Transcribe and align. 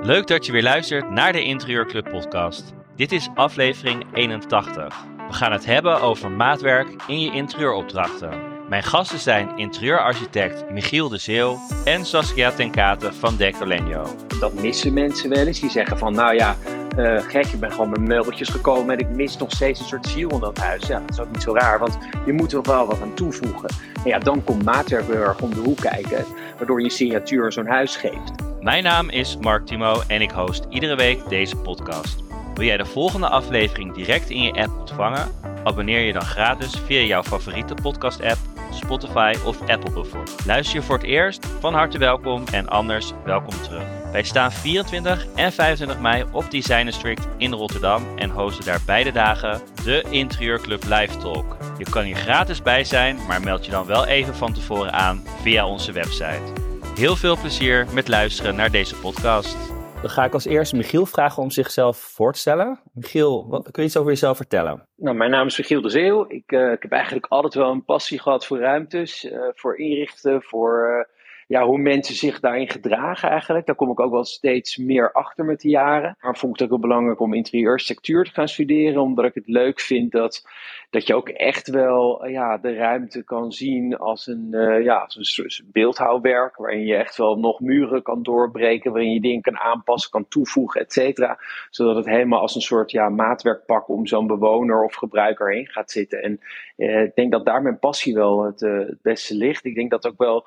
Leuk 0.00 0.26
dat 0.26 0.46
je 0.46 0.52
weer 0.52 0.62
luistert 0.62 1.10
naar 1.10 1.32
de 1.32 1.44
Interieurclub 1.44 2.08
podcast. 2.10 2.74
Dit 2.94 3.12
is 3.12 3.28
aflevering 3.34 4.04
81. 4.14 5.04
We 5.28 5.32
gaan 5.32 5.52
het 5.52 5.64
hebben 5.64 6.00
over 6.00 6.30
maatwerk 6.30 7.02
in 7.06 7.20
je 7.20 7.32
interieuropdrachten. 7.32 8.45
Mijn 8.68 8.82
gasten 8.82 9.18
zijn 9.18 9.56
interieurarchitect 9.56 10.70
Michiel 10.70 11.08
de 11.08 11.18
Zeeuw 11.18 11.58
en 11.84 12.04
Saskia 12.04 12.50
Tenkate 12.50 13.12
van 13.12 13.36
Decolenio. 13.36 14.06
Dat 14.40 14.52
missen 14.54 14.92
mensen 14.92 15.30
wel 15.30 15.46
eens. 15.46 15.60
Die 15.60 15.70
zeggen 15.70 15.98
van, 15.98 16.12
nou 16.12 16.34
ja, 16.34 16.56
uh, 16.98 17.20
gek, 17.20 17.46
ik 17.46 17.60
ben 17.60 17.72
gewoon 17.72 17.90
met 17.90 18.00
meubeltjes 18.00 18.48
gekomen 18.48 18.98
en 18.98 18.98
ik 18.98 19.16
mis 19.16 19.36
nog 19.36 19.50
steeds 19.50 19.80
een 19.80 19.86
soort 19.86 20.06
ziel 20.06 20.30
in 20.30 20.40
dat 20.40 20.58
huis. 20.58 20.86
Ja, 20.86 21.00
dat 21.00 21.10
is 21.10 21.20
ook 21.20 21.32
niet 21.32 21.42
zo 21.42 21.54
raar, 21.54 21.78
want 21.78 21.98
je 22.24 22.32
moet 22.32 22.52
er 22.52 22.62
wel 22.62 22.86
wat 22.86 23.00
aan 23.00 23.14
toevoegen. 23.14 23.68
En 23.94 24.10
ja, 24.10 24.18
dan 24.18 24.44
komt 24.44 24.64
maatwerk 24.64 25.06
weer 25.06 25.22
erg 25.22 25.40
om 25.40 25.54
de 25.54 25.60
hoek 25.60 25.80
kijken, 25.80 26.24
waardoor 26.56 26.82
je 26.82 26.90
signatuur 26.90 27.52
zo'n 27.52 27.66
huis 27.66 27.96
geeft. 27.96 28.32
Mijn 28.60 28.82
naam 28.82 29.08
is 29.08 29.36
Mark 29.36 29.66
Timo 29.66 30.02
en 30.06 30.20
ik 30.20 30.30
host 30.30 30.66
iedere 30.70 30.96
week 30.96 31.28
deze 31.28 31.56
podcast. 31.56 32.22
Wil 32.54 32.66
jij 32.66 32.76
de 32.76 32.86
volgende 32.86 33.28
aflevering 33.28 33.94
direct 33.94 34.30
in 34.30 34.42
je 34.42 34.52
app 34.52 34.78
ontvangen? 34.78 35.28
Abonneer 35.64 36.00
je 36.00 36.12
dan 36.12 36.22
gratis 36.22 36.74
via 36.86 37.00
jouw 37.00 37.22
favoriete 37.22 37.74
podcast-app, 37.74 38.38
Spotify 38.70 39.34
of 39.44 39.60
Apple 39.60 39.90
bijvoorbeeld. 39.90 40.46
Luister 40.46 40.76
je 40.76 40.82
voor 40.82 40.96
het 40.96 41.06
eerst? 41.06 41.46
Van 41.60 41.74
harte 41.74 41.98
welkom 41.98 42.44
en 42.52 42.68
anders 42.68 43.12
welkom 43.24 43.62
terug. 43.62 43.82
Wij 44.12 44.22
staan 44.22 44.52
24 44.52 45.26
en 45.34 45.52
25 45.52 46.00
mei 46.00 46.24
op 46.32 46.50
Design 46.50 46.84
District 46.84 47.28
in 47.36 47.52
Rotterdam 47.52 48.02
en 48.16 48.30
hosten 48.30 48.64
daar 48.64 48.80
beide 48.86 49.12
dagen 49.12 49.60
de 49.84 50.04
Interieurclub 50.10 50.84
Live 50.84 51.16
Talk. 51.16 51.56
Je 51.78 51.84
kan 51.90 52.02
hier 52.02 52.16
gratis 52.16 52.62
bij 52.62 52.84
zijn, 52.84 53.18
maar 53.28 53.40
meld 53.40 53.64
je 53.64 53.70
dan 53.70 53.86
wel 53.86 54.06
even 54.06 54.34
van 54.34 54.52
tevoren 54.52 54.92
aan 54.92 55.24
via 55.42 55.66
onze 55.66 55.92
website. 55.92 56.52
Heel 56.94 57.16
veel 57.16 57.36
plezier 57.36 57.86
met 57.92 58.08
luisteren 58.08 58.56
naar 58.56 58.70
deze 58.70 58.94
podcast. 58.94 59.75
Dan 60.00 60.10
ga 60.10 60.24
ik 60.24 60.32
als 60.32 60.44
eerste 60.44 60.76
Michiel 60.76 61.06
vragen 61.06 61.42
om 61.42 61.50
zichzelf 61.50 61.96
voor 61.96 62.32
te 62.32 62.38
stellen. 62.38 62.80
Michiel, 62.92 63.48
wat, 63.48 63.70
kun 63.70 63.82
je 63.82 63.88
iets 63.88 63.96
over 63.96 64.10
jezelf 64.10 64.36
vertellen? 64.36 64.86
Nou, 64.96 65.16
mijn 65.16 65.30
naam 65.30 65.46
is 65.46 65.58
Michiel 65.58 65.80
de 65.80 65.88
Zeeuw. 65.88 66.24
Ik, 66.28 66.52
uh, 66.52 66.72
ik 66.72 66.82
heb 66.82 66.92
eigenlijk 66.92 67.26
altijd 67.28 67.54
wel 67.54 67.70
een 67.70 67.84
passie 67.84 68.20
gehad 68.20 68.46
voor 68.46 68.58
ruimtes, 68.58 69.24
uh, 69.24 69.40
voor 69.54 69.78
inrichten, 69.78 70.42
voor 70.42 71.06
uh, 71.08 71.15
ja, 71.48 71.64
hoe 71.64 71.78
mensen 71.78 72.14
zich 72.14 72.40
daarin 72.40 72.70
gedragen 72.70 73.28
eigenlijk. 73.28 73.66
Daar 73.66 73.74
kom 73.74 73.90
ik 73.90 74.00
ook 74.00 74.10
wel 74.10 74.24
steeds 74.24 74.76
meer 74.76 75.12
achter 75.12 75.44
met 75.44 75.60
de 75.60 75.68
jaren. 75.68 76.16
Maar 76.20 76.36
vond 76.36 76.54
ik 76.54 76.60
het 76.60 76.62
ook 76.62 76.80
wel 76.80 76.88
belangrijk 76.88 77.20
om 77.20 77.34
interieurstructuur 77.34 78.24
te 78.24 78.30
gaan 78.30 78.48
studeren, 78.48 79.02
omdat 79.02 79.24
ik 79.24 79.34
het 79.34 79.46
leuk 79.48 79.80
vind 79.80 80.12
dat, 80.12 80.46
dat 80.90 81.06
je 81.06 81.14
ook 81.14 81.28
echt 81.28 81.68
wel 81.68 82.26
ja, 82.26 82.58
de 82.58 82.74
ruimte 82.74 83.24
kan 83.24 83.52
zien 83.52 83.96
als 83.96 84.26
een, 84.26 84.48
uh, 84.50 84.84
ja, 84.84 84.96
als 84.98 85.38
een 85.38 85.70
beeldhouwwerk, 85.72 86.56
waarin 86.56 86.84
je 86.84 86.94
echt 86.94 87.16
wel 87.16 87.38
nog 87.38 87.60
muren 87.60 88.02
kan 88.02 88.22
doorbreken, 88.22 88.92
waarin 88.92 89.12
je 89.12 89.20
dingen 89.20 89.42
kan 89.42 89.58
aanpassen, 89.58 90.10
kan 90.10 90.28
toevoegen, 90.28 90.80
et 90.80 90.92
cetera. 90.92 91.38
Zodat 91.70 91.96
het 91.96 92.06
helemaal 92.06 92.40
als 92.40 92.54
een 92.54 92.60
soort 92.60 92.90
ja, 92.90 93.08
maatwerkpak 93.08 93.88
om 93.88 94.06
zo'n 94.06 94.26
bewoner 94.26 94.84
of 94.84 94.94
gebruiker 94.94 95.52
heen 95.52 95.66
gaat 95.66 95.90
zitten. 95.90 96.22
En 96.22 96.40
uh, 96.76 97.02
ik 97.02 97.14
denk 97.14 97.32
dat 97.32 97.44
daar 97.44 97.62
mijn 97.62 97.78
passie 97.78 98.14
wel 98.14 98.44
het, 98.44 98.60
het 98.60 99.02
beste 99.02 99.34
ligt. 99.34 99.64
Ik 99.64 99.74
denk 99.74 99.90
dat 99.90 100.06
ook 100.06 100.18
wel 100.18 100.46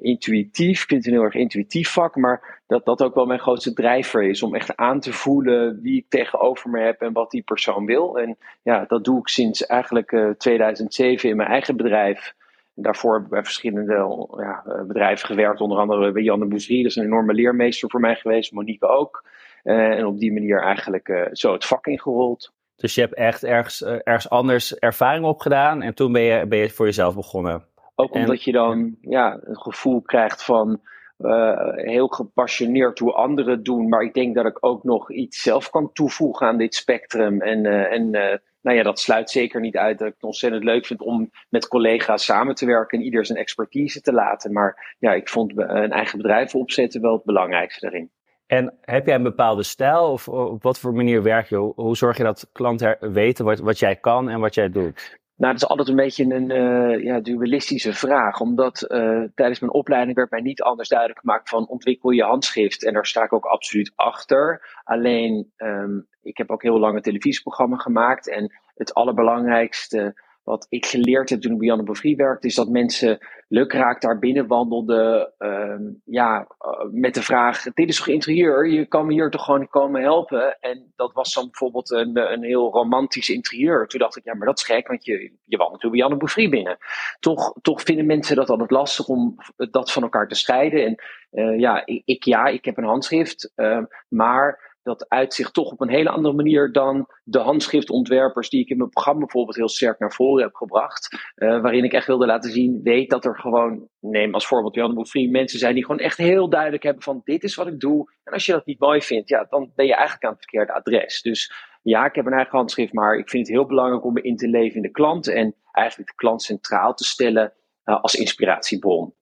intuïtief. 0.00 0.82
Ik 0.82 0.88
vind 0.88 1.04
het 1.04 1.06
een 1.06 1.18
heel 1.18 1.28
erg 1.28 1.34
intuïtief 1.34 1.90
vak, 1.90 2.16
maar 2.16 2.60
dat 2.66 2.84
dat 2.84 3.02
ook 3.02 3.14
wel 3.14 3.26
mijn 3.26 3.40
grootste 3.40 3.72
drijver 3.72 4.22
is. 4.22 4.42
Om 4.42 4.54
echt 4.54 4.76
aan 4.76 5.00
te 5.00 5.12
voelen 5.12 5.80
wie 5.82 5.96
ik 5.96 6.08
tegenover 6.08 6.70
me 6.70 6.80
heb 6.80 7.00
en 7.00 7.12
wat 7.12 7.30
die 7.30 7.42
persoon 7.42 7.86
wil. 7.86 8.18
En 8.18 8.36
ja, 8.62 8.84
dat 8.84 9.04
doe 9.04 9.18
ik 9.18 9.28
sinds 9.28 9.66
eigenlijk 9.66 10.12
uh, 10.12 10.30
2007 10.30 11.28
in 11.28 11.36
mijn 11.36 11.48
eigen 11.48 11.76
bedrijf. 11.76 12.34
Daarvoor 12.74 13.14
heb 13.14 13.22
ik 13.22 13.28
bij 13.28 13.42
verschillende 13.42 14.26
ja, 14.36 14.62
eh, 14.66 14.82
bedrijven 14.82 15.26
gewerkt, 15.26 15.60
onder 15.60 15.78
andere 15.78 16.12
bij 16.12 16.22
Jan 16.22 16.40
de 16.40 16.46
Bousserie. 16.46 16.82
Dat 16.82 16.90
is 16.90 16.96
een 16.96 17.04
enorme 17.04 17.34
leermeester 17.34 17.90
voor 17.90 18.00
mij 18.00 18.14
geweest, 18.14 18.52
Monique 18.52 18.88
ook. 18.88 19.24
En 19.62 20.06
op 20.06 20.18
die 20.18 20.32
manier 20.32 20.62
eigenlijk 20.62 21.28
zo 21.32 21.52
het 21.52 21.64
vak 21.64 21.86
ingerold. 21.86 22.52
Dus 22.76 22.94
je 22.94 23.00
hebt 23.00 23.14
echt 23.14 23.44
ergens, 23.44 23.82
ergens 23.82 24.30
anders 24.30 24.78
ervaring 24.78 25.24
opgedaan 25.24 25.82
en 25.82 25.94
toen 25.94 26.12
ben 26.12 26.22
je, 26.22 26.46
ben 26.46 26.58
je 26.58 26.70
voor 26.70 26.86
jezelf 26.86 27.14
begonnen? 27.14 27.64
Ook 28.02 28.14
omdat 28.14 28.36
en, 28.36 28.40
je 28.44 28.52
dan 28.52 28.96
ja, 29.00 29.38
een 29.42 29.60
gevoel 29.60 30.02
krijgt 30.02 30.44
van 30.44 30.80
uh, 31.18 31.74
heel 31.74 32.06
gepassioneerd 32.06 32.98
hoe 32.98 33.12
anderen 33.12 33.52
het 33.52 33.64
doen. 33.64 33.88
Maar 33.88 34.02
ik 34.02 34.14
denk 34.14 34.34
dat 34.34 34.46
ik 34.46 34.56
ook 34.60 34.84
nog 34.84 35.12
iets 35.12 35.42
zelf 35.42 35.70
kan 35.70 35.92
toevoegen 35.92 36.46
aan 36.46 36.58
dit 36.58 36.74
spectrum. 36.74 37.40
En, 37.40 37.64
uh, 37.64 37.92
en 37.92 38.02
uh, 38.14 38.36
nou 38.62 38.76
ja, 38.76 38.82
dat 38.82 39.00
sluit 39.00 39.30
zeker 39.30 39.60
niet 39.60 39.76
uit 39.76 39.98
dat 39.98 40.08
ik 40.08 40.14
het 40.14 40.22
ontzettend 40.22 40.64
leuk 40.64 40.86
vind 40.86 41.00
om 41.00 41.30
met 41.48 41.68
collega's 41.68 42.24
samen 42.24 42.54
te 42.54 42.66
werken 42.66 42.98
en 42.98 43.04
ieder 43.04 43.26
zijn 43.26 43.38
expertise 43.38 44.00
te 44.00 44.12
laten. 44.12 44.52
Maar 44.52 44.96
ja, 44.98 45.12
ik 45.12 45.28
vond 45.28 45.52
een 45.56 45.92
eigen 45.92 46.16
bedrijf 46.16 46.54
opzetten 46.54 47.00
wel 47.00 47.12
het 47.12 47.24
belangrijkste 47.24 47.80
daarin. 47.80 48.10
En 48.46 48.78
heb 48.80 49.06
jij 49.06 49.14
een 49.14 49.22
bepaalde 49.22 49.62
stijl 49.62 50.10
of 50.10 50.28
op 50.28 50.62
wat 50.62 50.78
voor 50.78 50.92
manier 50.92 51.22
werk 51.22 51.48
je? 51.48 51.56
Hoe 51.56 51.96
zorg 51.96 52.16
je 52.16 52.22
dat 52.22 52.48
klanten 52.52 52.96
weten 53.12 53.44
wat, 53.44 53.58
wat 53.58 53.78
jij 53.78 53.96
kan 53.96 54.28
en 54.28 54.40
wat 54.40 54.54
jij 54.54 54.70
doet? 54.70 55.20
Nou, 55.42 55.54
dat 55.54 55.62
is 55.62 55.68
altijd 55.68 55.88
een 55.88 56.04
beetje 56.04 56.24
een 56.24 56.50
uh, 56.50 57.04
ja, 57.04 57.20
dualistische 57.20 57.92
vraag. 57.92 58.40
Omdat 58.40 58.84
uh, 58.88 59.22
tijdens 59.34 59.60
mijn 59.60 59.72
opleiding 59.72 60.16
werd 60.16 60.30
mij 60.30 60.40
niet 60.40 60.62
anders 60.62 60.88
duidelijk 60.88 61.20
gemaakt 61.20 61.48
van 61.48 61.68
ontwikkel 61.68 62.10
je 62.10 62.22
handschrift. 62.22 62.84
En 62.84 62.92
daar 62.92 63.06
sta 63.06 63.22
ik 63.22 63.32
ook 63.32 63.44
absoluut 63.44 63.92
achter. 63.94 64.60
Alleen, 64.84 65.52
um, 65.56 66.06
ik 66.22 66.36
heb 66.36 66.50
ook 66.50 66.62
heel 66.62 66.78
lang 66.78 66.96
een 66.96 67.02
televisieprogramma 67.02 67.76
gemaakt. 67.76 68.28
En 68.28 68.52
het 68.74 68.94
allerbelangrijkste 68.94 70.22
wat 70.42 70.66
ik 70.68 70.86
geleerd 70.86 71.30
heb 71.30 71.40
toen 71.40 71.52
ik 71.52 71.58
bij 71.58 71.66
Janne 71.66 71.82
Bovrie 71.82 72.16
werkte, 72.16 72.46
is 72.46 72.54
dat 72.54 72.68
mensen 72.68 73.18
lukraak 73.48 74.00
daar 74.00 74.18
binnen 74.18 74.46
wandelden. 74.46 75.32
Uh, 75.38 75.74
ja, 76.04 76.40
uh, 76.40 76.92
met 76.92 77.14
de 77.14 77.22
vraag: 77.22 77.62
Dit 77.62 77.88
is 77.88 77.96
toch 77.96 78.08
interieur? 78.08 78.68
Je 78.68 78.86
kan 78.86 79.06
me 79.06 79.12
hier 79.12 79.30
toch 79.30 79.44
gewoon 79.44 79.68
komen 79.68 80.02
helpen? 80.02 80.56
En 80.60 80.92
dat 80.96 81.12
was 81.12 81.34
dan 81.34 81.44
bijvoorbeeld 81.44 81.90
een, 81.90 82.32
een 82.32 82.42
heel 82.42 82.72
romantisch 82.72 83.30
interieur. 83.30 83.86
Toen 83.86 84.00
dacht 84.00 84.16
ik: 84.16 84.24
Ja, 84.24 84.34
maar 84.34 84.46
dat 84.46 84.58
is 84.58 84.64
gek, 84.64 84.88
want 84.88 85.04
je, 85.04 85.32
je 85.44 85.56
wandelt 85.56 85.80
bij 85.80 85.90
Janne 85.90 86.16
Bovrie 86.16 86.48
binnen. 86.48 86.78
Toch, 87.20 87.54
toch 87.60 87.82
vinden 87.82 88.06
mensen 88.06 88.36
dat 88.36 88.50
altijd 88.50 88.70
lastig 88.70 89.08
om 89.08 89.34
dat 89.56 89.92
van 89.92 90.02
elkaar 90.02 90.28
te 90.28 90.34
scheiden. 90.34 90.84
En 90.84 91.02
uh, 91.32 91.58
ja, 91.58 91.86
ik, 91.86 92.02
ik, 92.04 92.24
ja, 92.24 92.46
ik 92.46 92.64
heb 92.64 92.76
een 92.76 92.84
handschrift, 92.84 93.52
ehm, 93.54 93.84
maar 94.08 94.71
dat 94.82 95.08
uitzicht 95.08 95.54
toch 95.54 95.70
op 95.70 95.80
een 95.80 95.88
hele 95.88 96.10
andere 96.10 96.34
manier 96.34 96.72
dan 96.72 97.06
de 97.24 97.38
handschriftontwerpers 97.38 98.48
die 98.48 98.60
ik 98.60 98.68
in 98.68 98.76
mijn 98.76 98.90
programma 98.90 99.20
bijvoorbeeld 99.20 99.56
heel 99.56 99.68
sterk 99.68 99.98
naar 99.98 100.12
voren 100.12 100.42
heb 100.42 100.54
gebracht. 100.54 101.32
Uh, 101.36 101.60
waarin 101.60 101.84
ik 101.84 101.92
echt 101.92 102.06
wilde 102.06 102.26
laten 102.26 102.50
zien, 102.50 102.80
weet 102.82 103.10
dat 103.10 103.24
er 103.24 103.38
gewoon, 103.38 103.88
neem 104.00 104.34
als 104.34 104.46
voorbeeld 104.46 104.74
Jan 104.74 104.88
de 104.88 104.94
Boefrie, 104.94 105.30
mensen 105.30 105.58
zijn 105.58 105.74
die 105.74 105.84
gewoon 105.84 106.00
echt 106.00 106.16
heel 106.16 106.48
duidelijk 106.48 106.82
hebben 106.82 107.02
van 107.02 107.20
dit 107.24 107.42
is 107.42 107.54
wat 107.54 107.66
ik 107.66 107.80
doe. 107.80 108.12
En 108.24 108.32
als 108.32 108.46
je 108.46 108.52
dat 108.52 108.66
niet 108.66 108.80
mooi 108.80 109.02
vindt, 109.02 109.28
ja, 109.28 109.46
dan 109.48 109.72
ben 109.74 109.86
je 109.86 109.94
eigenlijk 109.94 110.24
aan 110.24 110.32
het 110.32 110.40
verkeerde 110.40 110.72
adres. 110.72 111.22
Dus 111.22 111.52
ja, 111.82 112.04
ik 112.04 112.14
heb 112.14 112.26
een 112.26 112.32
eigen 112.32 112.56
handschrift, 112.56 112.92
maar 112.92 113.16
ik 113.16 113.30
vind 113.30 113.46
het 113.46 113.56
heel 113.56 113.66
belangrijk 113.66 114.04
om 114.04 114.12
me 114.12 114.22
in 114.22 114.36
te 114.36 114.48
leven 114.48 114.76
in 114.76 114.82
de 114.82 114.90
klant 114.90 115.26
en 115.28 115.54
eigenlijk 115.72 116.10
de 116.10 116.16
klant 116.16 116.42
centraal 116.42 116.94
te 116.94 117.04
stellen 117.04 117.52
uh, 117.84 118.02
als 118.02 118.14
inspiratiebron. 118.14 119.14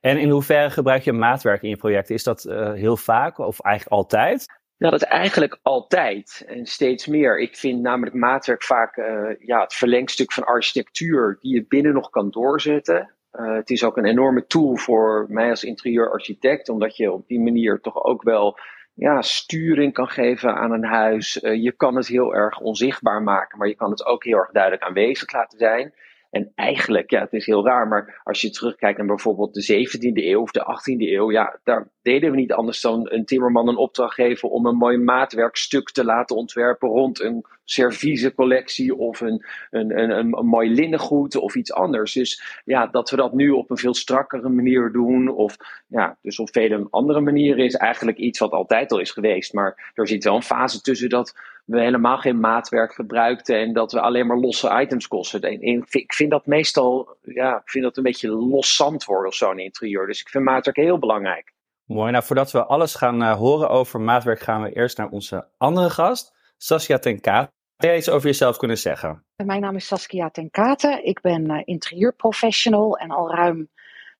En 0.00 0.18
in 0.18 0.30
hoeverre 0.30 0.70
gebruik 0.70 1.02
je 1.02 1.12
maatwerk 1.12 1.62
in 1.62 1.68
je 1.68 1.76
projecten? 1.76 2.14
Is 2.14 2.24
dat 2.24 2.44
uh, 2.44 2.72
heel 2.72 2.96
vaak 2.96 3.38
of 3.38 3.60
eigenlijk 3.60 3.94
altijd? 3.94 4.57
Nou, 4.78 4.92
dat 4.92 5.02
eigenlijk 5.02 5.58
altijd 5.62 6.44
en 6.46 6.66
steeds 6.66 7.06
meer. 7.06 7.40
Ik 7.40 7.56
vind 7.56 7.80
namelijk 7.80 8.16
maatwerk 8.16 8.62
vaak 8.62 8.96
uh, 8.96 9.30
ja, 9.38 9.60
het 9.60 9.74
verlengstuk 9.74 10.32
van 10.32 10.44
architectuur 10.44 11.38
die 11.40 11.54
je 11.54 11.66
binnen 11.68 11.92
nog 11.92 12.10
kan 12.10 12.30
doorzetten. 12.30 13.14
Uh, 13.32 13.54
het 13.54 13.70
is 13.70 13.84
ook 13.84 13.96
een 13.96 14.04
enorme 14.04 14.46
tool 14.46 14.76
voor 14.76 15.26
mij 15.28 15.50
als 15.50 15.64
interieurarchitect, 15.64 16.68
omdat 16.68 16.96
je 16.96 17.12
op 17.12 17.26
die 17.28 17.40
manier 17.40 17.80
toch 17.80 18.04
ook 18.04 18.22
wel 18.22 18.58
ja, 18.94 19.22
sturing 19.22 19.92
kan 19.92 20.08
geven 20.08 20.54
aan 20.54 20.72
een 20.72 20.84
huis. 20.84 21.42
Uh, 21.42 21.62
je 21.62 21.72
kan 21.72 21.96
het 21.96 22.06
heel 22.06 22.34
erg 22.34 22.60
onzichtbaar 22.60 23.22
maken, 23.22 23.58
maar 23.58 23.68
je 23.68 23.76
kan 23.76 23.90
het 23.90 24.04
ook 24.04 24.24
heel 24.24 24.38
erg 24.38 24.50
duidelijk 24.50 24.82
aanwezig 24.82 25.32
laten 25.32 25.58
zijn. 25.58 25.94
En 26.30 26.52
eigenlijk, 26.54 27.10
ja, 27.10 27.20
het 27.20 27.32
is 27.32 27.46
heel 27.46 27.64
raar, 27.64 27.88
maar 27.88 28.20
als 28.24 28.40
je 28.40 28.50
terugkijkt 28.50 28.98
naar 28.98 29.06
bijvoorbeeld 29.06 29.54
de 29.54 29.86
17e 29.86 30.24
eeuw 30.24 30.40
of 30.40 30.50
de 30.50 30.60
18e 30.60 31.12
eeuw, 31.12 31.30
ja, 31.30 31.58
daar 31.64 31.88
deden 32.02 32.30
we 32.30 32.36
niet 32.36 32.52
anders 32.52 32.80
dan 32.80 33.10
een 33.10 33.24
timmerman 33.24 33.68
een 33.68 33.76
opdracht 33.76 34.14
geven 34.14 34.50
om 34.50 34.66
een 34.66 34.76
mooi 34.76 34.98
maatwerkstuk 34.98 35.90
te 35.90 36.04
laten 36.04 36.36
ontwerpen 36.36 36.88
rond 36.88 37.20
een 37.20 37.44
serviezencollectie 37.70 38.96
of 38.96 39.20
een, 39.20 39.44
een, 39.70 39.98
een, 39.98 40.10
een, 40.10 40.46
mooi 40.46 40.70
linnengoed 40.70 41.36
of 41.36 41.54
iets 41.54 41.72
anders. 41.72 42.12
Dus 42.12 42.60
ja, 42.64 42.86
dat 42.86 43.10
we 43.10 43.16
dat 43.16 43.32
nu 43.32 43.50
op 43.50 43.70
een 43.70 43.76
veel 43.76 43.94
strakkere 43.94 44.48
manier 44.48 44.92
doen, 44.92 45.28
of 45.28 45.56
ja, 45.86 46.16
dus 46.22 46.38
op 46.38 46.48
vele 46.52 46.86
andere 46.90 47.20
manieren, 47.20 47.64
is 47.64 47.74
eigenlijk 47.74 48.18
iets 48.18 48.38
wat 48.38 48.50
altijd 48.50 48.92
al 48.92 48.98
is 48.98 49.10
geweest. 49.10 49.52
Maar 49.52 49.92
er 49.94 50.08
zit 50.08 50.24
wel 50.24 50.34
een 50.34 50.42
fase 50.42 50.80
tussen 50.80 51.08
dat 51.08 51.34
we 51.64 51.80
helemaal 51.80 52.18
geen 52.18 52.40
maatwerk 52.40 52.94
gebruikten 52.94 53.56
en 53.56 53.72
dat 53.72 53.92
we 53.92 54.00
alleen 54.00 54.26
maar 54.26 54.38
losse 54.38 54.80
items 54.80 55.08
kosten. 55.08 55.40
En 55.42 55.84
ik 55.90 56.12
vind 56.12 56.30
dat 56.30 56.46
meestal, 56.46 57.16
ja, 57.22 57.56
ik 57.56 57.70
vind 57.70 57.84
dat 57.84 57.96
een 57.96 58.02
beetje 58.02 58.28
los 58.28 58.76
zand 58.76 59.04
worden 59.04 59.28
of 59.28 59.34
zo 59.34 59.50
in 59.50 59.58
interieur. 59.58 60.06
Dus 60.06 60.20
ik 60.20 60.28
vind 60.28 60.44
maatwerk 60.44 60.76
heel 60.76 60.98
belangrijk. 60.98 61.52
Mooi. 61.84 62.12
Nou, 62.12 62.24
voordat 62.24 62.50
we 62.50 62.64
alles 62.64 62.94
gaan 62.94 63.22
uh, 63.22 63.36
horen 63.36 63.68
over 63.68 64.00
maatwerk, 64.00 64.40
gaan 64.40 64.62
we 64.62 64.72
eerst 64.72 64.98
naar 64.98 65.08
onze 65.08 65.48
andere 65.58 65.90
gast, 65.90 66.34
Saskia 66.56 66.98
Tenkate. 66.98 67.56
Zou 67.78 67.92
jij 67.92 68.00
iets 68.00 68.10
over 68.10 68.26
jezelf 68.28 68.56
kunnen 68.56 68.78
zeggen? 68.78 69.24
Mijn 69.44 69.60
naam 69.60 69.76
is 69.76 69.86
Saskia 69.86 70.30
Tenkate. 70.30 71.00
Ik 71.02 71.20
ben 71.20 71.50
uh, 71.50 71.60
interieurprofessional 71.64 72.96
en 72.96 73.10
al 73.10 73.34
ruim 73.34 73.68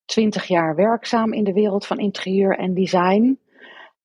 twintig 0.04 0.44
jaar 0.44 0.74
werkzaam 0.74 1.32
in 1.32 1.44
de 1.44 1.52
wereld 1.52 1.86
van 1.86 1.98
interieur 1.98 2.58
en 2.58 2.74
design. 2.74 3.38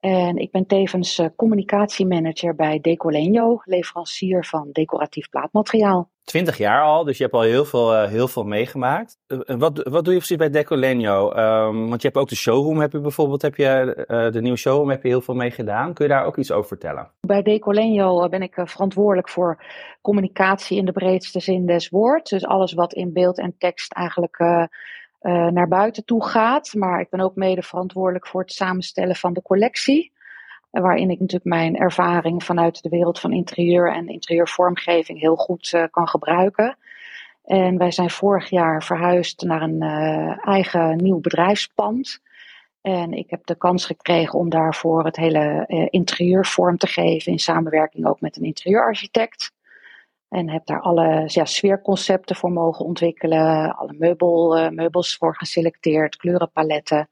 En 0.04 0.38
ik 0.38 0.52
ben 0.52 0.66
tevens 0.66 1.20
uh, 1.20 1.28
communicatiemanager 1.36 2.56
bij 2.56 2.80
Decolenio, 2.82 3.62
leverancier 3.64 4.46
van 4.46 4.70
decoratief 4.72 5.30
plaatmateriaal. 5.30 6.10
Twintig 6.24 6.58
jaar 6.58 6.84
al, 6.84 7.04
dus 7.04 7.18
je 7.18 7.24
hebt 7.24 7.36
al 7.36 7.42
heel 7.42 7.66
veel, 7.66 7.94
uh, 7.94 8.08
heel 8.08 8.28
veel 8.28 8.44
meegemaakt. 8.44 9.18
Uh, 9.28 9.40
wat, 9.58 9.88
wat 9.90 10.04
doe 10.04 10.14
je 10.14 10.20
precies 10.20 10.38
bij 10.38 10.50
Decolenio? 10.50 11.32
Um, 11.36 11.90
want 11.90 12.02
je 12.02 12.08
hebt 12.08 12.20
ook 12.20 12.30
de 12.30 12.36
showroom, 12.36 12.80
heb 12.80 12.92
je 12.92 13.00
bijvoorbeeld, 13.00 13.42
heb 13.42 13.56
je, 13.56 14.06
de 14.32 14.42
nieuwe 14.42 14.58
showroom, 14.58 14.90
heb 14.90 15.04
je 15.04 15.10
heel 15.10 15.22
veel 15.22 15.36
mee 15.36 15.52
gedaan. 15.52 15.94
Kun 15.94 16.06
je 16.06 16.12
daar 16.12 16.26
ook 16.26 16.38
iets 16.38 16.52
over 16.52 16.68
vertellen? 16.68 17.10
Bij 17.22 17.42
Decolenio 17.42 18.30
ben 18.30 18.42
ik 18.42 18.62
verantwoordelijk 18.66 19.30
voor 19.30 19.64
communicatie 20.02 20.78
in 20.78 20.86
de 20.86 20.92
breedste 20.92 21.40
zin 21.40 21.66
des 21.66 21.90
woords. 21.90 22.30
Dus 22.30 22.46
alles 22.46 22.74
wat 22.74 22.94
in 22.94 23.14
beeld 23.14 23.40
en 23.40 23.56
tekst 23.58 23.94
eigenlijk 23.94 24.38
uh, 25.24 25.48
naar 25.48 25.68
buiten 25.68 26.06
toe 26.06 26.25
gaat. 26.25 26.74
Maar 26.74 27.00
ik 27.00 27.10
ben 27.10 27.20
ook 27.20 27.36
mede 27.36 27.62
verantwoordelijk 27.62 28.28
voor 28.28 28.42
het 28.42 28.52
samenstellen 28.52 29.16
van 29.16 29.34
de 29.34 29.42
collectie. 29.42 30.12
Uh, 30.72 30.81
waarin 30.81 31.10
ik 31.10 31.20
natuurlijk 31.20 31.50
mijn 31.50 31.75
ervaring 31.75 32.44
vanuit 32.44 32.84
de 32.84 32.90
wereld 32.90 33.20
van 33.20 33.31
interieur 33.31 33.92
en 33.94 34.08
interieurvormgeving 34.08 35.20
heel 35.20 35.36
goed 35.36 35.72
uh, 35.75 35.84
kan 35.92 36.08
gebruiken. 36.08 36.78
En 37.44 37.78
wij 37.78 37.92
zijn 37.92 38.10
vorig 38.10 38.50
jaar 38.50 38.84
verhuisd 38.84 39.42
naar 39.42 39.62
een 39.62 39.81
eigen 40.46 40.98
nieuw 40.98 41.20
bedrijfspand. 41.20 42.22
En 42.81 43.14
ik 43.14 43.30
heb 43.30 43.46
de 43.46 43.56
kans 43.56 43.86
gekregen 43.86 44.40
om 44.40 44.50
daarvoor 44.50 45.06
het 45.06 45.16
hele 45.16 45.66
interieur 45.90 46.46
vorm 46.46 46.78
te 46.78 46.88
geven 46.88 47.31
in 47.31 47.40
samenwerking 47.40 48.06
ook 48.06 48.22
met 48.22 48.38
een 48.38 48.44
interieurarchitect. 48.44 49.53
En 50.33 50.50
heb 50.50 50.65
daar 50.65 50.81
alle 50.81 51.24
ja, 51.25 51.45
sfeerconcepten 51.45 52.35
voor 52.35 52.51
mogen 52.51 52.85
ontwikkelen. 52.85 53.75
Alle 53.75 53.95
meubel, 53.97 54.57
uh, 54.57 54.69
meubels 54.69 55.15
voor 55.15 55.35
geselecteerd, 55.35 56.15
kleurenpaletten. 56.15 57.09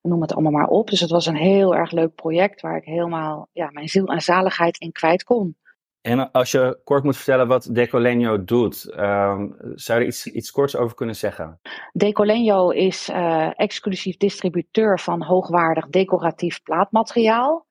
Noem 0.00 0.20
het 0.20 0.32
allemaal 0.32 0.52
maar 0.52 0.68
op. 0.68 0.90
Dus 0.90 1.00
het 1.00 1.10
was 1.10 1.26
een 1.26 1.36
heel 1.36 1.74
erg 1.74 1.90
leuk 1.90 2.14
project 2.14 2.60
waar 2.60 2.76
ik 2.76 2.84
helemaal 2.84 3.48
ja, 3.52 3.70
mijn 3.70 3.88
ziel 3.88 4.06
en 4.06 4.20
zaligheid 4.20 4.78
in 4.78 4.92
kwijt 4.92 5.24
kon. 5.24 5.56
En 6.00 6.30
als 6.32 6.50
je 6.50 6.80
kort 6.84 7.04
moet 7.04 7.16
vertellen 7.16 7.48
wat 7.48 7.68
Decolenio 7.72 8.44
doet, 8.44 8.92
um, 8.98 9.56
zou 9.74 9.98
je 9.98 10.04
er 10.04 10.06
iets, 10.06 10.26
iets 10.26 10.50
korts 10.50 10.76
over 10.76 10.96
kunnen 10.96 11.16
zeggen? 11.16 11.60
Decolenio 11.92 12.70
is 12.70 13.08
uh, 13.08 13.50
exclusief 13.54 14.16
distributeur 14.16 15.00
van 15.00 15.22
hoogwaardig 15.22 15.86
decoratief 15.86 16.62
plaatmateriaal. 16.62 17.66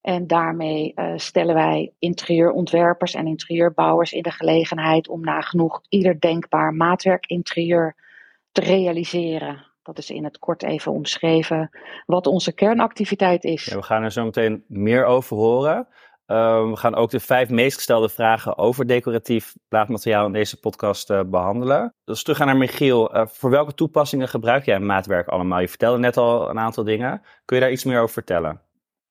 En 0.00 0.26
daarmee 0.26 0.92
uh, 0.94 1.12
stellen 1.16 1.54
wij 1.54 1.92
interieurontwerpers 1.98 3.14
en 3.14 3.26
interieurbouwers 3.26 4.12
in 4.12 4.22
de 4.22 4.30
gelegenheid 4.30 5.08
om 5.08 5.20
nagenoeg 5.20 5.80
ieder 5.88 6.20
denkbaar 6.20 6.72
maatwerkinterieur 6.74 7.96
te 8.52 8.60
realiseren. 8.60 9.66
Dat 9.82 9.98
is 9.98 10.10
in 10.10 10.24
het 10.24 10.38
kort 10.38 10.62
even 10.62 10.92
omschreven 10.92 11.70
wat 12.06 12.26
onze 12.26 12.52
kernactiviteit 12.52 13.44
is. 13.44 13.64
Ja, 13.64 13.76
we 13.76 13.82
gaan 13.82 14.02
er 14.02 14.12
zo 14.12 14.24
meteen 14.24 14.64
meer 14.66 15.04
over 15.04 15.36
horen. 15.36 15.88
Uh, 16.26 16.70
we 16.70 16.76
gaan 16.76 16.94
ook 16.94 17.10
de 17.10 17.20
vijf 17.20 17.48
meest 17.48 17.76
gestelde 17.76 18.08
vragen 18.08 18.58
over 18.58 18.86
decoratief 18.86 19.54
plaatmateriaal 19.68 20.26
in 20.26 20.32
deze 20.32 20.60
podcast 20.60 21.10
uh, 21.10 21.20
behandelen. 21.26 21.94
Dus 22.04 22.22
terug 22.22 22.38
naar 22.38 22.56
Michiel. 22.56 23.16
Uh, 23.16 23.26
voor 23.26 23.50
welke 23.50 23.74
toepassingen 23.74 24.28
gebruik 24.28 24.64
jij 24.64 24.80
maatwerk 24.80 25.28
allemaal? 25.28 25.60
Je 25.60 25.68
vertelde 25.68 25.98
net 25.98 26.16
al 26.16 26.50
een 26.50 26.58
aantal 26.58 26.84
dingen. 26.84 27.22
Kun 27.44 27.56
je 27.56 27.62
daar 27.62 27.72
iets 27.72 27.84
meer 27.84 28.00
over 28.00 28.12
vertellen? 28.12 28.60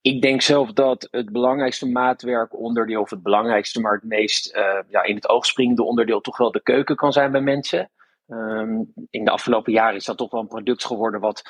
Ik 0.08 0.22
denk 0.22 0.42
zelf 0.42 0.74
dat 0.74 1.08
het 1.12 1.32
belangrijkste 1.32 1.88
maatwerkonderdeel, 1.88 3.02
of 3.02 3.10
het 3.10 3.24
belangrijkste, 3.24 3.80
maar 3.80 3.94
het 3.94 4.04
meest 4.04 4.56
uh, 4.56 4.80
ja, 4.90 5.04
in 5.04 5.16
het 5.16 5.30
oog 5.30 5.46
springende 5.46 5.84
onderdeel, 5.84 6.22
toch 6.22 6.38
wel 6.38 6.52
de 6.52 6.64
keuken 6.64 6.96
kan 6.96 7.14
zijn 7.14 7.32
bij 7.32 7.42
mensen. 7.42 7.90
Um, 8.28 8.94
in 9.10 9.26
de 9.26 9.32
afgelopen 9.32 9.74
jaren 9.74 9.96
is 9.96 10.06
dat 10.06 10.18
toch 10.18 10.32
wel 10.32 10.42
een 10.42 10.48
product 10.48 10.86
geworden 10.86 11.20
wat, 11.20 11.44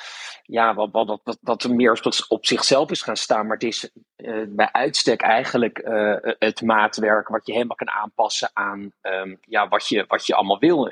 ja, 0.44 0.74
wat, 0.74 0.90
wat, 0.92 1.20
wat, 1.24 1.38
wat 1.42 1.68
meer 1.68 2.00
op 2.28 2.46
zichzelf 2.46 2.92
is 2.92 3.02
gaan 3.02 3.18
staan. 3.18 3.48
Maar 3.48 3.58
het 3.58 3.68
is 3.68 3.92
uh, 4.18 4.44
bij 4.48 4.70
uitstek 4.72 5.22
eigenlijk 5.22 5.80
uh, 5.80 6.16
het 6.22 6.62
maatwerk 6.62 7.28
wat 7.28 7.46
je 7.46 7.54
helemaal 7.54 7.76
kan 7.76 7.92
aanpassen 7.92 8.50
aan 8.54 8.92
um, 9.02 9.38
ja, 9.42 9.68
wat, 9.68 9.88
je, 9.88 10.06
wat 10.08 10.26
je 10.26 10.36
allemaal 10.36 10.60
wil 10.60 10.92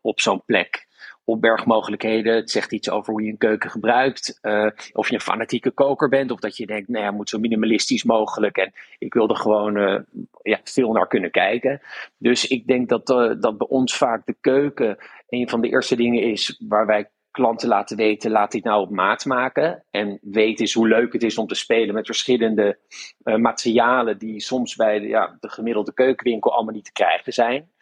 op 0.00 0.20
zo'n 0.20 0.44
plek 0.44 0.86
opbergmogelijkheden. 1.24 2.34
Het 2.34 2.50
zegt 2.50 2.72
iets 2.72 2.90
over 2.90 3.12
hoe 3.12 3.22
je 3.22 3.30
een 3.30 3.38
keuken 3.38 3.70
gebruikt. 3.70 4.38
Uh, 4.42 4.66
of 4.92 5.08
je 5.08 5.14
een 5.14 5.20
fanatieke 5.20 5.70
koker 5.70 6.08
bent, 6.08 6.30
of 6.30 6.40
dat 6.40 6.56
je 6.56 6.66
denkt, 6.66 6.88
nou 6.88 7.04
ja, 7.04 7.10
moet 7.10 7.28
zo 7.28 7.38
minimalistisch 7.38 8.04
mogelijk. 8.04 8.56
En 8.56 8.72
ik 8.98 9.14
wil 9.14 9.28
er 9.28 9.36
gewoon 9.36 9.76
uh, 9.76 10.00
ja, 10.42 10.60
veel 10.64 10.92
naar 10.92 11.08
kunnen 11.08 11.30
kijken. 11.30 11.80
Dus 12.18 12.46
ik 12.46 12.66
denk 12.66 12.88
dat, 12.88 13.10
uh, 13.10 13.32
dat 13.40 13.58
bij 13.58 13.66
ons 13.66 13.96
vaak 13.96 14.26
de 14.26 14.36
keuken 14.40 14.96
een 15.28 15.48
van 15.48 15.60
de 15.60 15.68
eerste 15.68 15.96
dingen 15.96 16.22
is 16.22 16.62
waar 16.68 16.86
wij 16.86 17.10
klanten 17.30 17.68
laten 17.68 17.96
weten, 17.96 18.30
laat 18.30 18.52
dit 18.52 18.64
nou 18.64 18.82
op 18.82 18.90
maat 18.90 19.24
maken. 19.24 19.84
En 19.90 20.18
weet 20.22 20.60
eens 20.60 20.74
hoe 20.74 20.88
leuk 20.88 21.12
het 21.12 21.22
is 21.22 21.38
om 21.38 21.46
te 21.46 21.54
spelen 21.54 21.94
met 21.94 22.06
verschillende 22.06 22.78
materialen 23.22 24.18
die 24.18 24.40
soms 24.40 24.76
bij 24.76 24.98
de, 24.98 25.08
ja, 25.08 25.36
de 25.40 25.48
gemiddelde 25.48 25.94
keukenwinkel 25.94 26.52
allemaal 26.52 26.74
niet 26.74 26.84
te 26.84 26.92
krijgen 26.92 27.32
zijn. 27.32 27.72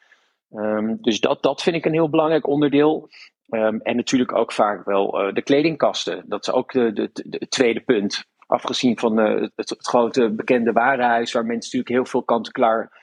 Um, 0.54 0.98
dus 1.00 1.20
dat, 1.20 1.42
dat 1.42 1.62
vind 1.62 1.76
ik 1.76 1.84
een 1.84 1.92
heel 1.92 2.10
belangrijk 2.10 2.46
onderdeel. 2.46 3.08
Um, 3.54 3.80
en 3.80 3.96
natuurlijk 3.96 4.34
ook 4.34 4.52
vaak 4.52 4.84
wel 4.84 5.26
uh, 5.26 5.34
de 5.34 5.42
kledingkasten. 5.42 6.24
Dat 6.26 6.46
is 6.46 6.52
ook 6.52 6.72
het 6.72 7.46
tweede 7.48 7.80
punt. 7.80 8.24
Afgezien 8.46 8.98
van 8.98 9.20
uh, 9.20 9.48
het, 9.54 9.74
grote 9.78 10.30
bekende 10.30 10.72
warenhuis, 10.72 11.32
waar 11.32 11.46
mensen 11.46 11.78
natuurlijk 11.78 11.88
heel 11.88 12.10
veel 12.10 12.22
kant-en-klaar 12.22 13.00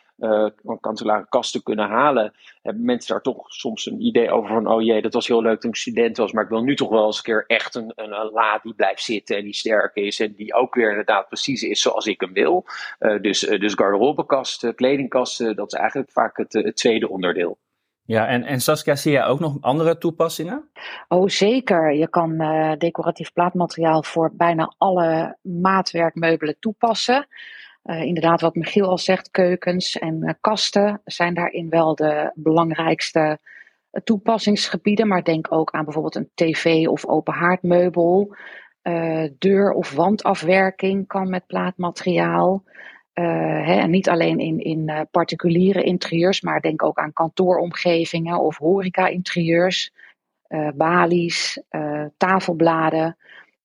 kant-en-klare 0.81 1.25
kasten 1.29 1.63
kunnen 1.63 1.87
halen, 1.87 2.33
hebben 2.61 2.85
mensen 2.85 3.13
daar 3.13 3.21
toch 3.21 3.51
soms 3.51 3.85
een 3.85 4.01
idee 4.01 4.31
over 4.31 4.49
van, 4.49 4.67
oh 4.67 4.81
jee, 4.81 5.01
dat 5.01 5.13
was 5.13 5.27
heel 5.27 5.41
leuk 5.41 5.59
toen 5.59 5.69
ik 5.69 5.75
student 5.75 6.17
was, 6.17 6.31
maar 6.31 6.43
ik 6.43 6.49
wil 6.49 6.63
nu 6.63 6.75
toch 6.75 6.89
wel 6.89 7.05
eens 7.05 7.17
een 7.17 7.23
keer 7.23 7.43
echt 7.47 7.75
een, 7.75 7.91
een, 7.95 8.09
la 8.09 8.59
die 8.63 8.73
blijft 8.73 9.03
zitten 9.03 9.37
en 9.37 9.43
die 9.43 9.53
sterk 9.53 9.95
is 9.95 10.19
en 10.19 10.33
die 10.33 10.53
ook 10.53 10.75
weer 10.75 10.89
inderdaad 10.89 11.27
precies 11.27 11.63
is 11.63 11.81
zoals 11.81 12.05
ik 12.05 12.21
hem 12.21 12.33
wil. 12.33 12.65
Dus, 13.21 13.39
dus 13.39 13.73
garderobekasten, 13.73 14.75
kledingkasten, 14.75 15.55
dat 15.55 15.73
is 15.73 15.79
eigenlijk 15.79 16.11
vaak 16.11 16.37
het 16.37 16.75
tweede 16.75 17.09
onderdeel. 17.09 17.57
Ja, 18.09 18.27
en, 18.27 18.43
en 18.43 18.61
Saskia, 18.61 18.95
zie 18.95 19.11
je 19.11 19.23
ook 19.23 19.39
nog 19.39 19.57
andere 19.61 19.97
toepassingen? 19.97 20.69
Oh, 21.07 21.27
zeker. 21.27 21.93
Je 21.93 22.09
kan 22.09 22.41
uh, 22.41 22.71
decoratief 22.77 23.33
plaatmateriaal 23.33 24.03
voor 24.03 24.31
bijna 24.33 24.73
alle 24.77 25.37
maatwerkmeubelen 25.41 26.59
toepassen. 26.59 27.27
Uh, 27.83 28.01
inderdaad, 28.01 28.41
wat 28.41 28.55
Michiel 28.55 28.87
al 28.87 28.97
zegt, 28.97 29.31
keukens 29.31 29.97
en 29.97 30.19
uh, 30.23 30.29
kasten 30.41 31.01
zijn 31.05 31.33
daarin 31.33 31.69
wel 31.69 31.95
de 31.95 32.31
belangrijkste 32.35 33.37
toepassingsgebieden. 34.03 35.07
Maar 35.07 35.23
denk 35.23 35.47
ook 35.49 35.71
aan 35.71 35.83
bijvoorbeeld 35.83 36.15
een 36.15 36.31
tv 36.33 36.87
of 36.87 37.07
open 37.07 37.33
haardmeubel. 37.33 38.35
deur- 39.37 39.71
of 39.71 39.93
wandafwerking 39.93 41.07
kan 41.07 41.29
met 41.29 41.47
plaatmateriaal. 41.47 42.63
Uh, 43.19 43.25
hè, 43.65 43.73
en 43.73 43.89
niet 43.89 44.09
alleen 44.09 44.39
in, 44.39 44.59
in 44.59 44.89
uh, 44.89 45.01
particuliere 45.11 45.83
interieurs, 45.83 46.41
maar 46.41 46.61
denk 46.61 46.83
ook 46.83 46.97
aan 46.97 47.13
kantooromgevingen 47.13 48.39
of 48.39 48.57
horeca-interieurs, 48.57 49.91
uh, 50.47 50.69
balies, 50.75 51.61
tafelbladen 52.17 53.17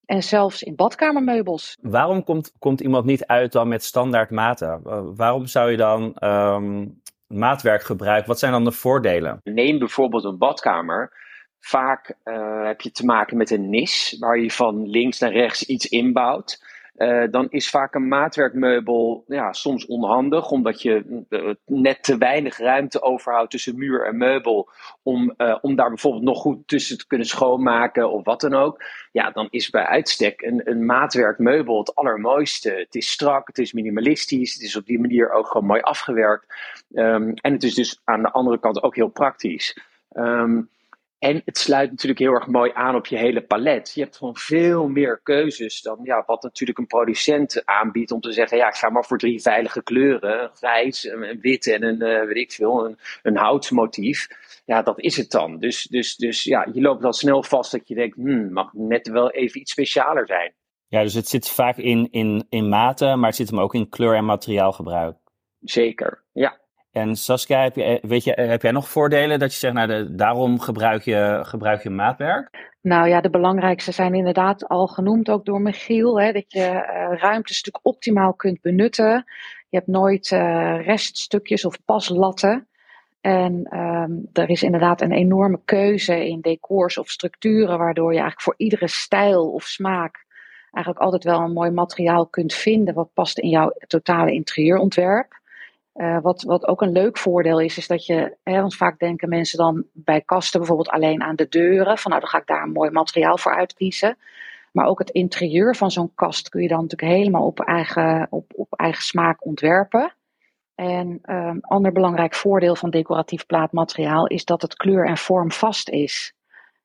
en 0.04 0.22
zelfs 0.22 0.62
in 0.62 0.74
badkamermeubels. 0.74 1.76
Waarom 1.80 2.24
komt, 2.24 2.52
komt 2.58 2.80
iemand 2.80 3.04
niet 3.04 3.26
uit 3.26 3.52
dan 3.52 3.68
met 3.68 3.84
standaard 3.84 4.30
maten? 4.30 4.80
waarom 5.16 5.46
zou 5.46 5.70
je 5.70 5.76
dan 5.76 6.16
um, 6.20 7.00
maatwerk 7.26 7.82
gebruiken? 7.82 8.28
Wat 8.28 8.38
zijn 8.38 8.52
dan 8.52 8.64
de 8.64 8.72
voordelen? 8.72 9.40
Neem 9.42 9.78
bijvoorbeeld 9.78 10.24
een 10.24 10.38
badkamer. 10.38 11.12
Vaak 11.60 12.16
heb 12.64 12.80
je 12.80 12.90
te 12.90 13.04
maken 13.04 13.36
met 13.36 13.50
een 13.50 13.70
nis 13.70 14.16
waar 14.18 14.38
je 14.38 14.50
van 14.50 14.88
links 14.88 15.18
naar 15.18 15.32
rechts 15.32 15.64
iets 15.64 15.86
inbouwt. 15.86 16.73
Uh, 16.96 17.24
dan 17.30 17.46
is 17.50 17.70
vaak 17.70 17.94
een 17.94 18.08
maatwerkmeubel 18.08 19.24
ja, 19.26 19.52
soms 19.52 19.86
onhandig, 19.86 20.50
omdat 20.50 20.82
je 20.82 21.24
uh, 21.30 21.54
net 21.66 22.02
te 22.02 22.18
weinig 22.18 22.58
ruimte 22.58 23.02
overhoudt 23.02 23.50
tussen 23.50 23.78
muur 23.78 24.06
en 24.06 24.16
meubel, 24.16 24.68
om, 25.02 25.34
uh, 25.38 25.58
om 25.60 25.76
daar 25.76 25.88
bijvoorbeeld 25.88 26.24
nog 26.24 26.40
goed 26.40 26.68
tussen 26.68 26.98
te 26.98 27.06
kunnen 27.06 27.26
schoonmaken 27.26 28.10
of 28.10 28.24
wat 28.24 28.40
dan 28.40 28.54
ook. 28.54 28.82
Ja, 29.12 29.30
dan 29.30 29.48
is 29.50 29.70
bij 29.70 29.84
uitstek 29.84 30.42
een, 30.42 30.60
een 30.64 30.86
maatwerkmeubel 30.86 31.78
het 31.78 31.94
allermooiste. 31.94 32.70
Het 32.70 32.94
is 32.94 33.10
strak, 33.10 33.46
het 33.46 33.58
is 33.58 33.72
minimalistisch, 33.72 34.54
het 34.54 34.62
is 34.62 34.76
op 34.76 34.86
die 34.86 35.00
manier 35.00 35.32
ook 35.32 35.46
gewoon 35.46 35.66
mooi 35.66 35.80
afgewerkt. 35.80 36.46
Um, 36.92 37.34
en 37.34 37.52
het 37.52 37.62
is 37.62 37.74
dus 37.74 38.00
aan 38.04 38.22
de 38.22 38.30
andere 38.30 38.58
kant 38.58 38.82
ook 38.82 38.96
heel 38.96 39.08
praktisch. 39.08 39.78
Um, 40.12 40.68
en 41.24 41.42
het 41.44 41.58
sluit 41.58 41.90
natuurlijk 41.90 42.20
heel 42.20 42.32
erg 42.32 42.46
mooi 42.46 42.70
aan 42.74 42.94
op 42.94 43.06
je 43.06 43.16
hele 43.16 43.42
palet. 43.42 43.92
Je 43.94 44.00
hebt 44.00 44.16
gewoon 44.16 44.36
veel 44.36 44.88
meer 44.88 45.20
keuzes 45.22 45.82
dan 45.82 45.98
ja, 46.02 46.22
wat 46.26 46.42
natuurlijk 46.42 46.78
een 46.78 46.86
producent 46.86 47.62
aanbiedt 47.64 48.10
om 48.10 48.20
te 48.20 48.32
zeggen: 48.32 48.58
ja, 48.58 48.68
ik 48.68 48.74
ga 48.74 48.90
maar 48.90 49.04
voor 49.04 49.18
drie 49.18 49.42
veilige 49.42 49.82
kleuren: 49.82 50.50
grijs, 50.54 51.04
een 51.04 51.40
wit 51.40 51.66
en 51.66 51.82
een, 51.82 52.02
uh, 52.02 52.26
weet 52.26 52.36
ik 52.36 52.52
veel, 52.52 52.86
een, 52.86 52.98
een 53.22 53.36
houtmotief. 53.36 54.28
Ja, 54.64 54.82
dat 54.82 55.00
is 55.00 55.16
het 55.16 55.30
dan. 55.30 55.58
Dus, 55.58 55.82
dus, 55.82 56.16
dus 56.16 56.42
ja, 56.42 56.66
je 56.72 56.80
loopt 56.80 57.04
al 57.04 57.12
snel 57.12 57.42
vast 57.42 57.72
dat 57.72 57.88
je 57.88 57.94
denkt: 57.94 58.16
hmm, 58.16 58.52
mag 58.52 58.72
net 58.72 59.08
wel 59.08 59.30
even 59.30 59.60
iets 59.60 59.72
specialer 59.72 60.26
zijn. 60.26 60.54
Ja, 60.88 61.02
dus 61.02 61.14
het 61.14 61.28
zit 61.28 61.48
vaak 61.48 61.76
in, 61.76 62.08
in, 62.10 62.46
in 62.48 62.68
maten, 62.68 63.18
maar 63.18 63.28
het 63.28 63.38
zit 63.38 63.50
hem 63.50 63.60
ook 63.60 63.74
in 63.74 63.88
kleur- 63.88 64.16
en 64.16 64.24
materiaalgebruik. 64.24 65.16
Zeker, 65.60 66.24
ja. 66.32 66.62
En 66.94 67.16
Saskia, 67.16 67.62
heb, 67.62 67.76
je, 67.76 67.98
weet 68.02 68.24
je, 68.24 68.32
heb 68.32 68.62
jij 68.62 68.70
nog 68.70 68.88
voordelen 68.88 69.38
dat 69.38 69.52
je 69.52 69.58
zegt, 69.58 69.74
nou, 69.74 69.88
de, 69.88 70.14
daarom 70.14 70.60
gebruik 70.60 71.02
je, 71.02 71.40
gebruik 71.42 71.82
je 71.82 71.90
maatwerk? 71.90 72.72
Nou 72.80 73.08
ja, 73.08 73.20
de 73.20 73.30
belangrijkste 73.30 73.92
zijn 73.92 74.14
inderdaad 74.14 74.68
al 74.68 74.86
genoemd 74.86 75.30
ook 75.30 75.44
door 75.44 75.60
Michiel. 75.60 76.20
Hè, 76.20 76.32
dat 76.32 76.52
je 76.52 76.60
uh, 76.60 77.18
ruimtes 77.20 77.62
natuurlijk 77.62 77.86
optimaal 77.86 78.34
kunt 78.34 78.60
benutten. 78.60 79.24
Je 79.68 79.76
hebt 79.76 79.86
nooit 79.86 80.28
reststukjes 80.84 81.64
of 81.64 81.84
paslatten. 81.84 82.66
En 83.20 83.78
um, 83.78 84.28
er 84.32 84.50
is 84.50 84.62
inderdaad 84.62 85.00
een 85.00 85.12
enorme 85.12 85.60
keuze 85.64 86.28
in 86.28 86.40
decors 86.40 86.98
of 86.98 87.08
structuren, 87.08 87.78
waardoor 87.78 88.12
je 88.12 88.18
eigenlijk 88.18 88.42
voor 88.42 88.54
iedere 88.56 88.88
stijl 88.88 89.52
of 89.52 89.64
smaak 89.64 90.24
eigenlijk 90.70 91.04
altijd 91.04 91.24
wel 91.24 91.40
een 91.40 91.52
mooi 91.52 91.70
materiaal 91.70 92.26
kunt 92.26 92.54
vinden 92.54 92.94
wat 92.94 93.12
past 93.14 93.38
in 93.38 93.48
jouw 93.48 93.72
totale 93.86 94.32
interieurontwerp. 94.32 95.42
Uh, 95.94 96.20
wat, 96.20 96.42
wat 96.42 96.66
ook 96.66 96.82
een 96.82 96.92
leuk 96.92 97.18
voordeel 97.18 97.60
is, 97.60 97.78
is 97.78 97.86
dat 97.86 98.06
je, 98.06 98.36
hè, 98.42 98.60
want 98.60 98.76
vaak 98.76 98.98
denken 98.98 99.28
mensen 99.28 99.58
dan 99.58 99.84
bij 99.92 100.20
kasten 100.20 100.58
bijvoorbeeld 100.58 100.88
alleen 100.88 101.22
aan 101.22 101.36
de 101.36 101.48
deuren, 101.48 101.98
van 101.98 102.10
nou 102.10 102.22
dan 102.22 102.30
ga 102.30 102.38
ik 102.38 102.46
daar 102.46 102.62
een 102.62 102.72
mooi 102.72 102.90
materiaal 102.90 103.38
voor 103.38 103.54
uitkiezen. 103.54 104.16
Maar 104.72 104.86
ook 104.86 104.98
het 104.98 105.10
interieur 105.10 105.76
van 105.76 105.90
zo'n 105.90 106.14
kast 106.14 106.48
kun 106.48 106.62
je 106.62 106.68
dan 106.68 106.82
natuurlijk 106.82 107.12
helemaal 107.12 107.46
op 107.46 107.60
eigen, 107.60 108.26
op, 108.30 108.52
op 108.54 108.72
eigen 108.76 109.02
smaak 109.02 109.44
ontwerpen. 109.46 110.14
En 110.74 111.18
een 111.22 111.36
um, 111.36 111.58
ander 111.60 111.92
belangrijk 111.92 112.34
voordeel 112.34 112.76
van 112.76 112.90
decoratief 112.90 113.46
plaatmateriaal 113.46 114.26
is 114.26 114.44
dat 114.44 114.62
het 114.62 114.76
kleur 114.76 115.06
en 115.06 115.16
vorm 115.16 115.52
vast 115.52 115.88
is. 115.88 116.34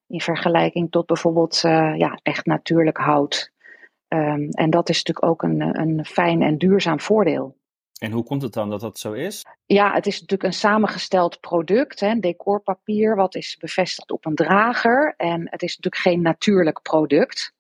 In 0.07 0.21
vergelijking 0.21 0.91
tot 0.91 1.05
bijvoorbeeld 1.05 1.61
uh, 1.65 1.97
ja, 1.97 2.19
echt 2.23 2.45
natuurlijk 2.45 2.97
hout. 2.97 3.51
Um, 4.07 4.49
en 4.49 4.69
dat 4.69 4.89
is 4.89 5.03
natuurlijk 5.03 5.25
ook 5.25 5.43
een, 5.43 5.79
een 5.81 6.05
fijn 6.05 6.41
en 6.41 6.57
duurzaam 6.57 6.99
voordeel. 6.99 7.55
En 7.99 8.11
hoe 8.11 8.23
komt 8.23 8.41
het 8.41 8.53
dan 8.53 8.69
dat 8.69 8.81
dat 8.81 8.99
zo 8.99 9.13
is? 9.13 9.45
Ja, 9.65 9.93
het 9.93 10.05
is 10.05 10.13
natuurlijk 10.13 10.43
een 10.43 10.59
samengesteld 10.59 11.39
product, 11.39 11.99
hè, 11.99 12.19
decorpapier, 12.19 13.15
wat 13.15 13.35
is 13.35 13.57
bevestigd 13.59 14.11
op 14.11 14.25
een 14.25 14.35
drager. 14.35 15.13
En 15.17 15.41
het 15.49 15.61
is 15.61 15.75
natuurlijk 15.75 16.03
geen 16.03 16.21
natuurlijk 16.21 16.81
product. 16.81 17.53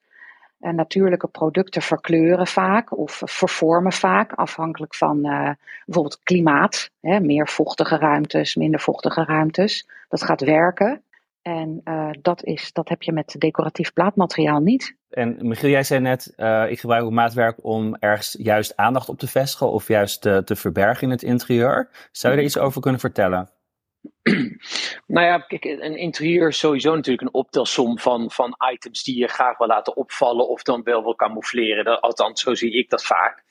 En 0.59 0.75
natuurlijke 0.75 1.27
producten 1.27 1.81
verkleuren 1.81 2.47
vaak 2.47 2.97
of 2.97 3.21
vervormen 3.25 3.91
vaak, 3.91 4.33
afhankelijk 4.33 4.95
van 4.95 5.17
uh, 5.27 5.49
bijvoorbeeld 5.85 6.19
klimaat. 6.23 6.89
Hè, 7.01 7.19
meer 7.19 7.47
vochtige 7.47 7.97
ruimtes, 7.97 8.55
minder 8.55 8.79
vochtige 8.79 9.23
ruimtes. 9.23 9.87
Dat 10.09 10.23
gaat 10.23 10.41
werken. 10.41 11.03
En 11.49 11.81
uh, 11.83 12.09
dat, 12.21 12.43
is, 12.43 12.73
dat 12.73 12.89
heb 12.89 13.01
je 13.01 13.11
met 13.11 13.35
decoratief 13.37 13.93
plaatmateriaal 13.93 14.59
niet. 14.59 14.95
En 15.09 15.47
Michiel, 15.47 15.69
jij 15.69 15.83
zei 15.83 15.99
net, 15.99 16.33
uh, 16.37 16.65
ik 16.69 16.79
gebruik 16.79 17.03
ook 17.03 17.11
maatwerk 17.11 17.63
om 17.63 17.95
ergens 17.95 18.35
juist 18.39 18.75
aandacht 18.75 19.09
op 19.09 19.19
te 19.19 19.27
vestigen 19.27 19.71
of 19.71 19.87
juist 19.87 20.21
te, 20.21 20.41
te 20.45 20.55
verbergen 20.55 21.03
in 21.03 21.09
het 21.09 21.23
interieur. 21.23 21.89
Zou 22.11 22.33
je 22.33 22.39
er 22.39 22.45
iets 22.45 22.57
over 22.57 22.81
kunnen 22.81 22.99
vertellen? 22.99 23.49
Nou 25.07 25.25
ja, 25.25 25.39
kijk, 25.39 25.63
een 25.63 25.97
interieur 25.97 26.47
is 26.47 26.59
sowieso 26.59 26.95
natuurlijk 26.95 27.27
een 27.27 27.33
optelsom 27.33 27.99
van, 27.99 28.31
van 28.31 28.55
items 28.73 29.03
die 29.03 29.17
je 29.17 29.27
graag 29.27 29.57
wil 29.57 29.67
laten 29.67 29.95
opvallen 29.95 30.49
of 30.49 30.63
dan 30.63 30.83
wel 30.83 31.03
wil 31.03 31.15
camoufleren. 31.15 31.83
Dat, 31.85 32.01
althans, 32.01 32.41
zo 32.41 32.55
zie 32.55 32.77
ik 32.77 32.89
dat 32.89 33.05
vaak. 33.05 33.43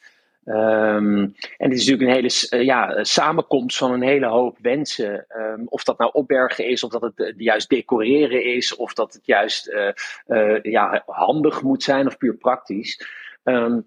Um, 0.44 1.34
en 1.56 1.70
het 1.70 1.72
is 1.72 1.86
natuurlijk 1.86 2.02
een 2.08 2.14
hele 2.14 2.46
uh, 2.50 2.64
ja, 2.64 3.04
samenkomst 3.04 3.76
van 3.76 3.92
een 3.92 4.02
hele 4.02 4.26
hoop 4.26 4.58
wensen. 4.60 5.26
Um, 5.36 5.66
of 5.68 5.84
dat 5.84 5.98
nou 5.98 6.10
opbergen 6.12 6.66
is, 6.66 6.82
of 6.84 6.90
dat 6.90 7.02
het 7.02 7.18
uh, 7.18 7.32
juist 7.36 7.68
decoreren 7.68 8.44
is, 8.44 8.76
of 8.76 8.94
dat 8.94 9.12
het 9.12 9.26
juist 9.26 9.68
uh, 10.26 10.62
ja, 10.62 11.02
handig 11.06 11.62
moet 11.62 11.82
zijn 11.82 12.06
of 12.06 12.16
puur 12.16 12.34
praktisch. 12.34 13.06
Um, 13.44 13.86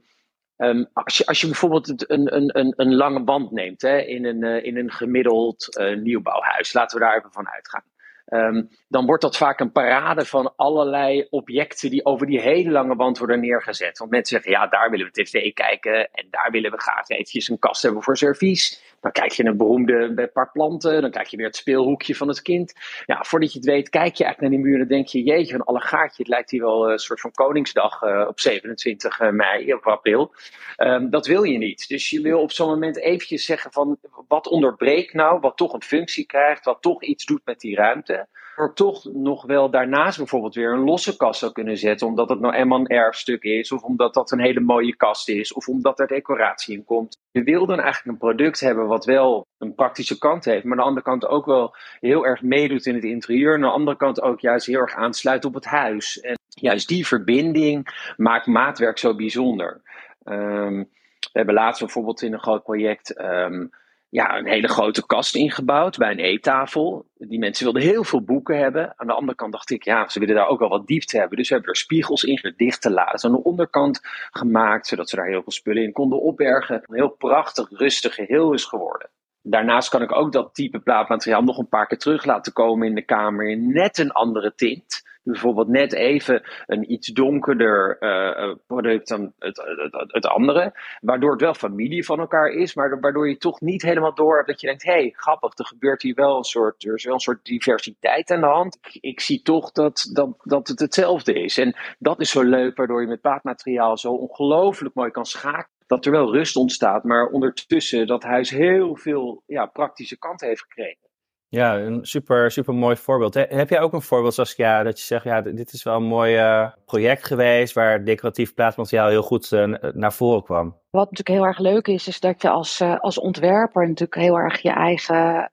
als, 0.94 1.18
je, 1.18 1.26
als 1.26 1.42
je 1.42 1.48
bijvoorbeeld 1.48 2.10
een, 2.10 2.36
een, 2.36 2.60
een, 2.60 2.74
een 2.76 2.96
lange 2.96 3.24
band 3.24 3.52
neemt 3.52 3.82
hè, 3.82 3.98
in, 3.98 4.26
een, 4.26 4.64
in 4.64 4.78
een 4.78 4.92
gemiddeld 4.92 5.82
nieuwbouwhuis, 6.04 6.74
laten 6.74 7.00
we 7.00 7.06
daar 7.06 7.18
even 7.18 7.32
van 7.32 7.50
uitgaan. 7.50 7.84
Um, 8.28 8.70
dan 8.88 9.06
wordt 9.06 9.22
dat 9.22 9.38
vaak 9.38 9.60
een 9.60 9.72
parade 9.72 10.26
van 10.26 10.54
allerlei 10.56 11.28
objecten 11.30 11.90
die 11.90 12.06
over 12.06 12.28
die 12.28 12.40
hele 12.40 12.72
lange 12.72 12.96
wand 12.96 13.18
worden 13.18 13.40
neergezet. 13.40 13.98
Want 13.98 14.12
mensen 14.12 14.36
zeggen, 14.36 14.52
ja, 14.52 14.68
daar 14.68 14.90
willen 14.90 15.06
we 15.06 15.24
tv 15.24 15.54
kijken 15.54 16.12
en 16.12 16.28
daar 16.30 16.52
willen 16.52 16.72
we 16.72 16.82
graag 16.82 17.10
eventjes 17.10 17.50
een 17.50 17.60
kast 17.60 17.82
hebben 17.82 18.04
voor 18.04 18.18
servies. 18.18 18.91
Dan 19.02 19.12
krijg 19.12 19.36
je 19.36 19.46
een 19.46 19.58
beroemde 19.58 20.30
paar 20.34 20.52
planten, 20.52 21.02
dan 21.02 21.12
krijg 21.12 21.30
je 21.30 21.38
weer 21.38 21.46
het 21.46 21.56
speelhoekje 21.56 22.16
van 22.16 22.28
het 22.28 22.42
kind. 22.42 22.74
Ja, 23.06 23.24
voordat 23.24 23.54
je 23.54 23.60
het 23.60 23.68
weet, 23.68 23.90
kijk 23.90 24.16
je 24.16 24.24
eigenlijk 24.24 24.40
naar 24.40 24.50
die 24.50 24.72
muur 24.72 24.82
en 24.82 24.88
denk 24.88 25.08
je, 25.08 25.24
jeetje, 25.24 25.54
een 25.54 25.62
allegaartje, 25.62 26.24
het 26.24 26.32
lijkt 26.32 26.52
hier 26.52 26.62
wel 26.62 26.92
een 26.92 27.00
soort 27.00 27.20
van 27.20 27.32
Koningsdag 27.32 28.02
uh, 28.02 28.26
op 28.28 28.40
27 28.40 29.32
mei 29.32 29.74
of 29.74 29.88
april. 29.88 30.34
Um, 30.78 31.10
dat 31.10 31.28
wil 31.28 31.44
je 31.44 31.58
niet. 31.58 31.88
Dus 31.88 32.10
je 32.10 32.22
wil 32.22 32.42
op 32.42 32.52
zo'n 32.52 32.70
moment 32.70 32.98
eventjes 32.98 33.46
zeggen 33.46 33.72
van, 33.72 33.98
wat 34.28 34.48
onderbreekt 34.48 35.14
nou, 35.14 35.40
wat 35.40 35.58
toch 35.58 35.74
een 35.74 35.84
functie 35.84 36.26
krijgt, 36.26 36.66
wat 36.66 36.82
toch 36.82 37.04
iets 37.04 37.26
doet 37.26 37.42
met 37.46 37.60
die 37.60 37.76
ruimte 37.76 38.28
er 38.56 38.74
toch 38.74 39.04
nog 39.14 39.46
wel 39.46 39.70
daarnaast 39.70 40.18
bijvoorbeeld 40.18 40.56
weer 40.56 40.74
een 40.74 40.84
losse 40.84 41.18
kast 41.18 41.40
zou 41.40 41.52
kunnen 41.52 41.78
zetten, 41.78 42.08
omdat 42.08 42.30
het 42.30 42.40
nou 42.40 42.54
eenmaal 42.54 42.80
een 42.80 42.88
erfstuk 42.88 43.44
is, 43.44 43.72
of 43.72 43.84
omdat 43.84 44.14
dat 44.14 44.32
een 44.32 44.42
hele 44.42 44.60
mooie 44.60 44.96
kast 44.96 45.30
is, 45.30 45.54
of 45.54 45.68
omdat 45.68 46.00
er 46.00 46.08
decoratie 46.08 46.78
in 46.78 46.84
komt. 46.84 47.18
Je 47.32 47.44
wil 47.44 47.66
dan 47.66 47.80
eigenlijk 47.80 48.08
een 48.08 48.28
product 48.28 48.60
hebben 48.60 48.88
wat 48.88 49.06
wel 49.06 49.48
een 49.58 49.76
praktische 49.76 50.18
kant 50.18 50.46
heeft, 50.46 50.64
maar 50.64 50.72
aan 50.72 50.84
de 50.84 50.88
andere 50.88 51.06
kant 51.06 51.28
ook 51.28 51.46
wel 51.46 51.76
heel 52.00 52.26
erg 52.26 52.42
meedoet 52.42 52.86
in 52.86 52.96
het 52.96 53.04
interieur, 53.04 53.54
en 53.56 53.64
aan 53.64 53.70
de 53.70 53.76
andere 53.76 53.98
kant 53.98 54.22
ook 54.22 54.40
juist 54.40 54.66
heel 54.66 54.80
erg 54.80 54.96
aansluit 54.96 55.46
op 55.46 55.54
het 55.54 55.66
huis. 55.66 56.20
En 56.20 56.40
juist 56.48 56.88
die 56.88 57.08
verbinding 57.08 57.88
maakt 58.18 58.46
maatwerk 58.46 58.98
zo 58.98 59.16
bijzonder. 59.16 59.82
Um, 60.24 60.90
we 61.20 61.38
hebben 61.38 61.56
laatst 61.56 61.80
bijvoorbeeld 61.80 62.22
in 62.22 62.34
een 62.34 62.40
groot 62.40 62.64
project 62.64 63.20
um, 63.20 63.70
ja, 64.12 64.38
een 64.38 64.48
hele 64.48 64.68
grote 64.68 65.06
kast 65.06 65.36
ingebouwd 65.36 65.98
bij 65.98 66.12
een 66.12 66.20
eettafel. 66.20 67.06
Die 67.18 67.40
mensen 67.40 67.64
wilden 67.64 67.82
heel 67.82 68.04
veel 68.04 68.22
boeken 68.22 68.58
hebben. 68.58 68.94
Aan 68.98 69.08
de 69.08 69.14
andere 69.14 69.38
kant 69.38 69.52
dacht 69.52 69.70
ik, 69.70 69.84
ja, 69.84 70.10
ze 70.10 70.20
willen 70.20 70.36
daar 70.36 70.48
ook 70.48 70.60
wel 70.60 70.70
wat 70.70 70.88
diepte 70.88 71.18
hebben. 71.18 71.38
Dus 71.38 71.48
we 71.48 71.54
hebben 71.54 71.74
er 71.74 71.80
spiegels 71.80 72.24
in 72.24 72.54
dicht 72.58 72.82
te 72.82 72.92
laten. 72.92 73.30
Aan 73.30 73.36
de 73.36 73.44
onderkant 73.44 74.00
gemaakt, 74.32 74.88
zodat 74.88 75.10
ze 75.10 75.16
daar 75.16 75.28
heel 75.28 75.42
veel 75.42 75.52
spullen 75.52 75.84
in 75.84 75.92
konden 75.92 76.22
opbergen. 76.22 76.76
Een 76.76 76.96
heel 76.96 77.10
prachtig, 77.10 77.70
rustig 77.70 78.14
geheel 78.16 78.54
is 78.54 78.66
geworden. 78.66 79.10
Daarnaast 79.42 79.90
kan 79.90 80.02
ik 80.02 80.12
ook 80.12 80.32
dat 80.32 80.54
type 80.54 80.80
plaatmateriaal 80.80 81.44
nog 81.44 81.58
een 81.58 81.70
paar 81.70 81.88
keer 81.88 81.98
terug 81.98 82.26
laten 82.26 82.54
komen 82.54 82.88
in 82.88 82.96
de 82.96 83.06
kamer 83.06 83.50
in 83.50 83.72
net 83.72 83.98
een 83.98 84.12
andere 84.12 84.54
tint 84.56 85.10
bijvoorbeeld 85.24 85.68
net 85.68 85.94
even 85.94 86.44
een 86.66 86.92
iets 86.92 87.08
donkerder 87.08 87.98
uh, 88.00 88.56
product 88.68 89.08
dan 89.08 89.34
het, 89.40 89.62
het, 90.08 90.26
andere. 90.26 90.74
Waardoor 91.02 91.32
het 91.32 91.42
wel 91.42 91.54
familie 91.54 92.06
van 92.06 92.20
elkaar 92.20 92.50
is, 92.50 92.74
maar 92.74 93.00
waardoor 93.00 93.30
je 93.30 93.38
toch 93.38 93.62
niet 93.62 93.82
helemaal 93.82 94.16
door 94.16 94.36
hebt 94.36 94.48
dat 94.48 94.62
je 94.62 94.68
denkt: 94.68 94.84
hé, 94.84 94.92
hey, 94.92 95.14
grappig, 95.16 95.58
er 95.58 95.66
gebeurt 95.66 96.02
hier 96.02 96.16
wel 96.16 96.38
een 96.38 96.44
soort, 96.44 96.86
er 96.86 96.96
is 96.96 97.04
wel 97.04 97.14
een 97.14 97.20
soort 97.20 97.46
diversiteit 97.46 98.32
aan 98.32 98.42
de 98.42 98.46
hand. 98.46 98.78
Ik, 99.02 99.20
zie 99.20 99.42
toch 99.42 99.72
dat, 99.72 100.10
dat, 100.14 100.30
dat 100.44 100.68
het 100.68 100.80
hetzelfde 100.80 101.34
is. 101.34 101.58
En 101.58 101.76
dat 102.00 102.20
is 102.20 102.30
zo 102.30 102.44
leuk, 102.44 102.78
waardoor 102.78 103.02
je 103.02 103.08
met 103.08 103.22
paadmateriaal 103.22 103.98
zo 103.98 104.12
ongelooflijk 104.12 104.96
mooi 104.96 105.12
kan 105.12 105.26
schakelen 105.26 105.80
dat 105.92 106.06
er 106.06 106.12
wel 106.12 106.34
rust 106.34 106.56
ontstaat, 106.56 107.04
maar 107.04 107.28
ondertussen 107.28 108.08
dat 108.08 108.24
huis 108.24 108.50
heel 108.50 108.96
veel 108.96 109.44
ja, 109.46 109.66
praktische 109.66 110.18
kanten 110.18 110.48
heeft 110.48 110.62
gekregen. 110.62 111.11
Ja, 111.54 111.80
een 111.80 112.06
super, 112.06 112.52
super 112.52 112.74
mooi 112.74 112.96
voorbeeld. 112.96 113.34
Heb 113.34 113.70
jij 113.70 113.80
ook 113.80 113.94
een 113.94 114.02
voorbeeld, 114.02 114.34
Saskia, 114.34 114.84
dat 114.84 115.00
je 115.00 115.06
zegt, 115.06 115.24
ja, 115.24 115.42
dit 115.42 115.74
is 115.74 115.84
wel 115.84 115.96
een 115.96 116.04
mooi 116.04 116.38
uh, 116.38 116.72
project 116.86 117.26
geweest 117.26 117.74
waar 117.74 118.04
decoratief 118.04 118.54
plaatmateriaal 118.54 119.10
heel 119.10 119.24
goed 119.24 119.52
uh, 119.52 119.74
naar 119.94 120.14
voren 120.14 120.44
kwam? 120.44 120.78
Wat 120.90 121.12
natuurlijk 121.12 121.40
heel 121.40 121.46
erg 121.46 121.60
leuk 121.60 121.88
is, 121.88 122.08
is 122.08 122.20
dat 122.20 122.42
je 122.42 122.50
als, 122.50 122.82
uh, 122.82 123.00
als 123.00 123.20
ontwerper 123.20 123.88
natuurlijk 123.88 124.16
heel 124.16 124.36
erg 124.38 124.62
je 124.62 124.70
eigen 124.70 125.50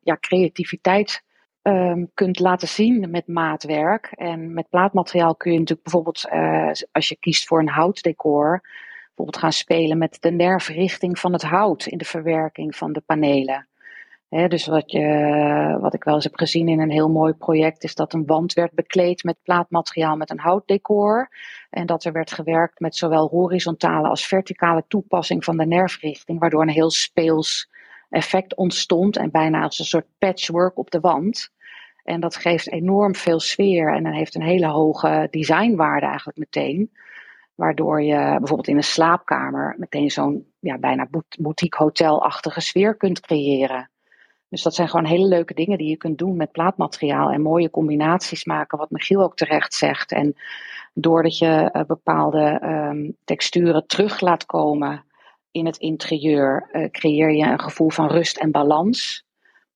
ja, 0.00 0.16
creativiteit 0.20 1.24
um, 1.62 2.10
kunt 2.14 2.38
laten 2.38 2.68
zien 2.68 3.10
met 3.10 3.26
maatwerk. 3.26 4.12
En 4.14 4.54
met 4.54 4.68
plaatmateriaal 4.68 5.36
kun 5.36 5.52
je 5.52 5.58
natuurlijk 5.58 5.88
bijvoorbeeld, 5.88 6.28
als 6.92 7.08
je 7.08 7.16
kiest 7.20 7.46
voor 7.46 7.60
een 7.60 7.68
houtdecor, 7.68 8.60
bijvoorbeeld 9.06 9.36
gaan 9.36 9.52
spelen 9.52 9.98
met 9.98 10.16
de 10.20 10.30
nerfrichting 10.30 11.18
van 11.18 11.32
het 11.32 11.42
hout 11.42 11.86
in 11.86 11.98
de 11.98 12.04
verwerking 12.04 12.76
van 12.76 12.92
de 12.92 13.02
panelen 13.06 13.68
dus 14.30 14.66
wat, 14.66 14.90
je, 14.90 15.78
wat 15.80 15.94
ik 15.94 16.04
wel 16.04 16.14
eens 16.14 16.24
heb 16.24 16.36
gezien 16.36 16.68
in 16.68 16.80
een 16.80 16.90
heel 16.90 17.08
mooi 17.08 17.32
project 17.32 17.84
is 17.84 17.94
dat 17.94 18.12
een 18.12 18.26
wand 18.26 18.52
werd 18.52 18.72
bekleed 18.72 19.24
met 19.24 19.42
plaatmateriaal 19.42 20.16
met 20.16 20.30
een 20.30 20.40
houtdecor. 20.40 21.30
En 21.70 21.86
dat 21.86 22.04
er 22.04 22.12
werd 22.12 22.32
gewerkt 22.32 22.80
met 22.80 22.96
zowel 22.96 23.28
horizontale 23.28 24.08
als 24.08 24.26
verticale 24.26 24.84
toepassing 24.88 25.44
van 25.44 25.56
de 25.56 25.66
nerfrichting, 25.66 26.38
waardoor 26.38 26.62
een 26.62 26.68
heel 26.68 26.90
speels 26.90 27.70
effect 28.10 28.56
ontstond 28.56 29.16
en 29.16 29.30
bijna 29.30 29.62
als 29.62 29.78
een 29.78 29.84
soort 29.84 30.06
patchwork 30.18 30.78
op 30.78 30.90
de 30.90 31.00
wand. 31.00 31.50
En 32.04 32.20
dat 32.20 32.36
geeft 32.36 32.70
enorm 32.70 33.14
veel 33.14 33.40
sfeer 33.40 33.94
en 33.94 34.02
dan 34.02 34.12
heeft 34.12 34.34
een 34.34 34.42
hele 34.42 34.66
hoge 34.66 35.28
designwaarde 35.30 36.06
eigenlijk 36.06 36.38
meteen. 36.38 36.90
Waardoor 37.54 38.02
je 38.02 38.16
bijvoorbeeld 38.16 38.68
in 38.68 38.76
een 38.76 38.82
slaapkamer 38.82 39.74
meteen 39.78 40.10
zo'n 40.10 40.46
ja, 40.58 40.78
bijna 40.78 41.08
boutique 41.38 41.82
hotelachtige 41.84 42.60
sfeer 42.60 42.96
kunt 42.96 43.20
creëren. 43.20 43.90
Dus 44.50 44.62
dat 44.62 44.74
zijn 44.74 44.88
gewoon 44.88 45.06
hele 45.06 45.26
leuke 45.26 45.54
dingen 45.54 45.78
die 45.78 45.88
je 45.88 45.96
kunt 45.96 46.18
doen 46.18 46.36
met 46.36 46.52
plaatmateriaal 46.52 47.30
en 47.30 47.42
mooie 47.42 47.70
combinaties 47.70 48.44
maken, 48.44 48.78
wat 48.78 48.90
Michiel 48.90 49.22
ook 49.22 49.36
terecht 49.36 49.74
zegt. 49.74 50.12
En 50.12 50.36
doordat 50.94 51.38
je 51.38 51.70
uh, 51.72 51.82
bepaalde 51.84 52.60
um, 52.62 53.16
texturen 53.24 53.86
terug 53.86 54.20
laat 54.20 54.46
komen 54.46 55.04
in 55.50 55.66
het 55.66 55.76
interieur 55.76 56.68
creëer 56.90 57.30
je 57.32 57.44
een 57.44 57.60
gevoel 57.60 57.90
van 57.90 58.08
rust 58.08 58.36
en 58.36 58.50
balans. 58.50 59.24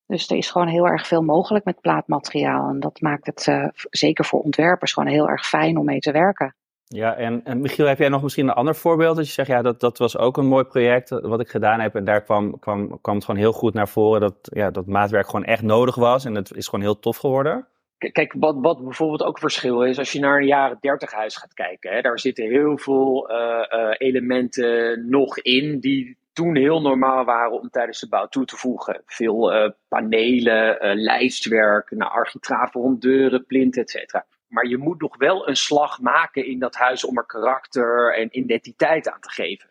Dus 0.07 0.31
er 0.31 0.37
is 0.37 0.51
gewoon 0.51 0.69
heel 0.69 0.87
erg 0.87 1.07
veel 1.07 1.23
mogelijk 1.23 1.65
met 1.65 1.81
plaatmateriaal. 1.81 2.69
En 2.69 2.81
dat 2.81 3.01
maakt 3.01 3.27
het 3.27 3.73
zeker 3.91 4.25
voor 4.25 4.41
ontwerpers 4.41 4.93
gewoon 4.93 5.13
heel 5.13 5.29
erg 5.29 5.47
fijn 5.47 5.77
om 5.77 5.85
mee 5.85 6.01
te 6.01 6.13
werken. 6.13 6.55
Ja, 6.95 7.17
en, 7.17 7.45
en, 7.45 7.61
Michiel, 7.61 7.87
heb 7.87 7.99
jij 7.99 8.09
nog 8.09 8.23
misschien 8.23 8.49
een 8.49 8.55
ander 8.55 8.75
voorbeeld? 8.75 9.17
Dat 9.17 9.27
je 9.27 9.33
zegt, 9.33 9.49
ja, 9.49 9.63
dat, 9.63 9.81
dat 9.81 9.99
was 9.99 10.19
ook 10.19 10.37
een 10.37 10.47
mooi 10.47 10.65
project 10.65 11.09
wat 11.11 11.41
ik 11.41 11.49
gedaan 11.49 11.81
heb. 11.81 11.95
En 11.95 12.05
daar 12.05 12.23
kwam, 12.23 12.59
kwam, 12.59 13.01
kwam 13.01 13.15
het 13.15 13.25
gewoon 13.25 13.41
heel 13.41 13.53
goed 13.53 13.75
naar 13.75 13.89
voren 13.89 14.21
dat, 14.21 14.35
ja, 14.41 14.71
dat 14.71 14.87
maatwerk 14.87 15.27
gewoon 15.27 15.45
echt 15.45 15.63
nodig 15.63 15.95
was. 15.95 16.25
En 16.25 16.35
het 16.35 16.53
is 16.55 16.69
gewoon 16.69 16.85
heel 16.85 16.99
tof 16.99 17.17
geworden. 17.17 17.67
Kijk, 18.13 18.35
wat, 18.39 18.57
wat 18.61 18.85
bijvoorbeeld 18.85 19.23
ook 19.23 19.39
verschil 19.39 19.83
is, 19.83 19.99
als 19.99 20.13
je 20.13 20.21
naar 20.21 20.39
een 20.39 20.47
jaren 20.47 20.79
30 20.81 21.13
huis 21.13 21.37
gaat 21.37 21.55
kijken, 21.55 21.93
hè, 21.93 22.01
daar 22.01 22.19
zitten 22.19 22.45
heel 22.45 22.79
veel 22.79 23.31
uh, 23.31 23.37
uh, 23.37 23.95
elementen 23.99 25.05
nog 25.09 25.39
in 25.39 25.81
die 25.81 26.17
toen 26.33 26.57
heel 26.57 26.81
normaal 26.81 27.25
waren 27.25 27.61
om 27.61 27.69
tijdens 27.69 28.01
de 28.01 28.09
bouw 28.09 28.27
toe 28.27 28.45
te 28.45 28.57
voegen. 28.57 29.03
Veel 29.07 29.55
uh, 29.55 29.71
panelen, 29.89 30.79
lijstwerk, 30.97 31.91
nou, 31.91 32.13
architraven 32.13 32.81
rond 32.81 33.03
deuren, 33.03 33.47
plint, 33.47 33.77
et 33.77 33.91
cetera. 33.91 34.27
Maar 34.55 34.67
je 34.67 34.79
moet 34.79 35.01
nog 35.01 35.17
wel 35.17 35.49
een 35.49 35.57
slag 35.57 36.01
maken 36.01 36.47
in 36.47 36.59
dat 36.59 36.75
huis 36.75 37.05
om 37.05 37.17
er 37.17 37.27
karakter 37.27 38.15
en 38.15 38.39
identiteit 38.39 39.11
aan 39.11 39.21
te 39.21 39.31
geven. 39.31 39.69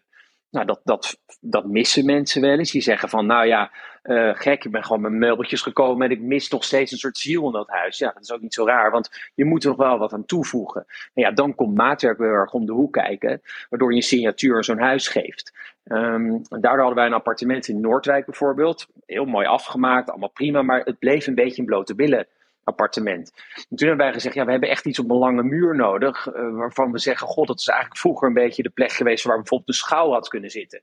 Nou, 0.50 0.66
dat, 0.66 0.82
dat, 0.84 1.18
dat 1.42 1.66
missen 1.66 2.06
mensen 2.06 2.42
wel 2.42 2.58
eens. 2.58 2.72
Die 2.72 2.82
zeggen 2.82 3.10
van, 3.10 3.26
nou 3.26 3.48
ja, 3.48 3.72
uh, 4.04 4.32
gek, 4.36 4.64
ik 4.64 4.72
ben 4.72 4.84
gewoon 4.84 5.02
met 5.02 5.12
meubeltjes 5.12 5.62
gekomen 5.62 6.06
en 6.06 6.12
ik 6.12 6.22
mis 6.22 6.50
nog 6.50 6.64
steeds 6.64 6.92
een 6.92 6.98
soort 6.98 7.18
ziel 7.18 7.46
in 7.46 7.52
dat 7.52 7.68
huis. 7.68 7.98
Ja, 7.98 8.12
dat 8.12 8.24
is 8.24 8.32
ook 8.32 8.42
niet 8.42 8.54
zo 8.54 8.66
raar, 8.66 8.92
want 8.92 9.32
je 9.36 9.46
moet 9.46 9.64
er 9.64 9.70
nog 9.70 9.78
wel 9.78 9.98
wat 9.98 10.14
aan 10.14 10.26
toevoegen. 10.26 10.86
En 11.14 11.24
ja, 11.24 11.32
dan 11.32 11.56
komt 11.56 11.76
maatwerk 11.76 12.18
weer 12.18 12.34
erg 12.34 12.54
om 12.54 12.66
de 12.66 12.72
hoek 12.72 12.94
kijken, 12.94 13.42
waardoor 13.70 13.90
je 13.90 13.96
een 13.96 14.04
signatuur 14.04 14.64
zo'n 14.64 14.80
huis 14.80 15.08
geeft. 15.08 15.54
Um, 15.86 16.42
daardoor 16.50 16.78
hadden 16.78 16.96
wij 16.96 17.06
een 17.06 17.14
appartement 17.14 17.68
in 17.68 17.82
Noordwijk 17.82 18.26
bijvoorbeeld. 18.26 18.88
Heel 19.06 19.26
mooi 19.26 19.48
afgemaakt, 19.48 20.10
allemaal 20.10 20.30
prima, 20.30 20.62
maar 20.62 20.82
het 20.84 21.00
bleef 21.00 21.28
een 21.28 21.36
beetje 21.36 21.62
in 21.62 21.66
blote 21.66 21.96
billen 21.96 22.28
appartement. 22.64 23.32
En 23.70 23.78
toen 23.78 23.88
hebben 23.88 24.06
wij 24.06 24.14
gezegd, 24.14 24.36
ja, 24.36 24.46
we 24.46 24.52
hebben 24.52 24.70
echt 24.70 24.86
iets 24.86 25.00
op 25.00 25.10
een 25.10 25.18
lange 25.18 25.44
muur 25.44 25.76
nodig, 25.76 26.28
uh, 26.28 26.56
waarvan 26.56 26.92
we 26.92 27.00
zeggen, 27.00 27.28
god, 27.28 27.48
dat 27.48 27.60
is 27.60 27.68
eigenlijk 27.68 28.00
vroeger 28.00 28.28
een 28.28 28.34
beetje 28.34 28.64
de 28.64 28.70
plek 28.70 28.92
geweest 28.92 29.24
waar 29.24 29.38
bijvoorbeeld 29.38 29.70
de 29.70 29.76
schouw 29.76 30.12
had 30.12 30.28
kunnen 30.28 30.50
zitten. 30.50 30.82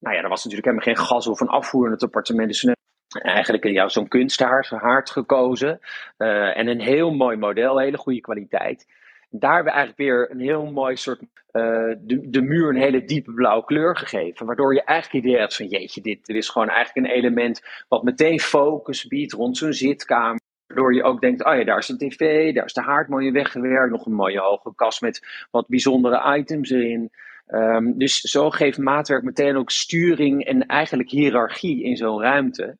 Nou 0.00 0.16
ja, 0.16 0.22
er 0.22 0.28
was 0.28 0.44
natuurlijk 0.44 0.68
helemaal 0.68 0.94
geen 0.94 1.06
gas 1.06 1.26
of 1.26 1.40
een 1.40 1.48
afvoer 1.48 1.86
in 1.86 1.92
het 1.92 2.02
appartement, 2.02 2.48
dus 2.48 2.74
eigenlijk 3.08 3.64
ja, 3.64 3.88
zo'n 3.88 4.08
kunsthaard 4.08 5.10
gekozen 5.10 5.80
uh, 6.18 6.56
en 6.58 6.66
een 6.66 6.80
heel 6.80 7.10
mooi 7.10 7.36
model, 7.36 7.78
hele 7.78 7.98
goede 7.98 8.20
kwaliteit. 8.20 8.86
Daar 9.30 9.54
hebben 9.54 9.72
we 9.72 9.78
eigenlijk 9.78 10.08
weer 10.08 10.30
een 10.30 10.40
heel 10.40 10.66
mooi 10.66 10.96
soort, 10.96 11.20
de, 11.52 12.20
de 12.30 12.42
muur 12.42 12.68
een 12.68 12.82
hele 12.82 13.04
diepe 13.04 13.32
blauwe 13.32 13.64
kleur 13.64 13.96
gegeven. 13.96 14.46
Waardoor 14.46 14.74
je 14.74 14.84
eigenlijk 14.84 15.24
idee 15.24 15.38
hebt 15.38 15.56
van 15.56 15.66
jeetje, 15.66 16.00
dit, 16.00 16.26
dit 16.26 16.36
is 16.36 16.48
gewoon 16.48 16.68
eigenlijk 16.68 17.06
een 17.06 17.14
element 17.14 17.84
wat 17.88 18.02
meteen 18.02 18.40
focus 18.40 19.06
biedt 19.06 19.32
rond 19.32 19.56
zo'n 19.56 19.72
zitkamer. 19.72 20.40
Waardoor 20.70 20.94
je 20.94 21.02
ook 21.02 21.20
denkt, 21.20 21.44
oh 21.44 21.54
ja, 21.54 21.64
daar 21.64 21.78
is 21.78 21.88
een 21.88 21.98
tv, 21.98 22.54
daar 22.54 22.64
is 22.64 22.72
de 22.72 22.82
haard 22.82 23.08
mooi 23.08 23.32
weggewerkt, 23.32 23.90
nog 23.90 24.06
een 24.06 24.12
mooie 24.12 24.40
hoge 24.40 24.74
kast 24.74 25.00
met 25.00 25.46
wat 25.50 25.68
bijzondere 25.68 26.36
items 26.38 26.70
erin. 26.70 27.10
Um, 27.48 27.98
dus 27.98 28.20
zo 28.20 28.50
geeft 28.50 28.78
maatwerk 28.78 29.22
meteen 29.22 29.56
ook 29.56 29.70
sturing 29.70 30.44
en 30.44 30.66
eigenlijk 30.66 31.10
hiërarchie 31.10 31.82
in 31.82 31.96
zo'n 31.96 32.20
ruimte. 32.20 32.76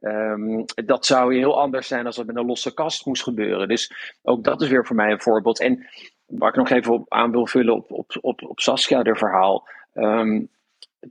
Um, 0.00 0.64
dat 0.74 1.06
zou 1.06 1.36
heel 1.36 1.60
anders 1.60 1.86
zijn 1.86 2.06
als 2.06 2.16
het 2.16 2.26
met 2.26 2.36
een 2.36 2.46
losse 2.46 2.74
kast 2.74 3.06
moest 3.06 3.22
gebeuren. 3.22 3.68
Dus 3.68 4.16
ook 4.22 4.44
dat 4.44 4.62
is 4.62 4.68
weer 4.68 4.86
voor 4.86 4.96
mij 4.96 5.10
een 5.10 5.20
voorbeeld. 5.20 5.60
En 5.60 5.86
waar 6.26 6.48
ik 6.48 6.56
nog 6.56 6.70
even 6.70 6.92
op 6.92 7.12
aan 7.12 7.30
wil 7.30 7.46
vullen 7.46 7.74
op, 7.74 7.90
op, 7.90 8.18
op, 8.20 8.42
op 8.42 8.60
Saskia, 8.60 9.02
verhaal. 9.02 9.68
Um, 9.94 10.48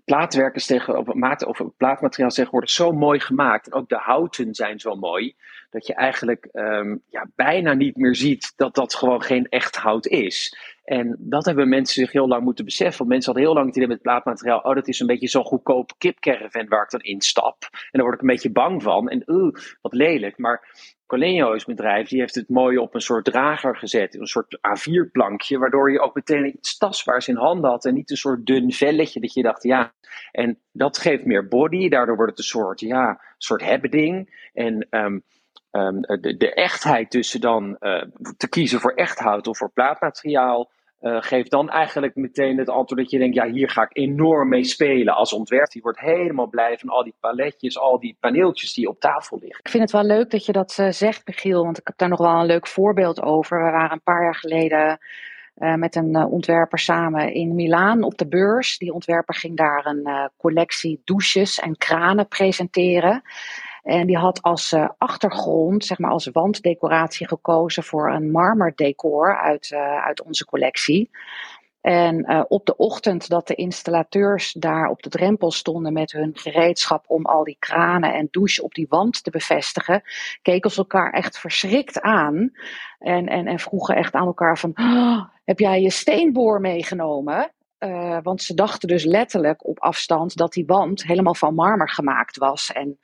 plaatwerk 0.06 0.56
is 0.56 0.66
tegen, 0.66 0.98
of, 0.98 1.14
maat, 1.14 1.46
of 1.46 1.62
plaatmateriaal 1.78 2.30
tegenwoordig 2.30 2.70
zo 2.70 2.92
mooi 2.92 3.20
gemaakt. 3.20 3.68
En 3.68 3.74
ook 3.74 3.90
de 3.90 3.98
houten 3.98 4.56
zijn 4.56 4.80
zo 4.80 4.96
mooi. 4.96 5.36
Dat 5.70 5.88
je 5.88 5.94
eigenlijk 5.94 6.50
um, 6.54 7.02
ja, 7.10 7.28
bijna 7.36 7.74
niet 7.74 7.96
meer 7.96 8.16
ziet 8.16 8.54
dat 8.56 8.76
dat 8.76 8.96
gewoon 8.96 9.22
geen 9.22 9.48
echt 9.50 9.76
hout 9.76 10.08
is. 10.08 10.58
En 10.84 11.16
dat 11.20 11.46
hebben 11.46 11.70
mensen 11.70 12.02
zich 12.02 12.12
heel 12.12 12.28
lang 12.28 12.44
moeten 12.44 12.66
beseffen. 12.66 12.98
Want 12.98 13.10
mensen 13.10 13.32
hadden 13.32 13.50
heel 13.50 13.56
lang 13.56 13.68
het 13.68 13.76
idee 13.76 13.88
met 13.90 14.02
plaatmateriaal. 14.02 14.60
Oh, 14.60 14.76
dat 14.76 14.88
is 14.88 15.00
een 15.00 15.08
beetje 15.08 15.28
zo'n 15.28 15.44
goedkoop 15.44 15.92
kipcaravan 15.98 16.68
waar 16.68 16.84
ik 16.84 16.90
dan 16.90 17.02
instap. 17.02 17.58
En 17.72 17.90
daar 17.92 18.02
word 18.02 18.16
ik 18.16 18.22
een 18.22 18.28
beetje 18.28 18.52
bang 18.52 18.84
van. 18.84 19.10
En 19.10 19.24
uh, 19.26 19.54
wat 19.82 19.94
lelijk. 19.94 20.38
Maar 20.38 20.68
Colenio's 21.14 21.66
bedrijf, 21.66 22.08
die 22.08 22.20
heeft 22.20 22.36
het 22.36 22.50
mooi 22.50 22.78
op 22.78 22.94
een 22.94 23.02
soort 23.02 23.26
drager 23.26 23.78
gezet. 23.78 24.16
Een 24.16 24.28
soort 24.28 24.58
A4-plankje, 24.58 25.58
waardoor 25.58 25.92
je 25.92 26.00
ook 26.00 26.16
meteen 26.16 26.48
iets 26.48 26.78
tastbaars 26.78 27.28
in 27.28 27.36
handen 27.36 27.70
had. 27.70 27.86
En 27.86 27.94
niet 27.94 28.12
een 28.12 28.18
soort 28.18 28.46
dun 28.46 28.72
velletje 28.72 29.20
dat 29.20 29.34
je 29.34 29.42
dacht, 29.42 29.64
ja. 29.64 29.94
En 30.32 30.60
dat 30.72 30.98
geeft 30.98 31.26
meer 31.26 31.48
body. 31.48 31.90
Daardoor 31.90 32.16
wordt 32.16 32.32
het 32.32 32.40
een 32.40 32.46
soort, 32.46 32.80
ja, 32.80 33.22
soort 33.38 33.62
hebbeding. 33.62 34.48
En 34.54 34.88
um, 34.90 35.24
um, 35.72 36.02
de, 36.38 36.54
echtheid 36.54 37.12
tussen 37.12 37.42
dan 37.42 37.78
uh, 37.80 38.04
te 38.38 38.50
kiezen 38.50 38.80
voor 38.80 38.94
echt 38.94 39.20
hout 39.20 39.48
of 39.48 39.58
voor 39.58 39.72
plaatmateriaal. 39.72 40.72
Uh, 41.04 41.22
geeft 41.22 41.52
dan 41.52 41.70
eigenlijk 41.70 42.16
meteen 42.16 42.58
het 42.58 42.70
antwoord 42.70 43.02
dat 43.02 43.12
je 43.12 43.18
denkt, 43.18 43.36
ja, 43.36 43.46
hier 43.46 43.70
ga 43.70 43.82
ik 43.82 43.98
enorm 43.98 44.50
mee 44.50 44.64
spelen 44.64 45.16
als 45.16 45.34
ontwerper. 45.34 45.72
Die 45.72 45.82
wordt 45.82 46.00
helemaal 46.00 46.48
blij 46.48 46.78
van 46.78 46.90
al 46.90 47.04
die 47.04 47.16
paletjes, 47.20 47.78
al 47.78 48.00
die 48.00 48.18
paneeltjes 48.20 48.74
die 48.74 48.88
op 48.88 49.00
tafel 49.00 49.38
liggen. 49.42 49.60
Ik 49.64 49.70
vind 49.70 49.84
het 49.84 49.92
wel 49.92 50.04
leuk 50.04 50.30
dat 50.30 50.46
je 50.46 50.52
dat 50.52 50.78
uh, 50.80 50.90
zegt, 50.90 51.28
Michiel, 51.28 51.64
want 51.64 51.78
ik 51.78 51.88
heb 51.88 51.98
daar 51.98 52.10
nog 52.10 52.20
wel 52.20 52.40
een 52.40 52.46
leuk 52.46 52.68
voorbeeld 52.68 53.22
over. 53.22 53.66
We 53.66 53.72
waren 53.72 53.92
een 53.92 54.02
paar 54.04 54.24
jaar 54.24 54.36
geleden 54.36 55.00
uh, 55.58 55.76
met 55.76 55.96
een 55.96 56.16
ontwerper 56.16 56.80
samen 56.80 57.34
in 57.34 57.56
Milaan 57.56 58.04
op 58.04 58.18
de 58.18 58.28
beurs. 58.28 58.78
Die 58.78 58.94
ontwerper 58.94 59.36
ging 59.36 59.58
daar 59.58 59.86
een 59.86 60.30
collectie 60.38 61.02
douches 61.04 61.60
en 61.60 61.78
kranen 61.78 62.28
presenteren. 62.28 63.22
En 63.84 64.08
die 64.08 64.18
had 64.18 64.42
als 64.42 64.72
uh, 64.72 64.90
achtergrond, 64.98 65.86
zeg 65.86 65.98
maar 65.98 66.12
als 66.12 66.30
wanddecoratie 66.32 67.28
gekozen 67.28 67.84
voor 67.84 68.12
een 68.12 68.32
marmerdecor 68.32 69.38
uit, 69.38 69.72
uh, 69.74 70.06
uit 70.06 70.24
onze 70.24 70.46
collectie. 70.46 71.10
En 71.82 72.32
uh, 72.32 72.44
op 72.48 72.66
de 72.66 72.76
ochtend 72.76 73.30
dat 73.30 73.48
de 73.48 73.56
installateurs 73.56 74.52
daar 74.52 74.90
op 74.90 75.04
de 75.04 75.10
drempel 75.10 75.52
stonden 75.52 75.94
met 75.94 76.12
hun 76.12 76.32
gereedschap 76.34 77.04
om 77.08 77.26
al 77.26 77.44
die 77.44 77.56
kranen 77.60 78.14
en 78.14 78.28
douche 78.32 78.64
op 78.64 78.74
die 78.74 78.86
wand 78.90 79.24
te 79.24 79.30
bevestigen, 79.30 80.04
keken 80.42 80.72
ze 80.72 80.78
elkaar 80.78 81.12
echt 81.12 81.38
verschrikt 81.38 82.02
aan. 82.02 82.52
En, 83.00 83.28
en, 83.28 83.48
en 83.48 83.60
vroegen 83.60 83.96
echt 83.96 84.14
aan 84.14 84.26
elkaar 84.26 84.58
van, 84.58 84.72
oh, 84.76 85.24
heb 85.46 85.60
jij 85.60 85.82
je 85.82 85.90
steenboor 85.90 86.62
meegenomen? 86.62 87.52
Want 88.22 88.42
ze 88.42 88.54
dachten 88.54 88.88
dus 88.88 89.04
letterlijk 89.04 89.68
op 89.68 89.80
afstand 89.80 90.36
dat 90.36 90.54
die 90.54 90.66
wand 90.66 91.04
helemaal 91.04 91.36
van 91.36 91.56
marmer 91.56 91.90
gemaakt 91.90 92.38
was. 92.38 92.72
En 92.72 93.00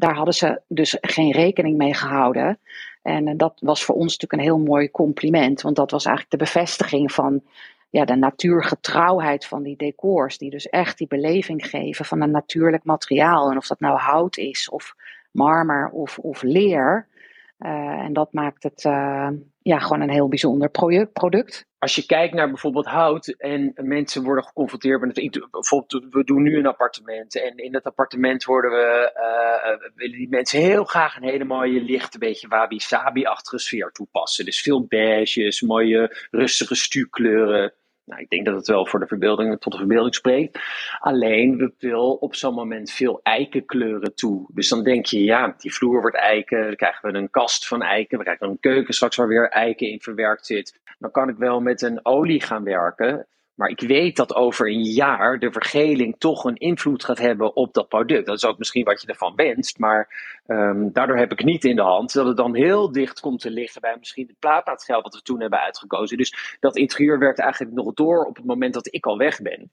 daar 0.00 0.14
hadden 0.14 0.34
ze 0.34 0.60
dus 0.66 0.96
geen 1.00 1.32
rekening 1.32 1.76
mee 1.76 1.94
gehouden. 1.94 2.58
En 3.02 3.28
eh, 3.28 3.34
dat 3.36 3.58
was 3.60 3.84
voor 3.84 3.94
ons 3.94 4.18
natuurlijk 4.18 4.32
een 4.32 4.56
heel 4.56 4.66
mooi 4.72 4.90
compliment, 4.90 5.60
want 5.60 5.76
dat 5.76 5.90
was 5.90 6.04
eigenlijk 6.04 6.36
de 6.36 6.44
bevestiging 6.44 7.12
van 7.12 7.42
ja, 7.90 8.04
de 8.04 8.16
natuurgetrouwheid 8.16 9.46
van 9.46 9.62
die 9.62 9.76
decors, 9.76 10.38
die 10.38 10.50
dus 10.50 10.68
echt 10.68 10.98
die 10.98 11.06
beleving 11.06 11.66
geven 11.66 12.04
van 12.04 12.20
een 12.20 12.30
natuurlijk 12.30 12.84
materiaal. 12.84 13.50
En 13.50 13.56
of 13.56 13.66
dat 13.66 13.80
nou 13.80 13.98
hout 13.98 14.36
is, 14.36 14.68
of 14.68 14.94
marmer, 15.30 15.88
of, 15.88 16.18
of 16.18 16.42
leer. 16.42 17.06
Uh, 17.58 17.70
en 17.80 18.12
dat 18.12 18.32
maakt 18.32 18.62
het 18.62 18.84
uh, 18.84 19.28
ja, 19.70 19.78
gewoon 19.78 20.00
een 20.00 20.10
heel 20.10 20.28
bijzonder 20.28 20.70
product 21.12 21.68
als 21.80 21.94
je 21.94 22.06
kijkt 22.06 22.34
naar 22.34 22.48
bijvoorbeeld 22.48 22.86
hout 22.86 23.26
en 23.28 23.72
mensen 23.76 24.22
worden 24.22 24.44
geconfronteerd 24.44 25.00
met 25.00 25.16
het, 25.16 25.46
bijvoorbeeld 25.50 26.04
we 26.10 26.24
doen 26.24 26.42
nu 26.42 26.58
een 26.58 26.66
appartement 26.66 27.42
en 27.42 27.56
in 27.56 27.72
dat 27.72 27.84
appartement 27.84 28.44
worden 28.44 28.70
we, 28.70 29.12
uh, 29.16 29.90
willen 29.94 30.18
die 30.18 30.28
mensen 30.28 30.60
heel 30.60 30.84
graag 30.84 31.16
een 31.16 31.28
hele 31.28 31.44
mooie 31.44 31.82
lichte, 31.82 32.18
beetje 32.18 32.48
wabi-sabi-achtige 32.48 33.58
sfeer 33.58 33.90
toepassen. 33.92 34.44
Dus 34.44 34.60
veel 34.60 34.86
beiges, 34.86 35.60
mooie 35.60 36.26
rustige 36.30 36.74
stuurkleuren. 36.74 37.74
Nou, 38.10 38.22
ik 38.22 38.30
denk 38.30 38.44
dat 38.44 38.54
het 38.54 38.66
wel 38.66 38.86
voor 38.86 39.00
de 39.00 39.06
verbeelding, 39.06 39.60
tot 39.60 39.72
de 39.72 39.78
verbeelding 39.78 40.14
spreekt. 40.14 40.58
Alleen, 40.98 41.56
we 41.56 41.72
wil 41.78 42.12
op 42.12 42.34
zo'n 42.34 42.54
moment 42.54 42.90
veel 42.90 43.20
eikenkleuren 43.22 44.14
toe. 44.14 44.46
Dus 44.52 44.68
dan 44.68 44.82
denk 44.82 45.06
je, 45.06 45.24
ja, 45.24 45.54
die 45.58 45.74
vloer 45.74 46.00
wordt 46.00 46.16
eiken. 46.16 46.62
Dan 46.62 46.76
krijgen 46.76 47.12
we 47.12 47.18
een 47.18 47.30
kast 47.30 47.66
van 47.66 47.82
eiken. 47.82 48.18
We 48.18 48.24
krijgen 48.24 48.48
een 48.48 48.60
keuken 48.60 48.94
straks 48.94 49.16
waar 49.16 49.28
weer 49.28 49.48
eiken 49.48 49.88
in 49.88 50.00
verwerkt 50.00 50.46
zit. 50.46 50.80
Dan 50.98 51.10
kan 51.10 51.28
ik 51.28 51.36
wel 51.36 51.60
met 51.60 51.82
een 51.82 52.00
olie 52.02 52.42
gaan 52.42 52.64
werken. 52.64 53.26
Maar 53.60 53.68
ik 53.68 53.80
weet 53.80 54.16
dat 54.16 54.34
over 54.34 54.68
een 54.68 54.82
jaar 54.82 55.38
de 55.38 55.52
vergeling 55.52 56.14
toch 56.18 56.44
een 56.44 56.56
invloed 56.56 57.04
gaat 57.04 57.18
hebben 57.18 57.56
op 57.56 57.74
dat 57.74 57.88
product. 57.88 58.26
Dat 58.26 58.36
is 58.36 58.44
ook 58.44 58.58
misschien 58.58 58.84
wat 58.84 59.02
je 59.02 59.06
ervan 59.06 59.34
wenst. 59.34 59.78
Maar 59.78 60.08
um, 60.46 60.92
daardoor 60.92 61.16
heb 61.16 61.32
ik 61.32 61.44
niet 61.44 61.64
in 61.64 61.76
de 61.76 61.82
hand 61.82 62.12
dat 62.12 62.26
het 62.26 62.36
dan 62.36 62.54
heel 62.54 62.92
dicht 62.92 63.20
komt 63.20 63.40
te 63.40 63.50
liggen 63.50 63.80
bij 63.80 63.96
misschien 63.98 64.26
het 64.26 64.38
plaatmateriaal 64.38 65.02
wat 65.02 65.14
we 65.14 65.22
toen 65.22 65.40
hebben 65.40 65.60
uitgekozen. 65.60 66.16
Dus 66.16 66.56
dat 66.60 66.76
interieur 66.76 67.18
werkt 67.18 67.38
eigenlijk 67.38 67.74
nog 67.74 67.94
door 67.94 68.24
op 68.24 68.36
het 68.36 68.44
moment 68.44 68.74
dat 68.74 68.94
ik 68.94 69.06
al 69.06 69.18
weg 69.18 69.42
ben. 69.42 69.70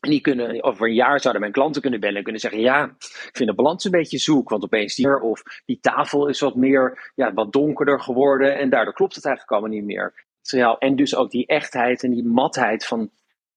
En 0.00 0.10
die 0.10 0.20
kunnen, 0.20 0.62
over 0.62 0.86
een 0.86 0.94
jaar 0.94 1.20
zouden 1.20 1.40
mijn 1.40 1.54
klanten 1.54 1.82
kunnen 1.82 2.00
bellen 2.00 2.16
en 2.16 2.22
kunnen 2.22 2.40
zeggen: 2.40 2.60
Ja, 2.60 2.84
ik 2.98 3.30
vind 3.32 3.48
de 3.48 3.54
balans 3.54 3.84
een 3.84 3.90
beetje 3.90 4.18
zoek. 4.18 4.48
Want 4.48 4.64
opeens 4.64 4.94
die, 4.94 5.20
of 5.20 5.42
die 5.64 5.78
tafel 5.80 6.28
is 6.28 6.40
wat 6.40 6.54
meer, 6.54 7.12
ja, 7.14 7.32
wat 7.32 7.52
donkerder 7.52 8.00
geworden. 8.00 8.58
En 8.58 8.70
daardoor 8.70 8.94
klopt 8.94 9.14
het 9.14 9.24
eigenlijk 9.24 9.54
allemaal 9.54 9.78
niet 9.78 9.86
meer. 9.86 10.28
En 10.78 10.96
dus 10.96 11.16
ook 11.16 11.30
die 11.30 11.46
echtheid 11.46 12.02
en 12.02 12.10
die 12.10 12.24
matheid 12.24 12.86
van 12.86 13.10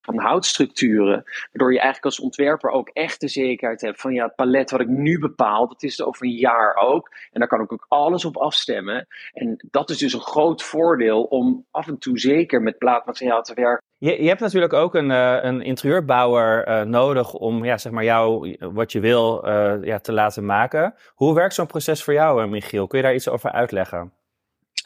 van 0.03 0.19
houtstructuren. 0.19 1.23
Waardoor 1.51 1.73
je 1.73 1.79
eigenlijk 1.79 2.05
als 2.05 2.19
ontwerper 2.19 2.69
ook 2.69 2.89
echt 2.89 3.21
de 3.21 3.27
zekerheid 3.27 3.81
hebt 3.81 4.01
van 4.01 4.13
ja, 4.13 4.23
het 4.25 4.35
palet 4.35 4.71
wat 4.71 4.79
ik 4.79 4.87
nu 4.87 5.19
bepaal, 5.19 5.67
dat 5.67 5.83
is 5.83 5.97
het 5.97 6.07
over 6.07 6.25
een 6.25 6.31
jaar 6.31 6.75
ook. 6.75 7.09
En 7.31 7.39
daar 7.39 7.47
kan 7.47 7.61
ik 7.61 7.73
ook 7.73 7.85
alles 7.87 8.25
op 8.25 8.37
afstemmen. 8.37 9.07
En 9.33 9.67
dat 9.71 9.89
is 9.89 9.97
dus 9.97 10.13
een 10.13 10.19
groot 10.19 10.63
voordeel 10.63 11.23
om 11.23 11.65
af 11.71 11.87
en 11.87 11.97
toe 11.97 12.19
zeker 12.19 12.61
met 12.61 12.77
plaatmateriaal 12.77 13.41
te 13.41 13.53
werken. 13.53 13.81
Je, 13.97 14.21
je 14.21 14.27
hebt 14.27 14.39
natuurlijk 14.39 14.73
ook 14.73 14.95
een, 14.95 15.09
uh, 15.09 15.37
een 15.41 15.61
interieurbouwer 15.61 16.67
uh, 16.67 16.81
nodig 16.81 17.33
om 17.33 17.65
ja, 17.65 17.77
zeg 17.77 17.91
maar 17.91 18.03
jou 18.03 18.57
wat 18.59 18.91
je 18.91 18.99
wil 18.99 19.47
uh, 19.47 19.83
ja, 19.83 19.99
te 19.99 20.13
laten 20.13 20.45
maken. 20.45 20.95
Hoe 21.13 21.35
werkt 21.35 21.53
zo'n 21.53 21.67
proces 21.67 22.03
voor 22.03 22.13
jou, 22.13 22.47
Michiel? 22.47 22.87
Kun 22.87 22.97
je 22.97 23.03
daar 23.03 23.13
iets 23.13 23.29
over 23.29 23.51
uitleggen? 23.51 24.11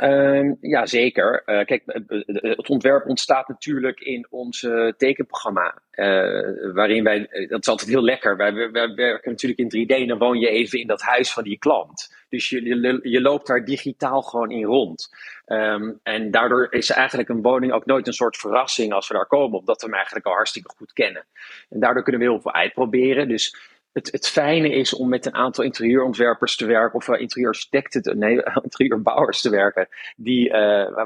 Um, 0.03 0.57
ja, 0.61 0.85
zeker. 0.85 1.43
Uh, 1.45 1.65
kijk, 1.65 1.83
het 2.41 2.69
ontwerp 2.69 3.07
ontstaat 3.07 3.47
natuurlijk 3.47 3.99
in 3.99 4.27
ons 4.29 4.67
tekenprogramma. 4.97 5.81
Waarin 6.73 7.03
wij, 7.03 7.47
dat 7.49 7.61
is 7.61 7.67
altijd 7.67 7.89
heel 7.89 8.03
lekker. 8.03 8.37
Wij, 8.37 8.53
werken 8.95 9.31
natuurlijk 9.31 9.59
in 9.59 9.85
3D 9.85 10.01
en 10.01 10.07
dan 10.07 10.17
woon 10.17 10.39
je 10.39 10.49
even 10.49 10.79
in 10.79 10.87
dat 10.87 11.01
huis 11.01 11.33
van 11.33 11.43
die 11.43 11.57
klant. 11.57 12.15
Dus 12.29 12.49
je, 12.49 12.99
je, 13.03 13.21
loopt 13.21 13.47
daar 13.47 13.65
digitaal 13.65 14.21
gewoon 14.21 14.51
in 14.51 14.63
rond. 14.63 15.09
Um, 15.45 15.99
en 16.03 16.31
daardoor 16.31 16.67
is 16.69 16.89
eigenlijk 16.89 17.29
een 17.29 17.41
woning 17.41 17.71
ook 17.71 17.85
nooit 17.85 18.07
een 18.07 18.13
soort 18.13 18.37
verrassing 18.37 18.93
als 18.93 19.07
we 19.07 19.13
daar 19.13 19.27
komen, 19.27 19.59
omdat 19.59 19.81
we 19.81 19.85
hem 19.85 19.95
eigenlijk 19.95 20.25
al 20.25 20.33
hartstikke 20.33 20.73
goed 20.77 20.93
kennen. 20.93 21.25
En 21.69 21.79
daardoor 21.79 22.03
kunnen 22.03 22.21
we 22.21 22.27
heel 22.27 22.41
veel 22.41 22.53
uitproberen. 22.53 23.27
Dus 23.27 23.57
het, 23.97 24.11
het 24.11 24.27
fijne 24.27 24.69
is 24.69 24.93
om 24.93 25.09
met 25.09 25.25
een 25.25 25.33
aantal 25.33 25.63
interieurontwerpers 25.63 26.55
te 26.55 26.65
werken, 26.65 26.95
of 26.95 27.07
uh, 27.07 28.15
nee, 28.15 28.43
interieurbouwers 28.63 29.41
te 29.41 29.49
werken, 29.49 29.87
die, 30.15 30.47
uh, 30.47 30.53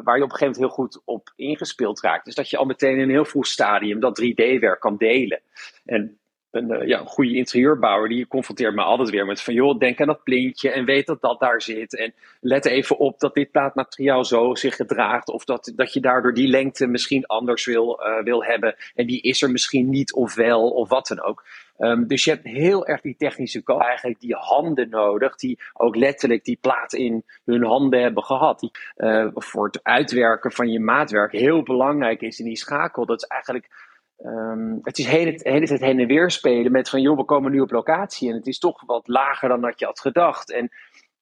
waar 0.04 0.18
je 0.18 0.24
op 0.24 0.32
een 0.32 0.38
gegeven 0.38 0.40
moment 0.40 0.58
heel 0.58 0.70
goed 0.70 1.02
op 1.06 1.34
ingespeeld 1.36 2.00
raakt. 2.00 2.26
Dus 2.26 2.36
dat 2.36 2.50
je 2.50 2.58
al 2.58 2.66
meteen 2.66 2.96
in 2.96 3.02
een 3.02 3.10
heel 3.10 3.26
vroeg 3.26 3.48
stadium 3.48 4.00
dat 4.00 4.22
3D-werk 4.22 4.80
kan 4.80 4.98
delen. 4.98 5.42
En 5.86 6.20
een, 6.52 6.72
uh, 6.72 6.88
ja, 6.88 7.00
een 7.00 7.06
goede 7.06 7.36
interieurbouwer 7.36 8.10
die 8.10 8.28
confronteert 8.28 8.76
me 8.76 8.82
altijd 8.82 9.10
weer 9.10 9.26
met 9.26 9.42
van 9.42 9.54
joh, 9.54 9.80
denk 9.80 10.02
aan 10.02 10.08
dat 10.08 10.24
plintje 10.24 10.72
en 10.72 10.86
weet 10.86 11.06
dat 11.06 11.22
dat 11.22 11.40
daar 11.40 11.62
zit. 11.62 11.98
En 11.98 12.14
let 12.40 12.66
even 12.66 12.98
op 12.98 13.20
dat 13.20 13.34
dit 13.34 13.52
plaatmateriaal 13.52 14.26
zo 14.26 14.56
zich 14.56 14.76
gedraagt 14.76 15.30
of 15.30 15.46
dat, 15.46 15.72
dat 15.76 15.94
je 15.94 16.00
daardoor 16.00 16.34
die 16.34 16.48
lengte 16.48 16.88
misschien 16.88 17.26
anders 17.26 17.66
wil, 17.66 18.00
wil 18.24 18.44
hebben. 18.44 18.76
En 18.96 19.08
die 19.08 19.22
is 19.22 19.42
er 19.42 19.52
misschien 19.52 19.90
niet 19.90 20.14
of 20.14 20.36
wel 20.36 20.70
of 20.70 20.90
wat 20.90 21.08
dan 21.08 21.22
ook. 21.22 21.44
Um, 21.82 22.08
dus 22.08 22.24
je 22.24 22.32
hebt 22.32 22.44
heel 22.44 22.86
erg 22.86 23.02
die 23.02 23.16
technische 23.18 23.64
kant, 23.64 23.82
eigenlijk 23.82 24.20
die 24.20 24.36
handen 24.36 24.90
nodig, 24.90 25.36
die 25.36 25.60
ook 25.74 25.96
letterlijk 25.96 26.44
die 26.44 26.58
plaat 26.62 26.94
in 26.94 27.24
hun 27.46 27.64
handen 27.64 28.02
hebben 28.02 28.24
gehad. 28.24 28.60
Die 28.60 28.72
uh, 28.98 29.28
voor 29.34 29.66
het 29.66 29.84
uitwerken 29.84 30.52
van 30.52 30.70
je 30.70 30.80
maatwerk 30.80 31.32
heel 31.32 31.64
belangrijk 31.64 32.22
is 32.22 32.40
in 32.40 32.46
die 32.46 32.58
schakel. 32.58 33.06
Dat 33.06 33.22
is 33.22 33.28
eigenlijk 33.28 33.90
Um, 34.26 34.80
het 34.82 34.98
is 34.98 35.06
hele, 35.06 35.40
hele 35.44 35.68
tijd 35.68 35.80
heen 35.80 36.00
en 36.00 36.08
weer 36.08 36.32
spelen 36.32 36.72
met 36.72 36.90
van 36.90 37.02
joh, 37.02 37.18
we 37.18 37.26
komen 37.26 37.52
nu 37.52 37.60
op 37.60 37.72
locatie 37.72 38.30
en 38.30 38.36
het 38.36 38.48
is 38.48 38.60
toch 38.60 38.86
wat 38.86 39.08
lager 39.08 39.50
dan 39.50 39.62
dat 39.62 39.80
je 39.80 39.86
had 39.86 40.00
gedacht. 40.00 40.52
En 40.52 40.70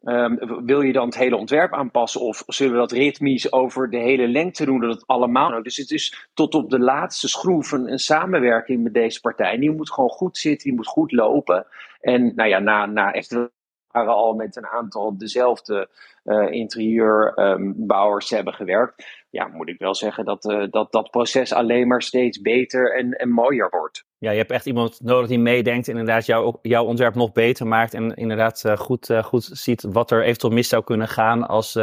um, 0.04 0.66
wil 0.66 0.82
je 0.82 0.94
dan 0.94 1.06
het 1.06 1.18
hele 1.18 1.36
ontwerp 1.36 1.74
aanpassen 1.74 2.22
of 2.22 2.44
zullen 2.46 2.74
we 2.74 2.80
dat 2.80 2.92
ritmisch 2.92 3.52
over 3.52 3.90
de 3.90 3.98
hele 3.98 4.28
lengte 4.28 4.66
doen, 4.66 4.80
dat 4.80 5.08
allemaal. 5.08 5.64
Dus 5.64 5.78
het 5.78 5.92
is 5.92 6.30
tot 6.34 6.56
op 6.56 6.70
de 6.70 6.80
laatste 6.80 7.28
schroef 7.28 7.72
een, 7.72 7.92
een 7.92 8.00
samenwerking 8.00 8.84
met 8.84 8.94
deze 8.94 9.20
partij. 9.20 9.54
En 9.54 9.60
die 9.60 9.72
moet 9.72 9.92
gewoon 9.92 10.10
goed 10.10 10.38
zitten, 10.38 10.68
die 10.68 10.76
moet 10.76 10.88
goed 10.88 11.12
lopen. 11.12 11.66
En 12.02 12.36
nou 12.36 12.50
ja, 12.50 12.60
na, 12.60 12.86
na 12.86 13.14
echt 13.14 13.50
waren 13.92 14.14
al 14.14 14.34
met 14.34 14.56
een 14.56 14.68
aantal 14.68 15.18
dezelfde 15.18 15.90
uh, 16.24 16.52
interieurbouwers 16.52 18.30
um, 18.30 18.36
hebben 18.36 18.54
gewerkt. 18.54 19.26
Ja, 19.30 19.48
moet 19.48 19.70
ik 19.70 19.80
wel 19.80 19.96
zeggen 19.96 20.26
dat, 20.26 20.46
uh, 20.46 20.66
dat 20.70 20.92
dat 20.92 21.12
proces 21.12 21.54
alleen 21.54 21.88
maar 21.88 22.02
steeds 22.02 22.42
beter 22.42 22.96
en, 22.96 23.12
en 23.12 23.30
mooier 23.30 23.70
wordt. 23.70 24.08
Ja, 24.20 24.32
je 24.32 24.38
hebt 24.38 24.52
echt 24.52 24.66
iemand 24.66 25.00
nodig 25.02 25.28
die 25.28 25.40
meedenkt 25.40 25.88
en 25.88 25.98
inderdaad 25.98 26.26
jouw, 26.26 26.60
jouw 26.62 26.86
ontwerp 26.86 27.16
nog 27.16 27.32
beter 27.32 27.68
maakt. 27.68 27.94
En 27.94 28.14
inderdaad 28.14 28.64
uh, 28.66 28.78
goed, 28.78 29.14
goed 29.24 29.50
ziet 29.54 29.84
wat 29.84 30.12
er 30.12 30.24
eventueel 30.24 30.54
mis 30.54 30.68
zou 30.70 30.84
kunnen 30.84 31.08
gaan 31.08 31.48
als, 31.48 31.78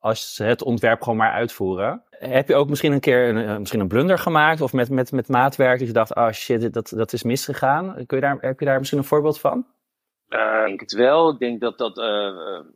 als 0.00 0.34
ze 0.34 0.44
het 0.44 0.62
ontwerp 0.62 1.02
gewoon 1.02 1.18
maar 1.18 1.32
uitvoeren. 1.32 2.02
Heb 2.10 2.48
je 2.48 2.54
ook 2.54 2.68
misschien 2.68 2.92
een 2.92 3.00
keer 3.00 3.28
een, 3.28 3.58
misschien 3.58 3.80
een 3.80 3.88
blunder 3.88 4.18
gemaakt 4.18 4.60
of 4.60 4.72
met, 4.72 4.90
met, 4.90 5.12
met 5.12 5.28
maatwerk 5.28 5.78
dat 5.78 5.88
je 5.88 5.94
dacht, 5.94 6.14
oh 6.14 6.30
shit, 6.30 6.72
dat, 6.72 6.92
dat 6.96 7.12
is 7.12 7.22
misgegaan? 7.22 7.94
Kun 8.06 8.16
je 8.16 8.22
daar, 8.22 8.36
heb 8.40 8.60
je 8.60 8.66
daar 8.66 8.78
misschien 8.78 8.98
een 8.98 9.04
voorbeeld 9.04 9.40
van? 9.40 9.66
Uh, 10.30 10.60
ik 10.60 10.66
denk 10.66 10.80
het 10.80 10.92
wel. 10.92 11.30
Ik 11.30 11.38
denk 11.38 11.60
dat 11.60 11.78
dat, 11.78 11.98
uh, 11.98 12.04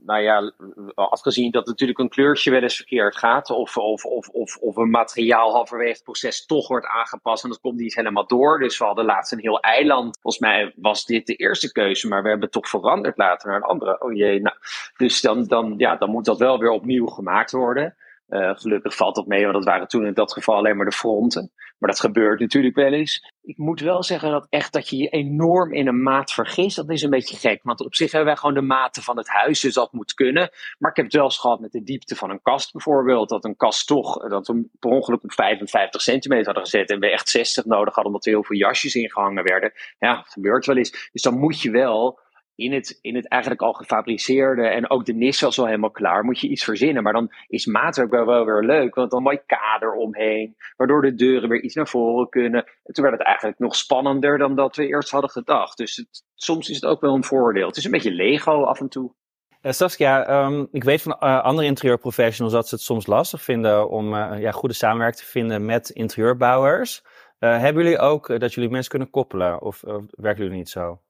nou 0.06 0.20
ja, 0.20 0.52
afgezien 0.94 1.50
dat 1.50 1.66
natuurlijk 1.66 1.98
een 1.98 2.08
kleurtje 2.08 2.50
wel 2.50 2.62
eens 2.62 2.76
verkeerd 2.76 3.16
gaat, 3.16 3.50
of, 3.50 3.76
of, 3.76 4.04
of, 4.04 4.28
of, 4.28 4.56
of 4.56 4.76
een 4.76 4.90
materiaal 4.90 5.52
halverwege 5.52 5.92
het 5.92 6.02
proces 6.02 6.46
toch 6.46 6.68
wordt 6.68 6.86
aangepast 6.86 7.44
en 7.44 7.50
dat 7.50 7.60
komt 7.60 7.78
niet 7.78 7.94
helemaal 7.94 8.26
door. 8.26 8.58
Dus 8.58 8.78
we 8.78 8.84
hadden 8.84 9.04
laatst 9.04 9.32
een 9.32 9.38
heel 9.38 9.60
eiland. 9.60 10.18
Volgens 10.20 10.42
mij 10.42 10.72
was 10.76 11.04
dit 11.04 11.26
de 11.26 11.34
eerste 11.34 11.72
keuze, 11.72 12.08
maar 12.08 12.22
we 12.22 12.28
hebben 12.28 12.50
toch 12.50 12.68
veranderd 12.68 13.18
later 13.18 13.48
naar 13.48 13.56
een 13.56 13.62
andere. 13.62 14.00
Oh 14.00 14.12
jee, 14.12 14.40
nou. 14.40 14.56
Dus 14.96 15.20
dan, 15.20 15.44
dan, 15.44 15.74
ja, 15.76 15.96
dan 15.96 16.10
moet 16.10 16.24
dat 16.24 16.38
wel 16.38 16.58
weer 16.58 16.70
opnieuw 16.70 17.06
gemaakt 17.06 17.52
worden. 17.52 17.94
Uh, 18.35 18.51
gelukkig 18.55 18.97
valt 18.97 19.14
dat 19.14 19.27
mee, 19.27 19.42
want 19.42 19.55
dat 19.55 19.64
waren 19.64 19.88
toen 19.88 20.07
in 20.07 20.14
dat 20.14 20.33
geval 20.33 20.57
alleen 20.57 20.77
maar 20.77 20.87
de 20.87 20.92
fronten. 20.92 21.53
Maar 21.79 21.90
dat 21.90 22.01
gebeurt 22.01 22.40
natuurlijk 22.40 22.75
wel 22.75 22.92
eens. 22.92 23.33
Ik 23.42 23.59
moet 23.59 23.81
wel 23.81 24.03
zeggen 24.03 24.31
dat 24.31 24.47
echt 24.51 24.73
dat 24.73 24.88
je 24.88 24.97
je 24.97 25.09
enorm 25.09 25.73
in 25.73 25.87
een 25.87 26.03
maat 26.03 26.33
vergist, 26.33 26.77
dat 26.77 26.90
is 26.90 27.03
een 27.03 27.11
beetje 27.11 27.37
gek. 27.37 27.62
Want 27.62 27.81
op 27.81 27.94
zich 27.94 28.11
hebben 28.11 28.29
wij 28.29 28.37
gewoon 28.37 28.55
de 28.55 28.61
maten 28.61 29.03
van 29.03 29.16
het 29.16 29.29
huis, 29.29 29.61
dus 29.61 29.75
dat 29.75 29.92
moet 29.92 30.14
kunnen. 30.14 30.51
Maar 30.79 30.90
ik 30.90 30.97
heb 30.97 31.05
het 31.05 31.14
wel 31.14 31.25
eens 31.25 31.38
gehad 31.38 31.61
met 31.61 31.73
de 31.73 31.83
diepte 31.83 32.16
van 32.16 32.31
een 32.31 32.42
kast 32.42 32.73
bijvoorbeeld. 32.73 33.29
Dat 33.29 33.44
een 33.44 33.57
kast 33.57 33.87
toch, 33.87 34.29
dat 34.29 34.47
we 34.47 34.68
per 34.79 34.90
ongeluk 34.90 35.25
op 35.25 35.33
55 35.33 36.03
centimeter 36.03 36.44
hadden 36.44 36.64
gezet 36.64 36.90
en 36.90 37.01
we 37.01 37.11
echt 37.11 37.29
60 37.29 37.64
nodig 37.64 37.94
hadden 37.94 38.12
omdat 38.12 38.27
er 38.27 38.33
heel 38.33 38.44
veel 38.44 38.57
jasjes 38.57 38.94
ingehangen 38.94 39.44
werden. 39.44 39.73
Ja, 39.99 40.16
dat 40.16 40.29
gebeurt 40.29 40.66
wel 40.66 40.77
eens. 40.77 41.09
Dus 41.12 41.23
dan 41.23 41.38
moet 41.38 41.61
je 41.61 41.70
wel 41.70 42.23
in 42.56 42.72
het, 42.72 42.98
in 43.00 43.14
het 43.14 43.28
eigenlijk 43.28 43.62
al 43.62 43.72
gefabriceerde 43.72 44.66
en 44.66 44.90
ook 44.90 45.04
de 45.04 45.14
nis 45.14 45.40
was 45.40 45.58
al 45.58 45.66
helemaal 45.66 45.90
klaar, 45.90 46.24
moet 46.24 46.40
je 46.40 46.48
iets 46.48 46.64
verzinnen. 46.64 47.02
Maar 47.02 47.12
dan 47.12 47.32
is 47.48 47.66
maatwerk 47.66 48.10
wel, 48.10 48.26
wel 48.26 48.44
weer 48.44 48.62
leuk, 48.62 48.94
want 48.94 49.10
dan 49.10 49.22
mooi 49.22 49.40
kader 49.46 49.92
omheen, 49.92 50.56
waardoor 50.76 51.02
de 51.02 51.14
deuren 51.14 51.48
weer 51.48 51.62
iets 51.62 51.74
naar 51.74 51.88
voren 51.88 52.28
kunnen. 52.28 52.64
En 52.84 52.94
toen 52.94 53.04
werd 53.04 53.18
het 53.18 53.26
eigenlijk 53.26 53.58
nog 53.58 53.76
spannender 53.76 54.38
dan 54.38 54.54
dat 54.54 54.76
we 54.76 54.86
eerst 54.86 55.10
hadden 55.10 55.30
gedacht. 55.30 55.76
Dus 55.76 55.96
het, 55.96 56.24
soms 56.34 56.68
is 56.68 56.74
het 56.74 56.84
ook 56.84 57.00
wel 57.00 57.14
een 57.14 57.24
voordeel. 57.24 57.66
Het 57.66 57.76
is 57.76 57.84
een 57.84 57.90
beetje 57.90 58.10
Lego 58.10 58.64
af 58.64 58.80
en 58.80 58.88
toe. 58.88 59.14
Uh, 59.62 59.72
Saskia, 59.72 60.44
um, 60.44 60.68
ik 60.72 60.84
weet 60.84 61.02
van 61.02 61.16
uh, 61.20 61.42
andere 61.42 61.66
interieurprofessionals 61.66 62.54
dat 62.54 62.68
ze 62.68 62.74
het 62.74 62.84
soms 62.84 63.06
lastig 63.06 63.42
vinden 63.42 63.90
om 63.90 64.14
uh, 64.14 64.34
ja, 64.38 64.50
goede 64.50 64.74
samenwerking 64.74 65.22
te 65.22 65.30
vinden 65.30 65.64
met 65.64 65.88
interieurbouwers. 65.88 67.02
hebben 67.38 67.82
jullie 67.82 67.98
ook 67.98 68.40
dat 68.40 68.54
jullie 68.54 68.70
mensen 68.70 68.90
kunnen 68.90 69.10
koppelen 69.10 69.62
of 69.62 69.80
werken 70.10 70.42
jullie 70.42 70.58
niet 70.58 70.68
zo? 70.68 71.00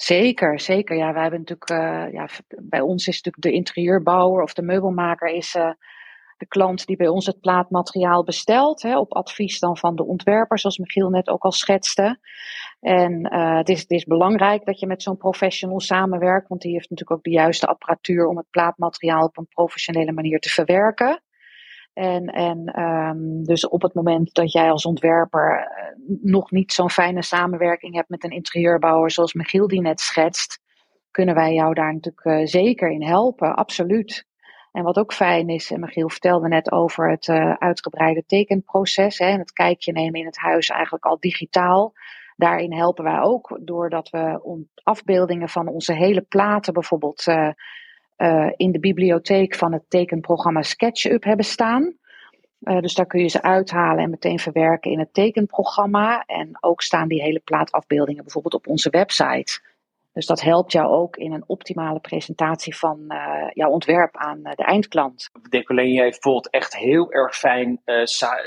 Zeker, 0.00 0.60
zeker. 0.60 0.96
Ja, 0.96 1.12
wij 1.12 1.22
hebben 1.22 1.40
natuurlijk, 1.40 1.70
uh, 1.70 2.12
ja, 2.12 2.28
bij 2.58 2.80
ons 2.80 3.06
is 3.06 3.16
natuurlijk 3.16 3.42
de 3.42 3.52
interieurbouwer 3.52 4.42
of 4.42 4.52
de 4.54 4.62
meubelmaker 4.62 5.28
is 5.28 5.54
uh, 5.54 5.70
de 6.36 6.46
klant 6.46 6.86
die 6.86 6.96
bij 6.96 7.08
ons 7.08 7.26
het 7.26 7.40
plaatmateriaal 7.40 8.24
bestelt, 8.24 8.82
hè, 8.82 8.98
op 8.98 9.14
advies 9.14 9.58
dan 9.58 9.76
van 9.76 9.96
de 9.96 10.04
ontwerper, 10.04 10.58
zoals 10.58 10.78
Michiel 10.78 11.08
net 11.08 11.28
ook 11.28 11.42
al 11.42 11.52
schetste. 11.52 12.18
En 12.80 13.34
uh, 13.34 13.56
het, 13.56 13.68
is, 13.68 13.80
het 13.80 13.90
is 13.90 14.04
belangrijk 14.04 14.64
dat 14.64 14.80
je 14.80 14.86
met 14.86 15.02
zo'n 15.02 15.16
professional 15.16 15.80
samenwerkt, 15.80 16.48
want 16.48 16.60
die 16.60 16.72
heeft 16.72 16.90
natuurlijk 16.90 17.18
ook 17.18 17.24
de 17.24 17.38
juiste 17.38 17.66
apparatuur 17.66 18.26
om 18.26 18.36
het 18.36 18.50
plaatmateriaal 18.50 19.24
op 19.24 19.38
een 19.38 19.48
professionele 19.48 20.12
manier 20.12 20.40
te 20.40 20.48
verwerken. 20.48 21.22
En, 22.00 22.26
en 22.26 22.82
um, 22.82 23.44
dus 23.44 23.68
op 23.68 23.82
het 23.82 23.94
moment 23.94 24.34
dat 24.34 24.52
jij 24.52 24.70
als 24.70 24.84
ontwerper 24.86 25.58
uh, 25.58 26.16
nog 26.22 26.50
niet 26.50 26.72
zo'n 26.72 26.90
fijne 26.90 27.22
samenwerking 27.22 27.94
hebt 27.94 28.08
met 28.08 28.24
een 28.24 28.30
interieurbouwer 28.30 29.10
zoals 29.10 29.32
Michiel 29.32 29.68
die 29.68 29.80
net 29.80 30.00
schetst, 30.00 30.60
kunnen 31.10 31.34
wij 31.34 31.54
jou 31.54 31.74
daar 31.74 31.92
natuurlijk 31.92 32.26
uh, 32.26 32.46
zeker 32.46 32.90
in 32.90 33.02
helpen, 33.02 33.56
absoluut. 33.56 34.26
En 34.72 34.82
wat 34.82 34.98
ook 34.98 35.12
fijn 35.12 35.48
is, 35.48 35.70
en 35.70 35.80
Michiel 35.80 36.08
vertelde 36.08 36.48
net 36.48 36.72
over 36.72 37.10
het 37.10 37.28
uh, 37.28 37.52
uitgebreide 37.52 38.24
tekenproces, 38.26 39.18
hè, 39.18 39.26
en 39.26 39.38
het 39.38 39.52
kijkje 39.52 39.92
nemen 39.92 40.20
in 40.20 40.26
het 40.26 40.38
huis 40.38 40.68
eigenlijk 40.68 41.04
al 41.04 41.16
digitaal. 41.20 41.92
Daarin 42.36 42.72
helpen 42.72 43.04
wij 43.04 43.20
ook 43.20 43.58
doordat 43.62 44.10
we 44.10 44.40
afbeeldingen 44.82 45.48
van 45.48 45.68
onze 45.68 45.94
hele 45.94 46.22
platen 46.22 46.72
bijvoorbeeld 46.72 47.24
in 48.56 48.72
de 48.72 48.80
bibliotheek 48.80 49.54
van 49.54 49.72
het 49.72 49.82
tekenprogramma 49.88 50.62
SketchUp 50.62 51.24
hebben 51.24 51.44
staan. 51.44 51.98
Uh, 52.60 52.80
dus 52.80 52.94
daar 52.94 53.06
kun 53.06 53.20
je 53.20 53.28
ze 53.28 53.42
uithalen 53.42 54.04
en 54.04 54.10
meteen 54.10 54.38
verwerken 54.38 54.90
in 54.90 54.98
het 54.98 55.14
tekenprogramma. 55.14 56.24
En 56.26 56.58
ook 56.60 56.82
staan 56.82 57.08
die 57.08 57.22
hele 57.22 57.40
plaat 57.44 57.72
afbeeldingen 57.72 58.22
bijvoorbeeld 58.22 58.54
op 58.54 58.66
onze 58.66 58.90
website. 58.90 59.60
Dus 60.12 60.26
dat 60.26 60.40
helpt 60.40 60.72
jou 60.72 60.88
ook 60.88 61.16
in 61.16 61.32
een 61.32 61.44
optimale 61.46 62.00
presentatie 62.00 62.76
van 62.76 63.04
uh, 63.08 63.48
jouw 63.52 63.70
ontwerp 63.70 64.16
aan 64.16 64.42
de 64.42 64.64
eindklant. 64.64 65.30
Decolenie 65.48 66.00
heeft 66.00 66.20
bijvoorbeeld 66.20 66.50
echt 66.50 66.76
heel 66.76 67.12
erg 67.12 67.36
fijn 67.36 67.80
uh, 67.84 68.04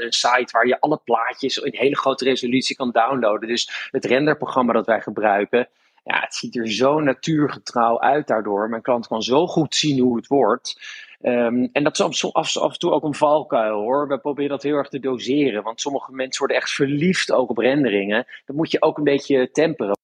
site 0.09 0.49
waar 0.51 0.67
je 0.67 0.79
alle 0.79 1.01
plaatjes 1.03 1.57
in 1.57 1.79
hele 1.79 1.97
grote 1.97 2.23
resolutie 2.23 2.75
kan 2.75 2.91
downloaden. 2.91 3.47
Dus 3.47 3.87
het 3.91 4.05
renderprogramma 4.05 4.73
dat 4.73 4.85
wij 4.85 5.01
gebruiken, 5.01 5.69
ja, 6.03 6.19
het 6.19 6.35
ziet 6.35 6.55
er 6.57 6.71
zo 6.71 6.99
natuurgetrouw 6.99 7.99
uit 7.99 8.27
daardoor. 8.27 8.69
Mijn 8.69 8.81
klant 8.81 9.07
kan 9.07 9.21
zo 9.21 9.47
goed 9.47 9.75
zien 9.75 9.99
hoe 9.99 10.15
het 10.15 10.27
wordt. 10.27 10.81
Ehm, 11.21 11.67
en 11.71 11.83
dat 11.83 11.93
is 11.93 12.25
af, 12.25 12.55
af, 12.57 12.71
en 12.71 12.79
toe 12.79 12.91
ook 12.91 13.03
een 13.03 13.13
valkuil 13.13 13.81
hoor. 13.81 14.07
We 14.07 14.19
proberen 14.19 14.49
dat 14.49 14.63
heel 14.63 14.75
erg 14.75 14.89
te 14.89 14.99
doseren. 14.99 15.63
Want 15.63 15.81
sommige 15.81 16.11
mensen 16.11 16.39
worden 16.39 16.57
echt 16.57 16.71
verliefd 16.71 17.31
ook 17.31 17.49
op 17.49 17.57
renderingen. 17.57 18.25
Dat 18.45 18.55
moet 18.55 18.71
je 18.71 18.81
ook 18.81 18.97
een 18.97 19.03
beetje 19.03 19.51
temperen. 19.51 19.97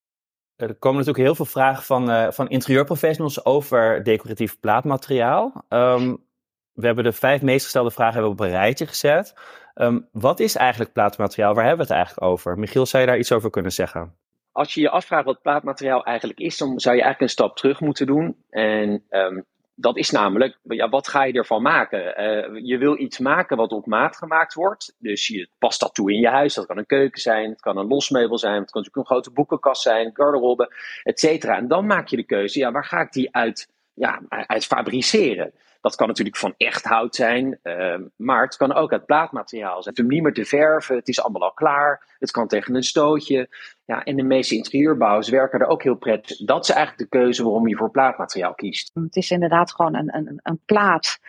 Er 0.55 0.75
komen 0.75 0.97
natuurlijk 0.97 1.25
heel 1.25 1.35
veel 1.35 1.45
vragen 1.45 1.83
van, 1.83 2.09
uh, 2.09 2.31
van 2.31 2.49
interieurprofessionals 2.49 3.45
over 3.45 4.03
decoratief 4.03 4.59
plaatmateriaal. 4.59 5.65
Um, 5.69 6.27
we 6.73 6.85
hebben 6.85 7.03
de 7.03 7.11
vijf 7.11 7.41
meest 7.41 7.63
gestelde 7.63 7.91
vragen 7.91 8.13
hebben 8.13 8.31
op 8.31 8.39
een 8.39 8.49
rijtje 8.49 8.87
gezet. 8.87 9.33
Um, 9.75 10.07
wat 10.11 10.39
is 10.39 10.55
eigenlijk 10.55 10.93
plaatmateriaal? 10.93 11.53
Waar 11.53 11.65
hebben 11.65 11.87
we 11.87 11.93
het 11.93 12.01
eigenlijk 12.03 12.31
over? 12.31 12.59
Michiel, 12.59 12.85
zou 12.85 13.03
je 13.03 13.09
daar 13.09 13.19
iets 13.19 13.31
over 13.31 13.49
kunnen 13.49 13.71
zeggen? 13.71 14.18
Als 14.51 14.73
je 14.73 14.81
je 14.81 14.89
afvraagt 14.89 15.25
wat 15.25 15.41
plaatmateriaal 15.41 16.03
eigenlijk 16.03 16.39
is, 16.39 16.57
dan 16.57 16.79
zou 16.79 16.95
je 16.95 17.01
eigenlijk 17.01 17.21
een 17.21 17.37
stap 17.37 17.57
terug 17.57 17.79
moeten 17.79 18.05
doen. 18.05 18.43
En 18.49 19.03
um, 19.09 19.45
dat 19.75 19.97
is 19.97 20.09
namelijk, 20.09 20.59
ja, 20.63 20.89
wat 20.89 21.07
ga 21.07 21.23
je 21.23 21.33
ervan 21.33 21.61
maken? 21.61 22.21
Uh, 22.21 22.65
je 22.65 22.77
wil 22.77 22.99
iets 22.99 23.19
maken 23.19 23.57
wat 23.57 23.71
op 23.71 23.85
maat 23.85 24.17
gemaakt 24.17 24.53
wordt. 24.53 24.95
Dus 24.97 25.27
je 25.27 25.49
past 25.57 25.79
dat 25.79 25.93
toe 25.93 26.11
in 26.11 26.19
je 26.19 26.27
huis. 26.27 26.53
Dat 26.53 26.65
kan 26.65 26.77
een 26.77 26.85
keuken 26.85 27.21
zijn, 27.21 27.49
het 27.49 27.61
kan 27.61 27.77
een 27.77 27.87
losmeubel 27.87 28.37
zijn, 28.37 28.61
het 28.61 28.71
kan 28.71 28.81
natuurlijk 28.81 29.09
een 29.09 29.15
grote 29.15 29.31
boekenkast 29.31 29.81
zijn, 29.81 30.11
garderobe, 30.13 30.73
et 31.03 31.19
cetera. 31.19 31.57
En 31.57 31.67
dan 31.67 31.85
maak 31.85 32.07
je 32.07 32.15
de 32.15 32.23
keuze, 32.23 32.59
ja, 32.59 32.71
waar 32.71 32.85
ga 32.85 33.01
ik 33.01 33.11
die 33.11 33.35
uit, 33.35 33.69
ja, 33.93 34.21
uit 34.29 34.65
fabriceren? 34.65 35.53
Dat 35.81 35.95
kan 35.95 36.07
natuurlijk 36.07 36.37
van 36.37 36.53
echt 36.57 36.83
hout 36.83 37.15
zijn, 37.15 37.59
uh, 37.63 37.95
maar 38.15 38.43
het 38.43 38.57
kan 38.57 38.73
ook 38.73 38.91
uit 38.91 39.05
plaatmateriaal 39.05 39.83
zijn. 39.83 39.95
Het 39.95 40.03
is 40.03 40.11
niet 40.11 40.23
meer 40.23 40.33
te 40.33 40.45
verven, 40.45 40.95
het 40.95 41.07
is 41.07 41.21
allemaal 41.21 41.41
al 41.41 41.53
klaar, 41.53 42.15
het 42.19 42.31
kan 42.31 42.47
tegen 42.47 42.75
een 42.75 42.83
stootje. 42.83 43.47
Ja, 43.85 44.03
en 44.03 44.15
de 44.15 44.23
meeste 44.23 44.55
interieurbouwers 44.55 45.29
werken 45.29 45.59
er 45.59 45.67
ook 45.67 45.83
heel 45.83 45.95
prettig. 45.95 46.37
Dat 46.37 46.63
is 46.63 46.69
eigenlijk 46.69 47.11
de 47.11 47.17
keuze 47.17 47.43
waarom 47.43 47.67
je 47.67 47.75
voor 47.75 47.91
plaatmateriaal 47.91 48.53
kiest. 48.53 48.91
Het 48.93 49.15
is 49.15 49.31
inderdaad 49.31 49.73
gewoon 49.73 49.95
een, 49.95 50.15
een, 50.15 50.39
een 50.43 50.59
plaat 50.65 51.19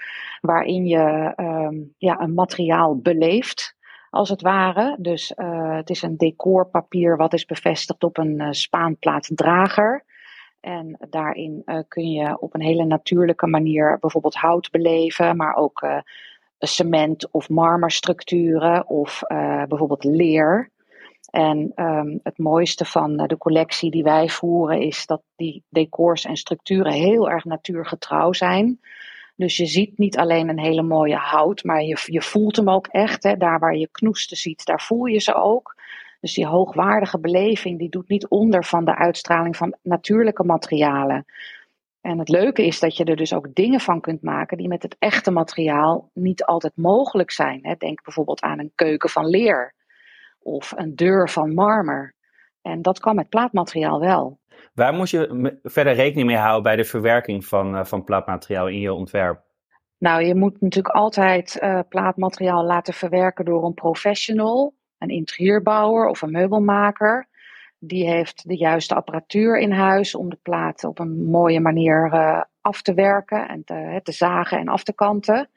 waarin 0.40 0.86
je 0.86 1.32
um, 1.36 1.94
ja, 1.98 2.20
een 2.20 2.34
materiaal 2.34 2.98
beleeft 2.98 3.76
als 4.10 4.28
het 4.28 4.42
ware. 4.42 4.96
Dus 4.98 5.32
uh, 5.36 5.76
het 5.76 5.90
is 5.90 6.02
een 6.02 6.16
decorpapier 6.16 7.16
wat 7.16 7.32
is 7.32 7.44
bevestigd 7.44 8.04
op 8.04 8.18
een 8.18 8.40
uh, 8.40 8.48
spaanplaatdrager. 8.50 10.04
En 10.60 10.96
daarin 11.10 11.62
uh, 11.66 11.78
kun 11.88 12.10
je 12.10 12.40
op 12.40 12.54
een 12.54 12.62
hele 12.62 12.84
natuurlijke 12.84 13.46
manier 13.46 13.98
bijvoorbeeld 14.00 14.34
hout 14.34 14.70
beleven, 14.70 15.36
maar 15.36 15.54
ook 15.54 15.82
uh, 15.82 15.98
cement 16.58 17.30
of 17.30 17.48
marmerstructuren 17.48 18.88
of 18.88 19.22
uh, 19.28 19.64
bijvoorbeeld 19.64 20.04
leer. 20.04 20.70
En 21.30 21.72
um, 21.76 22.20
het 22.22 22.38
mooiste 22.38 22.84
van 22.84 23.16
de 23.16 23.38
collectie 23.38 23.90
die 23.90 24.02
wij 24.02 24.28
voeren 24.28 24.80
is 24.80 25.06
dat 25.06 25.22
die 25.36 25.64
decors 25.68 26.24
en 26.24 26.36
structuren 26.36 26.92
heel 26.92 27.30
erg 27.30 27.44
natuurgetrouw 27.44 28.32
zijn. 28.32 28.80
Dus 29.36 29.56
je 29.56 29.66
ziet 29.66 29.98
niet 29.98 30.18
alleen 30.18 30.48
een 30.48 30.58
hele 30.58 30.82
mooie 30.82 31.16
hout, 31.16 31.64
maar 31.64 31.82
je, 31.82 32.02
je 32.06 32.22
voelt 32.22 32.56
hem 32.56 32.70
ook 32.70 32.86
echt. 32.86 33.22
Hè. 33.22 33.36
Daar 33.36 33.58
waar 33.58 33.76
je 33.76 33.88
knoesten 33.92 34.36
ziet, 34.36 34.64
daar 34.64 34.80
voel 34.80 35.04
je 35.04 35.18
ze 35.18 35.34
ook. 35.34 35.74
Dus 36.20 36.34
die 36.34 36.46
hoogwaardige 36.46 37.18
beleving, 37.18 37.78
die 37.78 37.88
doet 37.88 38.08
niet 38.08 38.28
onder 38.28 38.64
van 38.64 38.84
de 38.84 38.96
uitstraling 38.96 39.56
van 39.56 39.74
natuurlijke 39.82 40.44
materialen. 40.44 41.24
En 42.00 42.18
het 42.18 42.28
leuke 42.28 42.66
is 42.66 42.80
dat 42.80 42.96
je 42.96 43.04
er 43.04 43.16
dus 43.16 43.34
ook 43.34 43.54
dingen 43.54 43.80
van 43.80 44.00
kunt 44.00 44.22
maken 44.22 44.56
die 44.56 44.68
met 44.68 44.82
het 44.82 44.96
echte 44.98 45.30
materiaal 45.30 46.10
niet 46.14 46.44
altijd 46.44 46.72
mogelijk 46.76 47.30
zijn. 47.30 47.74
Denk 47.78 48.02
bijvoorbeeld 48.04 48.40
aan 48.40 48.58
een 48.58 48.72
keuken 48.74 49.10
van 49.10 49.26
leer 49.26 49.74
of 50.38 50.72
een 50.76 50.96
deur 50.96 51.28
van 51.28 51.54
marmer. 51.54 52.14
En 52.62 52.82
dat 52.82 53.00
kan 53.00 53.14
met 53.14 53.28
plaatmateriaal 53.28 54.00
wel. 54.00 54.38
Waar 54.74 54.94
moet 54.94 55.10
je 55.10 55.58
verder 55.62 55.94
rekening 55.94 56.26
mee 56.26 56.36
houden 56.36 56.62
bij 56.62 56.76
de 56.76 56.84
verwerking 56.84 57.44
van, 57.44 57.74
uh, 57.74 57.84
van 57.84 58.04
plaatmateriaal 58.04 58.68
in 58.68 58.80
je 58.80 58.92
ontwerp? 58.92 59.40
Nou, 59.98 60.24
je 60.24 60.34
moet 60.34 60.60
natuurlijk 60.60 60.94
altijd 60.94 61.58
uh, 61.62 61.80
plaatmateriaal 61.88 62.64
laten 62.64 62.94
verwerken 62.94 63.44
door 63.44 63.64
een 63.64 63.74
professional 63.74 64.74
een 65.00 65.08
interieurbouwer 65.08 66.06
of 66.06 66.22
een 66.22 66.30
meubelmaker. 66.30 67.28
Die 67.78 68.08
heeft 68.08 68.48
de 68.48 68.56
juiste 68.56 68.94
apparatuur 68.94 69.58
in 69.58 69.72
huis 69.72 70.14
om 70.14 70.30
de 70.30 70.38
platen 70.42 70.88
op 70.88 70.98
een 70.98 71.24
mooie 71.24 71.60
manier 71.60 72.10
uh, 72.12 72.42
af 72.60 72.82
te 72.82 72.94
werken 72.94 73.48
en 73.48 73.64
te, 73.64 74.00
te, 74.02 74.12
zagen 74.12 74.58
en 74.58 74.68
af 74.68 74.82
te 74.82 74.92
kanten. 74.92 75.48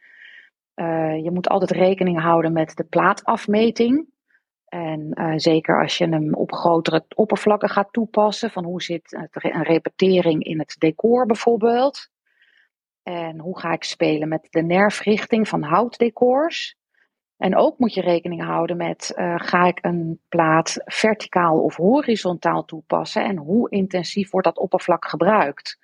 Uh, 0.76 1.24
je 1.24 1.32
moet 1.32 1.50
altijd 1.50 1.72
rekening 1.72 2.22
houden 2.22 2.54
met 2.54 2.76
de 2.76 2.84
plaatafmeting. 2.84 4.12
En 4.66 5.12
uh, 5.14 5.34
zeker 5.36 5.82
als 5.82 5.98
je 5.98 6.08
hem 6.08 6.34
op 6.34 6.54
grotere 6.54 7.06
oppervlakken 7.16 7.70
gaat 7.70 7.94
toepassen, 7.94 8.50
van 8.50 8.64
hoe 8.64 8.82
zit 8.82 9.28
een 9.32 9.64
repetering 9.64 10.44
in 10.44 10.60
het 10.60 10.76
decor 10.80 11.26
bijvoorbeeld. 11.26 12.10
En 13.04 13.40
hoe 13.40 13.60
ga 13.60 13.72
ik 13.72 13.84
spelen 13.84 14.28
met 14.28 14.48
de 14.50 14.62
nerfrichting 14.62 15.48
van 15.48 15.64
houtdecors. 15.64 16.78
En 17.44 17.56
ook 17.56 17.78
moet 17.78 17.94
je 17.94 18.02
rekening 18.02 18.44
houden 18.44 18.78
met, 18.78 19.14
uh, 19.16 19.36
ga 19.38 19.66
ik 19.66 19.80
een 19.82 20.20
plaat 20.30 20.82
verticaal 20.86 21.60
of 21.60 21.76
horizontaal 21.76 22.66
toepassen 22.66 23.24
en 23.24 23.38
hoe 23.38 23.70
intensief 23.70 24.32
wordt 24.32 24.48
dat 24.48 24.58
oppervlak 24.58 25.06
gebruikt? 25.06 25.78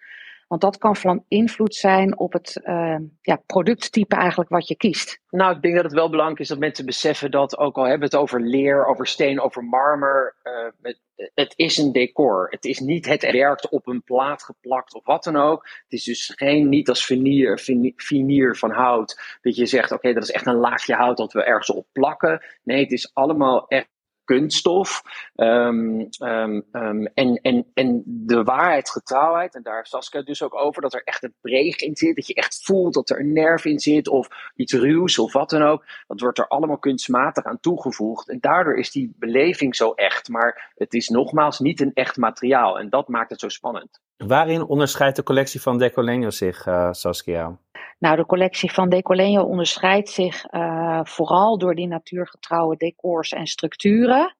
Want 0.49 0.62
dat 0.62 0.77
kan 0.77 0.95
van 0.95 1.23
invloed 1.27 1.75
zijn 1.75 2.17
op 2.17 2.33
het 2.33 2.62
uh, 2.63 2.95
ja, 3.21 3.35
producttype 3.45 4.15
eigenlijk 4.15 4.49
wat 4.49 4.67
je 4.67 4.75
kiest. 4.75 5.21
Nou, 5.29 5.55
ik 5.55 5.62
denk 5.62 5.75
dat 5.75 5.83
het 5.83 5.93
wel 5.93 6.09
belangrijk 6.09 6.39
is 6.39 6.47
dat 6.47 6.59
mensen 6.59 6.85
beseffen 6.85 7.31
dat, 7.31 7.57
ook 7.57 7.77
al 7.77 7.83
hebben 7.83 8.09
we 8.09 8.15
het 8.15 8.23
over 8.23 8.41
leer, 8.41 8.85
over 8.85 9.07
steen, 9.07 9.41
over 9.41 9.63
marmer, 9.63 10.35
uh, 10.43 10.71
het, 10.81 10.99
het, 11.33 11.53
is 11.55 11.77
een 11.77 11.91
decor. 11.91 12.47
Het 12.49 12.65
is 12.65 12.79
niet 12.79 13.05
het 13.05 13.31
werkt 13.31 13.69
op 13.69 13.88
een 13.88 14.03
plaat 14.03 14.43
geplakt 14.43 14.93
of 14.93 15.05
wat 15.05 15.23
dan 15.23 15.35
ook. 15.35 15.67
Het 15.83 15.93
is 15.93 16.03
dus 16.03 16.33
geen, 16.35 16.69
niet 16.69 16.89
als 16.89 17.05
veneer, 17.05 17.59
veneer 17.95 18.57
van 18.57 18.71
hout, 18.71 19.38
dat 19.41 19.55
je 19.55 19.65
zegt, 19.65 19.91
oké, 19.91 20.13
dat 20.13 20.23
is 20.23 20.31
echt 20.31 20.45
een 20.45 20.55
laagje 20.55 20.95
hout 20.95 21.17
dat 21.17 21.33
we 21.33 21.43
ergens 21.43 21.69
op 21.69 21.88
plakken. 21.91 22.43
Nee, 22.63 22.81
het 22.81 22.91
is 22.91 23.13
allemaal 23.13 23.67
echt 23.67 23.89
kunststof. 24.29 25.01
Um, 25.35 26.07
um, 26.19 26.65
um, 26.71 27.05
en, 27.13 27.39
en, 27.41 27.65
en 27.73 28.03
de 28.05 28.43
waarheidsgetrouwheid, 28.43 29.55
en 29.55 29.63
daar 29.63 29.85
Saskia 29.85 30.21
dus 30.21 30.43
ook 30.43 30.55
over, 30.55 30.81
dat 30.81 30.93
er 30.93 31.01
echt 31.03 31.23
een 31.23 31.33
preeg 31.41 31.75
in 31.75 31.95
zit, 31.95 32.15
dat 32.15 32.27
je 32.27 32.33
echt 32.33 32.63
voelt 32.63 32.93
dat 32.93 33.09
er 33.09 33.19
een 33.19 33.33
nerf 33.33 33.65
in 33.65 33.79
zit, 33.79 34.07
of 34.07 34.27
iets 34.55 34.73
ruws 34.73 35.19
of 35.19 35.33
wat 35.33 35.49
dan 35.49 35.61
ook. 35.61 35.85
Dat 36.07 36.19
wordt 36.19 36.37
er 36.37 36.47
allemaal 36.47 36.77
kunstmatig 36.77 37.43
aan 37.43 37.59
toegevoegd. 37.59 38.29
En 38.29 38.39
daardoor 38.39 38.77
is 38.77 38.91
die 38.91 39.15
beleving 39.19 39.75
zo 39.75 39.91
echt. 39.91 40.29
Maar 40.29 40.73
het 40.75 40.93
is 40.93 41.07
nogmaals 41.07 41.59
niet 41.59 41.81
een 41.81 41.93
echt 41.93 42.17
materiaal. 42.17 42.79
En 42.79 42.89
dat 42.89 43.07
maakt 43.07 43.29
het 43.29 43.39
zo 43.39 43.49
spannend. 43.49 44.01
Waarin 44.17 44.63
onderscheidt 44.63 45.15
de 45.15 45.23
collectie 45.23 45.61
van 45.61 45.77
Decolenio 45.77 46.29
zich, 46.29 46.65
uh, 46.65 46.91
Saskia? 46.91 47.57
Nou, 47.99 48.15
de 48.15 48.25
collectie 48.25 48.71
van 48.71 48.89
Decolenio 48.89 49.43
onderscheidt 49.43 50.09
zich 50.09 50.53
uh, 50.53 50.99
vooral 51.03 51.57
door 51.57 51.75
die 51.75 51.88
natuurgetrouwe 51.88 52.77
decors 52.77 53.31
en 53.31 53.47
structuren. 53.47 54.35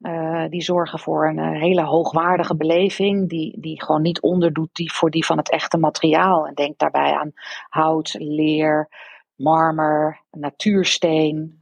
Uh, 0.00 0.44
die 0.48 0.62
zorgen 0.62 0.98
voor 0.98 1.28
een 1.28 1.38
uh, 1.38 1.60
hele 1.60 1.82
hoogwaardige 1.82 2.56
beleving, 2.56 3.28
die, 3.28 3.60
die 3.60 3.82
gewoon 3.82 4.02
niet 4.02 4.20
onderdoet 4.20 4.70
die 4.72 4.92
voor 4.92 5.10
die 5.10 5.24
van 5.24 5.36
het 5.36 5.50
echte 5.50 5.78
materiaal. 5.78 6.46
En 6.46 6.54
denk 6.54 6.78
daarbij 6.78 7.12
aan 7.12 7.32
hout, 7.68 8.14
leer, 8.18 8.88
marmer, 9.34 10.20
natuursteen, 10.30 11.58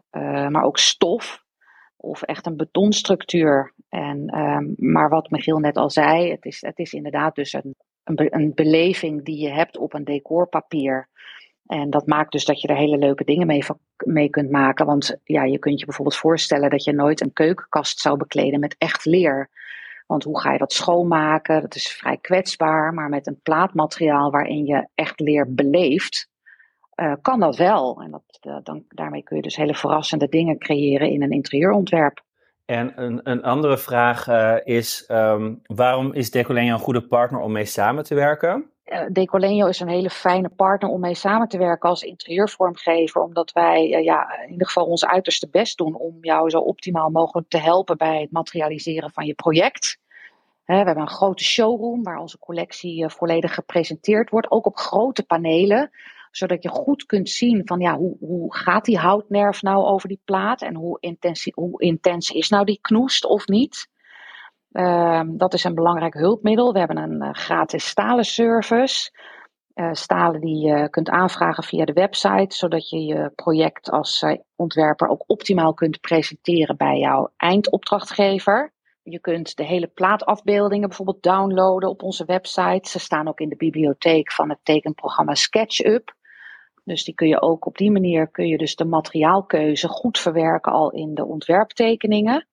maar 0.51 0.63
ook 0.63 0.79
stof 0.79 1.45
of 1.97 2.23
echt 2.23 2.47
een 2.47 2.57
betonstructuur. 2.57 3.73
En, 3.89 4.39
um, 4.39 4.75
maar 4.77 5.09
wat 5.09 5.31
Michiel 5.31 5.59
net 5.59 5.77
al 5.77 5.91
zei, 5.91 6.31
het 6.31 6.45
is, 6.45 6.61
het 6.61 6.79
is 6.79 6.93
inderdaad 6.93 7.35
dus 7.35 7.53
een, 7.53 7.75
een, 8.15 8.53
beleving 8.55 9.25
die 9.25 9.39
je 9.39 9.51
hebt 9.51 9.79
op 9.79 9.95
een 9.95 10.05
decorpapier. 10.05 11.09
En 11.67 11.91
dat 11.91 12.07
maakt 12.07 12.33
dus 12.33 12.45
dat 12.45 12.61
je 12.61 12.69
er 12.69 12.77
hele 12.77 12.99
leuke 12.99 13.25
dingen 13.25 13.47
mee, 13.47 13.63
mee 13.97 14.29
kunt 14.29 14.51
maken. 14.51 14.87
Want 14.87 15.19
ja, 15.25 15.45
je 15.45 15.59
kunt 15.59 15.79
je 15.81 15.87
bijvoorbeeld 15.87 16.17
voorstellen 16.17 16.71
dat 16.71 16.85
je 16.85 16.93
nooit 16.93 17.21
een 17.21 17.33
keukenkast 17.33 18.01
zou 18.01 18.17
bekleden 18.17 18.61
met 18.61 18.75
echt 18.79 19.05
leer. 19.05 19.51
Want 20.07 20.25
hoe 20.25 20.41
ga 20.41 20.53
je 20.53 20.59
dat 20.59 20.73
schoonmaken? 20.73 21.61
Dat 21.61 21.75
is 21.75 21.89
vrij 21.89 22.17
kwetsbaar. 22.17 22.95
Maar 22.95 23.09
met 23.09 23.27
een 23.27 23.41
plaatmateriaal 23.43 24.31
waarin 24.31 24.67
je 24.67 24.89
echt 24.95 25.21
leer 25.21 25.55
beleeft, 25.55 26.29
uh, 26.97 27.15
kan 27.23 27.41
dat 27.41 27.57
wel. 27.57 28.01
En 28.03 28.11
dat, 28.11 28.39
uh, 28.47 28.57
dan, 28.63 28.85
daarmee 28.89 29.23
kun 29.23 29.37
je 29.37 29.43
dus 29.43 29.57
hele 29.57 29.75
verrassende 29.75 30.29
dingen 30.29 30.59
creëren 30.59 31.11
in 31.11 31.23
een 31.23 31.31
interieurontwerp. 31.31 32.25
En 32.67 32.93
een, 33.03 33.21
een 33.23 33.43
andere 33.43 33.79
vraag 33.79 34.29
uh, 34.29 34.55
is, 34.65 35.05
um, 35.11 35.61
waarom 35.67 36.13
is 36.13 36.31
Decolenio 36.31 36.73
een 36.73 36.79
goede 36.79 37.07
partner 37.07 37.41
om 37.41 37.53
mee 37.53 37.65
samen 37.65 38.05
te 38.05 38.15
werken? 38.15 38.71
Decolenio 39.13 39.67
is 39.67 39.81
een 39.81 39.89
hele 39.89 40.11
fijne 40.11 40.49
partner 40.49 40.91
om 40.91 41.01
mee 41.01 41.15
samen 41.15 41.49
te 41.49 41.59
werken 41.59 41.89
als 41.89 42.03
interieurvormgever, 42.03 43.23
omdat 43.23 43.53
wij 43.53 43.89
ja, 43.89 44.39
in 44.45 44.51
ieder 44.51 44.67
geval 44.67 44.87
ons 44.87 45.07
uiterste 45.07 45.49
best 45.51 45.79
doen 45.79 45.95
om 45.95 46.19
jou 46.21 46.51
zo 46.51 46.59
optimaal 46.59 47.11
mogelijk 47.11 47.49
te 47.49 47.59
helpen 47.59 47.97
bij 47.97 48.21
het 48.21 48.31
materialiseren 48.31 49.11
van 49.11 49.27
je 49.27 49.35
project. 49.35 49.99
we 50.65 50.75
hebben 50.75 50.99
een 50.99 51.09
grote 51.09 51.45
showroom 51.45 52.03
waar 52.03 52.19
onze 52.19 52.39
collectie 52.39 53.09
volledig 53.09 53.55
gepresenteerd 53.55 54.31
wordt, 54.31 54.51
ook 54.51 54.67
op 54.67 54.77
grote 54.77 55.23
panelen 55.23 55.91
zodat 56.37 56.63
je 56.63 56.69
goed 56.69 57.07
kunt 57.07 57.29
zien 57.29 57.63
van 57.65 57.81
ja, 57.81 57.97
hoe, 57.97 58.17
hoe 58.21 58.57
gaat 58.57 58.85
die 58.85 58.99
houtnerf 58.99 59.63
nou 59.63 59.85
over 59.85 60.09
die 60.09 60.21
plaat 60.25 60.63
en 60.63 60.75
hoe 60.75 60.97
intens, 61.01 61.51
hoe 61.55 61.83
intens 61.83 62.31
is 62.31 62.49
nou 62.49 62.65
die 62.65 62.79
knoest 62.81 63.25
of 63.25 63.47
niet. 63.47 63.89
Uh, 64.73 65.23
dat 65.27 65.55
is 65.55 65.65
een 65.65 65.75
belangrijk 65.75 66.15
hulpmiddel. 66.15 66.73
We 66.73 66.79
hebben 66.79 66.97
een 66.97 67.23
uh, 67.23 67.33
gratis 67.33 67.87
stalen 67.87 68.25
service. 68.25 69.11
uh, 69.75 69.93
stalen 69.93 70.41
die 70.41 70.67
je 70.67 70.91
kunt 70.91 71.09
aanvragen 71.09 71.63
via 71.65 71.85
de 71.85 71.93
website, 71.93 72.57
zodat 72.57 72.89
je 72.89 73.05
je 73.05 73.33
project 73.35 73.91
als 73.91 74.23
uh, 74.23 74.37
ontwerper 74.57 75.09
ook 75.09 75.25
optimaal 75.27 75.75
kunt 75.75 76.01
presenteren 76.01 76.77
bij 76.77 76.99
jouw 76.99 77.33
eindopdrachtgever. 77.37 78.73
Je 79.03 79.21
kunt 79.21 79.57
de 79.57 79.65
hele 79.65 79.87
plaatafbeeldingen 79.87 80.89
bijvoorbeeld 80.89 81.23
downloaden 81.23 81.89
op 81.89 82.03
onze 82.03 82.25
website. 82.25 82.89
Ze 82.89 82.99
staan 82.99 83.29
ook 83.29 83.41
in 83.41 83.49
de 83.49 83.57
bibliotheek 83.57 84.33
van 84.33 84.49
het 84.49 84.59
tekenprogramma 84.63 85.35
SketchUp. 85.35 86.16
Dus 86.87 87.05
die 87.05 87.15
kun 87.15 87.29
je 87.29 87.43
ook 87.43 87.67
op 87.67 87.77
die 87.77 87.91
manier 87.91 88.29
kun 88.29 88.47
je 88.47 88.59
dus 88.59 88.77
de 88.77 88.85
materiaalkeuze 88.85 89.89
goed 89.89 90.19
verwerken 90.19 90.73
al 90.73 90.91
in 90.91 91.15
de 91.15 91.25
ontwerptekeningen. 91.25 92.47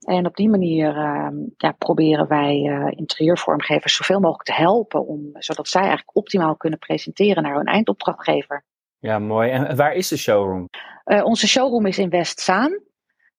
En 0.00 0.26
op 0.26 0.36
die 0.36 0.48
manier 0.48 0.96
uh, 0.96 1.28
ja, 1.56 1.72
proberen 1.72 2.28
wij 2.28 2.56
uh, 2.56 2.86
interieurvormgevers 2.90 3.96
zoveel 3.96 4.20
mogelijk 4.20 4.48
te 4.48 4.52
helpen, 4.52 5.06
om, 5.06 5.30
zodat 5.32 5.68
zij 5.68 5.80
eigenlijk 5.80 6.16
optimaal 6.16 6.56
kunnen 6.56 6.78
presenteren 6.78 7.42
naar 7.42 7.54
hun 7.54 7.64
eindopdrachtgever. 7.64 8.64
Ja, 8.98 9.18
mooi. 9.18 9.50
En 9.50 9.76
waar 9.76 9.94
is 9.94 10.08
de 10.08 10.16
showroom? 10.16 10.68
Uh, 11.04 11.24
onze 11.24 11.48
showroom 11.48 11.86
is 11.86 11.98
in 11.98 12.10
Westzaan. 12.10 12.70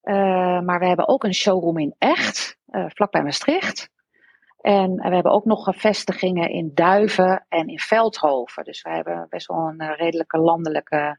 Uh, 0.04 0.62
maar 0.62 0.80
we 0.80 0.88
hebben 0.88 1.08
ook 1.08 1.24
een 1.24 1.34
showroom 1.34 1.78
in 1.78 1.96
Echt, 1.98 2.58
vlakbij 2.72 3.24
Maastricht. 3.24 3.90
En 4.68 4.96
we 4.96 5.14
hebben 5.14 5.32
ook 5.32 5.46
nog 5.46 5.76
vestigingen 5.76 6.50
in 6.50 6.72
Duiven 6.74 7.46
en 7.50 7.68
in 7.68 7.80
Veldhoven. 7.80 8.64
Dus 8.64 8.82
we 8.82 8.90
hebben 8.90 9.28
best 9.30 9.48
wel 9.48 9.58
een 9.58 9.96
redelijke 9.96 10.38
landelijke 10.38 11.18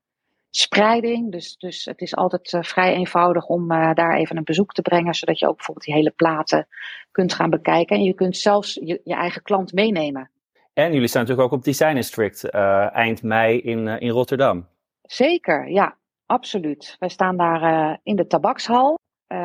spreiding. 0.51 1.33
Dus, 1.33 1.57
dus 1.57 1.85
het 1.85 2.01
is 2.01 2.17
altijd 2.17 2.53
uh, 2.53 2.63
vrij 2.63 2.95
eenvoudig 2.95 3.47
om 3.47 3.73
uh, 3.73 3.95
daar 3.95 4.17
even 4.17 4.37
een 4.37 4.45
bezoek 4.45 4.73
te 4.73 4.83
brengen, 4.83 5.15
zodat 5.15 5.39
je 5.39 5.49
ook 5.49 5.57
bijvoorbeeld 5.57 5.87
die 5.87 5.95
hele 5.95 6.11
platen 6.11 6.69
kunt 7.11 7.35
gaan 7.35 7.51
bekijken. 7.51 7.97
En 7.97 8.03
je 8.03 8.15
kunt 8.15 8.37
zelfs 8.37 8.75
je, 8.75 9.01
je 9.05 9.15
eigen 9.15 9.43
klant 9.43 9.73
meenemen. 9.73 10.31
En 10.73 10.93
jullie 10.93 11.09
staan 11.09 11.23
natuurlijk 11.23 11.49
ook 11.49 11.59
op 11.59 11.65
Design 11.65 11.95
District 11.95 12.45
uh, 12.55 12.95
eind 12.95 13.23
mei 13.23 13.59
in, 13.59 13.89
in 13.89 14.11
Rotterdam. 14.11 14.67
Zeker, 15.03 15.69
ja, 15.71 15.97
absoluut. 16.27 16.97
Wij 16.99 17.09
staan 17.09 17.37
daar 17.37 17.99
in 18.03 18.17
de 18.17 18.27
tabakshal. 18.27 18.99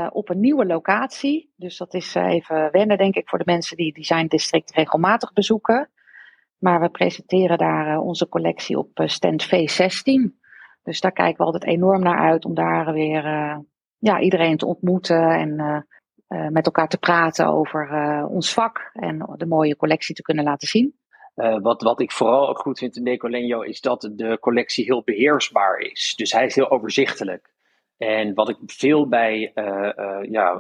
Op 0.10 0.30
een 0.30 0.40
nieuwe 0.40 0.66
locatie. 0.66 1.54
Dus 1.56 1.78
dat 1.78 1.94
is 1.94 2.16
even 2.16 2.72
wennen, 2.72 2.98
denk 2.98 3.16
ik, 3.16 3.30
voor 3.30 3.40
de 3.40 3.52
mensen 3.52 3.78
die 3.78 3.94
Design 3.94 4.26
District 4.26 4.72
regelmatig 4.72 5.34
bezoeken. 5.34 5.90
Maar 6.58 6.82
we 6.82 6.90
presenteren 6.90 7.58
daar 7.58 8.00
onze 8.00 8.30
collectie 8.30 8.78
op 8.78 8.90
stand 9.06 9.46
V16. 9.46 10.42
Dus 10.84 11.02
daar 11.02 11.12
kijken 11.12 11.38
we 11.38 11.44
altijd 11.44 11.66
enorm 11.66 12.02
naar 12.02 12.20
uit 12.20 12.46
om 12.46 12.54
daar 12.54 12.94
weer 12.94 13.24
ja, 13.98 14.20
iedereen 14.20 14.58
te 14.58 14.66
ontmoeten 14.66 15.30
en 15.30 15.86
met 16.52 16.66
elkaar 16.66 16.88
te 16.88 16.98
praten 16.98 17.48
over 17.48 17.90
ons 18.30 18.54
vak 18.54 18.90
en 18.94 19.34
de 19.38 19.46
mooie 19.46 19.76
collectie 19.76 20.16
te 20.16 20.22
kunnen 20.22 20.44
laten 20.44 20.68
zien. 20.68 20.96
wat, 21.62 21.82
wat 21.82 22.02
ik 22.02 22.12
vooral 22.12 22.50
ook 22.50 22.60
goed 22.60 22.80
vind 22.80 22.96
in 22.96 23.04
Decolenio 23.04 23.62
is 23.62 23.82
dat 23.82 24.12
de 24.16 24.38
collectie 24.40 24.86
heel 24.86 25.04
beheersbaar 25.04 25.78
is. 25.78 26.14
Dus 26.16 26.32
hij 26.32 26.46
is 26.46 26.56
heel 26.56 26.70
overzichtelijk. 26.70 27.53
En 27.98 28.34
wat 28.34 28.50
ik 28.50 28.58
veel 28.66 29.08
bij 29.08 29.52
ja, 30.30 30.52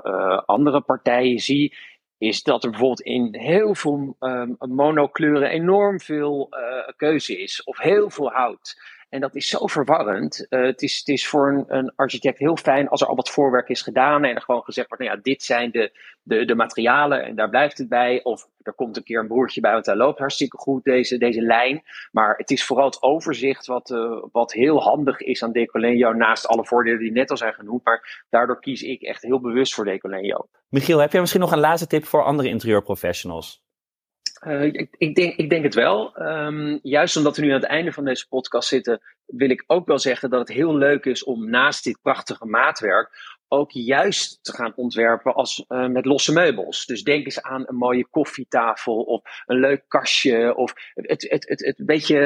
andere 0.46 0.82
partijen 0.82 1.39
zie, 1.39 1.76
is 2.17 2.43
dat 2.43 2.63
er 2.63 2.69
bijvoorbeeld 2.69 3.02
in 3.02 3.36
heel 3.36 3.76
veel 3.76 4.15
um, 4.19 4.56
monokleuren 4.60 5.50
enorm 5.50 6.00
veel 6.00 6.50
keuze 6.96 7.41
is. 7.41 7.63
Of 7.63 7.78
heel 7.78 8.10
veel 8.10 8.32
hout. 8.32 8.82
En 9.13 9.19
dat 9.19 9.36
is 9.36 9.49
zo 9.49 9.67
verwarrend. 9.67 10.45
Uh, 10.49 10.65
het, 10.65 10.82
is, 10.82 10.97
het 10.97 11.08
is 11.08 11.28
voor 11.28 11.47
een, 11.47 11.65
een, 11.67 11.93
architect 11.95 12.39
heel 12.39 12.58
fijn 12.58 12.89
als 12.89 13.02
er 13.02 13.08
al 13.08 13.15
wat 13.15 13.30
voorwerk 13.30 13.69
is 13.69 13.82
gedaan 13.82 14.23
en 14.23 14.36
er 14.36 14.41
gewoon 14.41 14.63
gezegd 14.63 14.88
wordt, 14.88 15.04
nou 15.04 15.15
ja, 15.15 15.21
dit 15.23 15.43
zijn 15.43 15.71
de, 15.71 15.91
de, 16.23 16.45
de 16.45 16.56
materialen 16.56 17.23
en 17.23 17.36
daar 17.36 17.49
blijft 17.49 17.78
het 17.78 17.89
bij. 17.89 18.23
Of 18.23 18.47
er 18.62 18.73
komt 18.73 18.97
een 18.97 19.04
keer 19.04 19.19
een 19.19 19.28
broertje 19.28 19.62
bij, 19.62 19.71
want 19.71 19.86
hij 19.86 19.95
loopt 19.95 20.19
hartstikke 20.19 20.58
goed 20.58 20.84
deze, 20.84 21.17
deze 21.17 21.41
lijn. 21.41 21.84
Maar 22.12 22.36
het 22.38 22.52
is 22.52 22.65
vooral 22.65 22.86
het 22.86 23.02
overzicht 23.02 23.65
wat, 23.65 23.89
uh, 23.89 24.23
wat 24.32 24.54
heel 24.54 24.82
handig 24.82 25.19
is 25.19 25.43
aan 25.43 25.52
Decolenio, 25.52 26.13
naast 26.13 26.47
alle 26.47 26.65
voordelen 26.65 26.99
die 26.99 27.12
net 27.12 27.30
al 27.30 27.38
zijn 27.38 27.54
genoemd. 27.54 27.84
Maar 27.84 28.26
daardoor 28.30 28.60
kies 28.60 28.82
ik 28.82 29.02
echt 29.02 29.21
heel 29.21 29.39
bewust 29.39 29.73
voor 29.73 29.86
Decolenio. 29.86 30.47
Michiel, 30.69 30.99
heb 30.99 31.12
jij 31.12 31.19
misschien 31.19 31.41
nog 31.41 31.52
een 31.52 31.60
laatste 31.60 31.88
tip 31.88 32.06
voor 32.06 32.23
andere 32.23 32.49
interieurprofessionals? 32.49 33.62
Uh, 34.48 34.64
ik, 34.64 34.88
ik, 34.98 35.16
denk, 35.16 35.36
ik 35.36 35.50
denk 35.50 35.64
het 35.64 35.74
wel. 35.74 36.22
Um, 36.22 36.80
juist 36.84 37.18
omdat 37.18 37.38
we 37.38 37.42
nu 37.42 37.50
aan 37.50 37.62
het 37.62 37.70
einde 37.70 37.92
van 37.92 38.06
deze 38.06 38.28
podcast 38.28 38.68
zitten, 38.68 39.02
wil 39.26 39.50
ik 39.50 39.64
ook 39.68 39.88
wel 39.88 40.00
zeggen 40.00 40.30
dat 40.30 40.40
het 40.40 40.58
heel 40.58 40.76
leuk 40.76 41.06
is 41.06 41.24
om 41.24 41.50
naast 41.50 41.84
dit 41.84 41.98
prachtige 42.02 42.46
maatwerk 42.46 43.38
ook 43.54 43.72
juist 43.72 44.44
te 44.44 44.54
gaan 44.54 44.74
ontwerpen 44.76 45.34
als, 45.34 45.66
uh, 45.70 45.88
met 45.88 46.06
losse 46.06 46.34
meubels. 46.34 46.86
Dus 46.86 47.04
denk 47.04 47.26
eens 47.26 47.42
aan 47.42 47.63
een 47.66 47.76
mooie 47.76 48.08
koffietafel 48.10 49.02
of 49.02 49.22
een 49.46 49.60
leuk 49.60 49.84
kastje 49.88 50.56
of 50.56 50.74
het, 50.94 51.28
het, 51.30 51.50
het, 51.50 51.66
het 51.66 51.86
beetje 51.86 52.18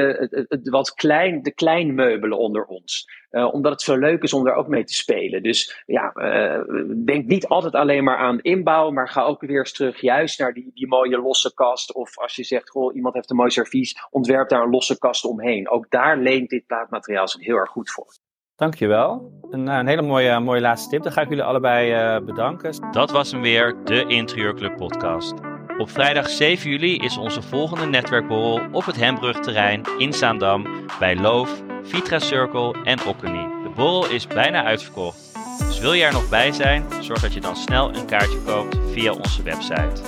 het, 0.49 0.69
wat 0.69 0.93
klein, 0.93 1.41
de 1.41 1.51
kleinmeubelen 1.51 2.37
onder 2.37 2.65
ons. 2.65 3.15
Uh, 3.31 3.53
omdat 3.53 3.71
het 3.71 3.81
zo 3.81 3.97
leuk 3.97 4.23
is 4.23 4.33
om 4.33 4.43
daar 4.43 4.55
ook 4.55 4.67
mee 4.67 4.83
te 4.83 4.93
spelen. 4.93 5.43
Dus 5.43 5.83
ja, 5.85 6.11
uh, 6.15 6.61
denk 7.05 7.25
niet 7.25 7.47
altijd 7.47 7.73
alleen 7.73 8.03
maar 8.03 8.17
aan 8.17 8.41
inbouw, 8.41 8.91
maar 8.91 9.09
ga 9.09 9.23
ook 9.23 9.41
weer 9.41 9.59
eens 9.59 9.73
terug 9.73 10.01
juist 10.01 10.39
naar 10.39 10.53
die, 10.53 10.71
die 10.73 10.87
mooie 10.87 11.21
losse 11.21 11.53
kast. 11.53 11.93
Of 11.93 12.17
als 12.17 12.35
je 12.35 12.43
zegt, 12.43 12.69
goh, 12.69 12.95
iemand 12.95 13.15
heeft 13.15 13.29
een 13.29 13.35
mooi 13.35 13.51
servies, 13.51 14.07
ontwerp 14.09 14.49
daar 14.49 14.63
een 14.63 14.69
losse 14.69 14.97
kast 14.97 15.25
omheen. 15.25 15.69
Ook 15.69 15.89
daar 15.89 16.17
leent 16.17 16.49
dit 16.49 16.65
plaatmateriaal 16.65 17.27
zich 17.27 17.45
heel 17.45 17.55
erg 17.55 17.69
goed 17.69 17.91
voor. 17.91 18.26
Dankjewel. 18.57 19.31
Een, 19.49 19.67
een 19.67 19.87
hele 19.87 20.01
mooie, 20.01 20.39
mooie 20.39 20.61
laatste 20.61 20.89
tip. 20.89 21.03
Dan 21.03 21.11
ga 21.11 21.21
ik 21.21 21.29
jullie 21.29 21.43
allebei 21.43 22.15
uh, 22.15 22.25
bedanken. 22.25 22.91
Dat 22.91 23.11
was 23.11 23.31
hem 23.31 23.41
weer, 23.41 23.75
de 23.83 24.05
Interieurclub 24.07 24.75
podcast. 24.75 25.33
Op 25.77 25.89
vrijdag 25.89 26.29
7 26.29 26.69
juli 26.69 26.97
is 26.97 27.17
onze 27.17 27.41
volgende 27.41 27.85
netwerkborrel 27.85 28.61
op 28.71 28.85
het 28.85 28.95
Hembrugterrein 28.95 29.81
in 29.97 30.13
Zaandam 30.13 30.67
bij 30.99 31.15
Loof, 31.15 31.61
Vitra 31.83 32.19
Circle 32.19 32.75
en 32.83 33.05
Okkenie. 33.05 33.47
De 33.63 33.71
borrel 33.75 34.09
is 34.09 34.27
bijna 34.27 34.63
uitverkocht. 34.63 35.37
Dus 35.57 35.79
wil 35.79 35.93
je 35.93 36.03
er 36.03 36.13
nog 36.13 36.29
bij 36.29 36.51
zijn, 36.51 36.83
zorg 36.99 37.21
dat 37.21 37.33
je 37.33 37.41
dan 37.41 37.55
snel 37.55 37.95
een 37.95 38.05
kaartje 38.05 38.41
koopt 38.45 38.77
via 38.91 39.11
onze 39.11 39.43
website. 39.43 40.01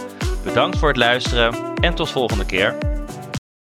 Bedankt 0.43 0.77
voor 0.77 0.87
het 0.87 0.97
luisteren 0.97 1.75
en 1.81 1.95
tot 1.95 2.09
volgende 2.09 2.45
keer. 2.45 2.77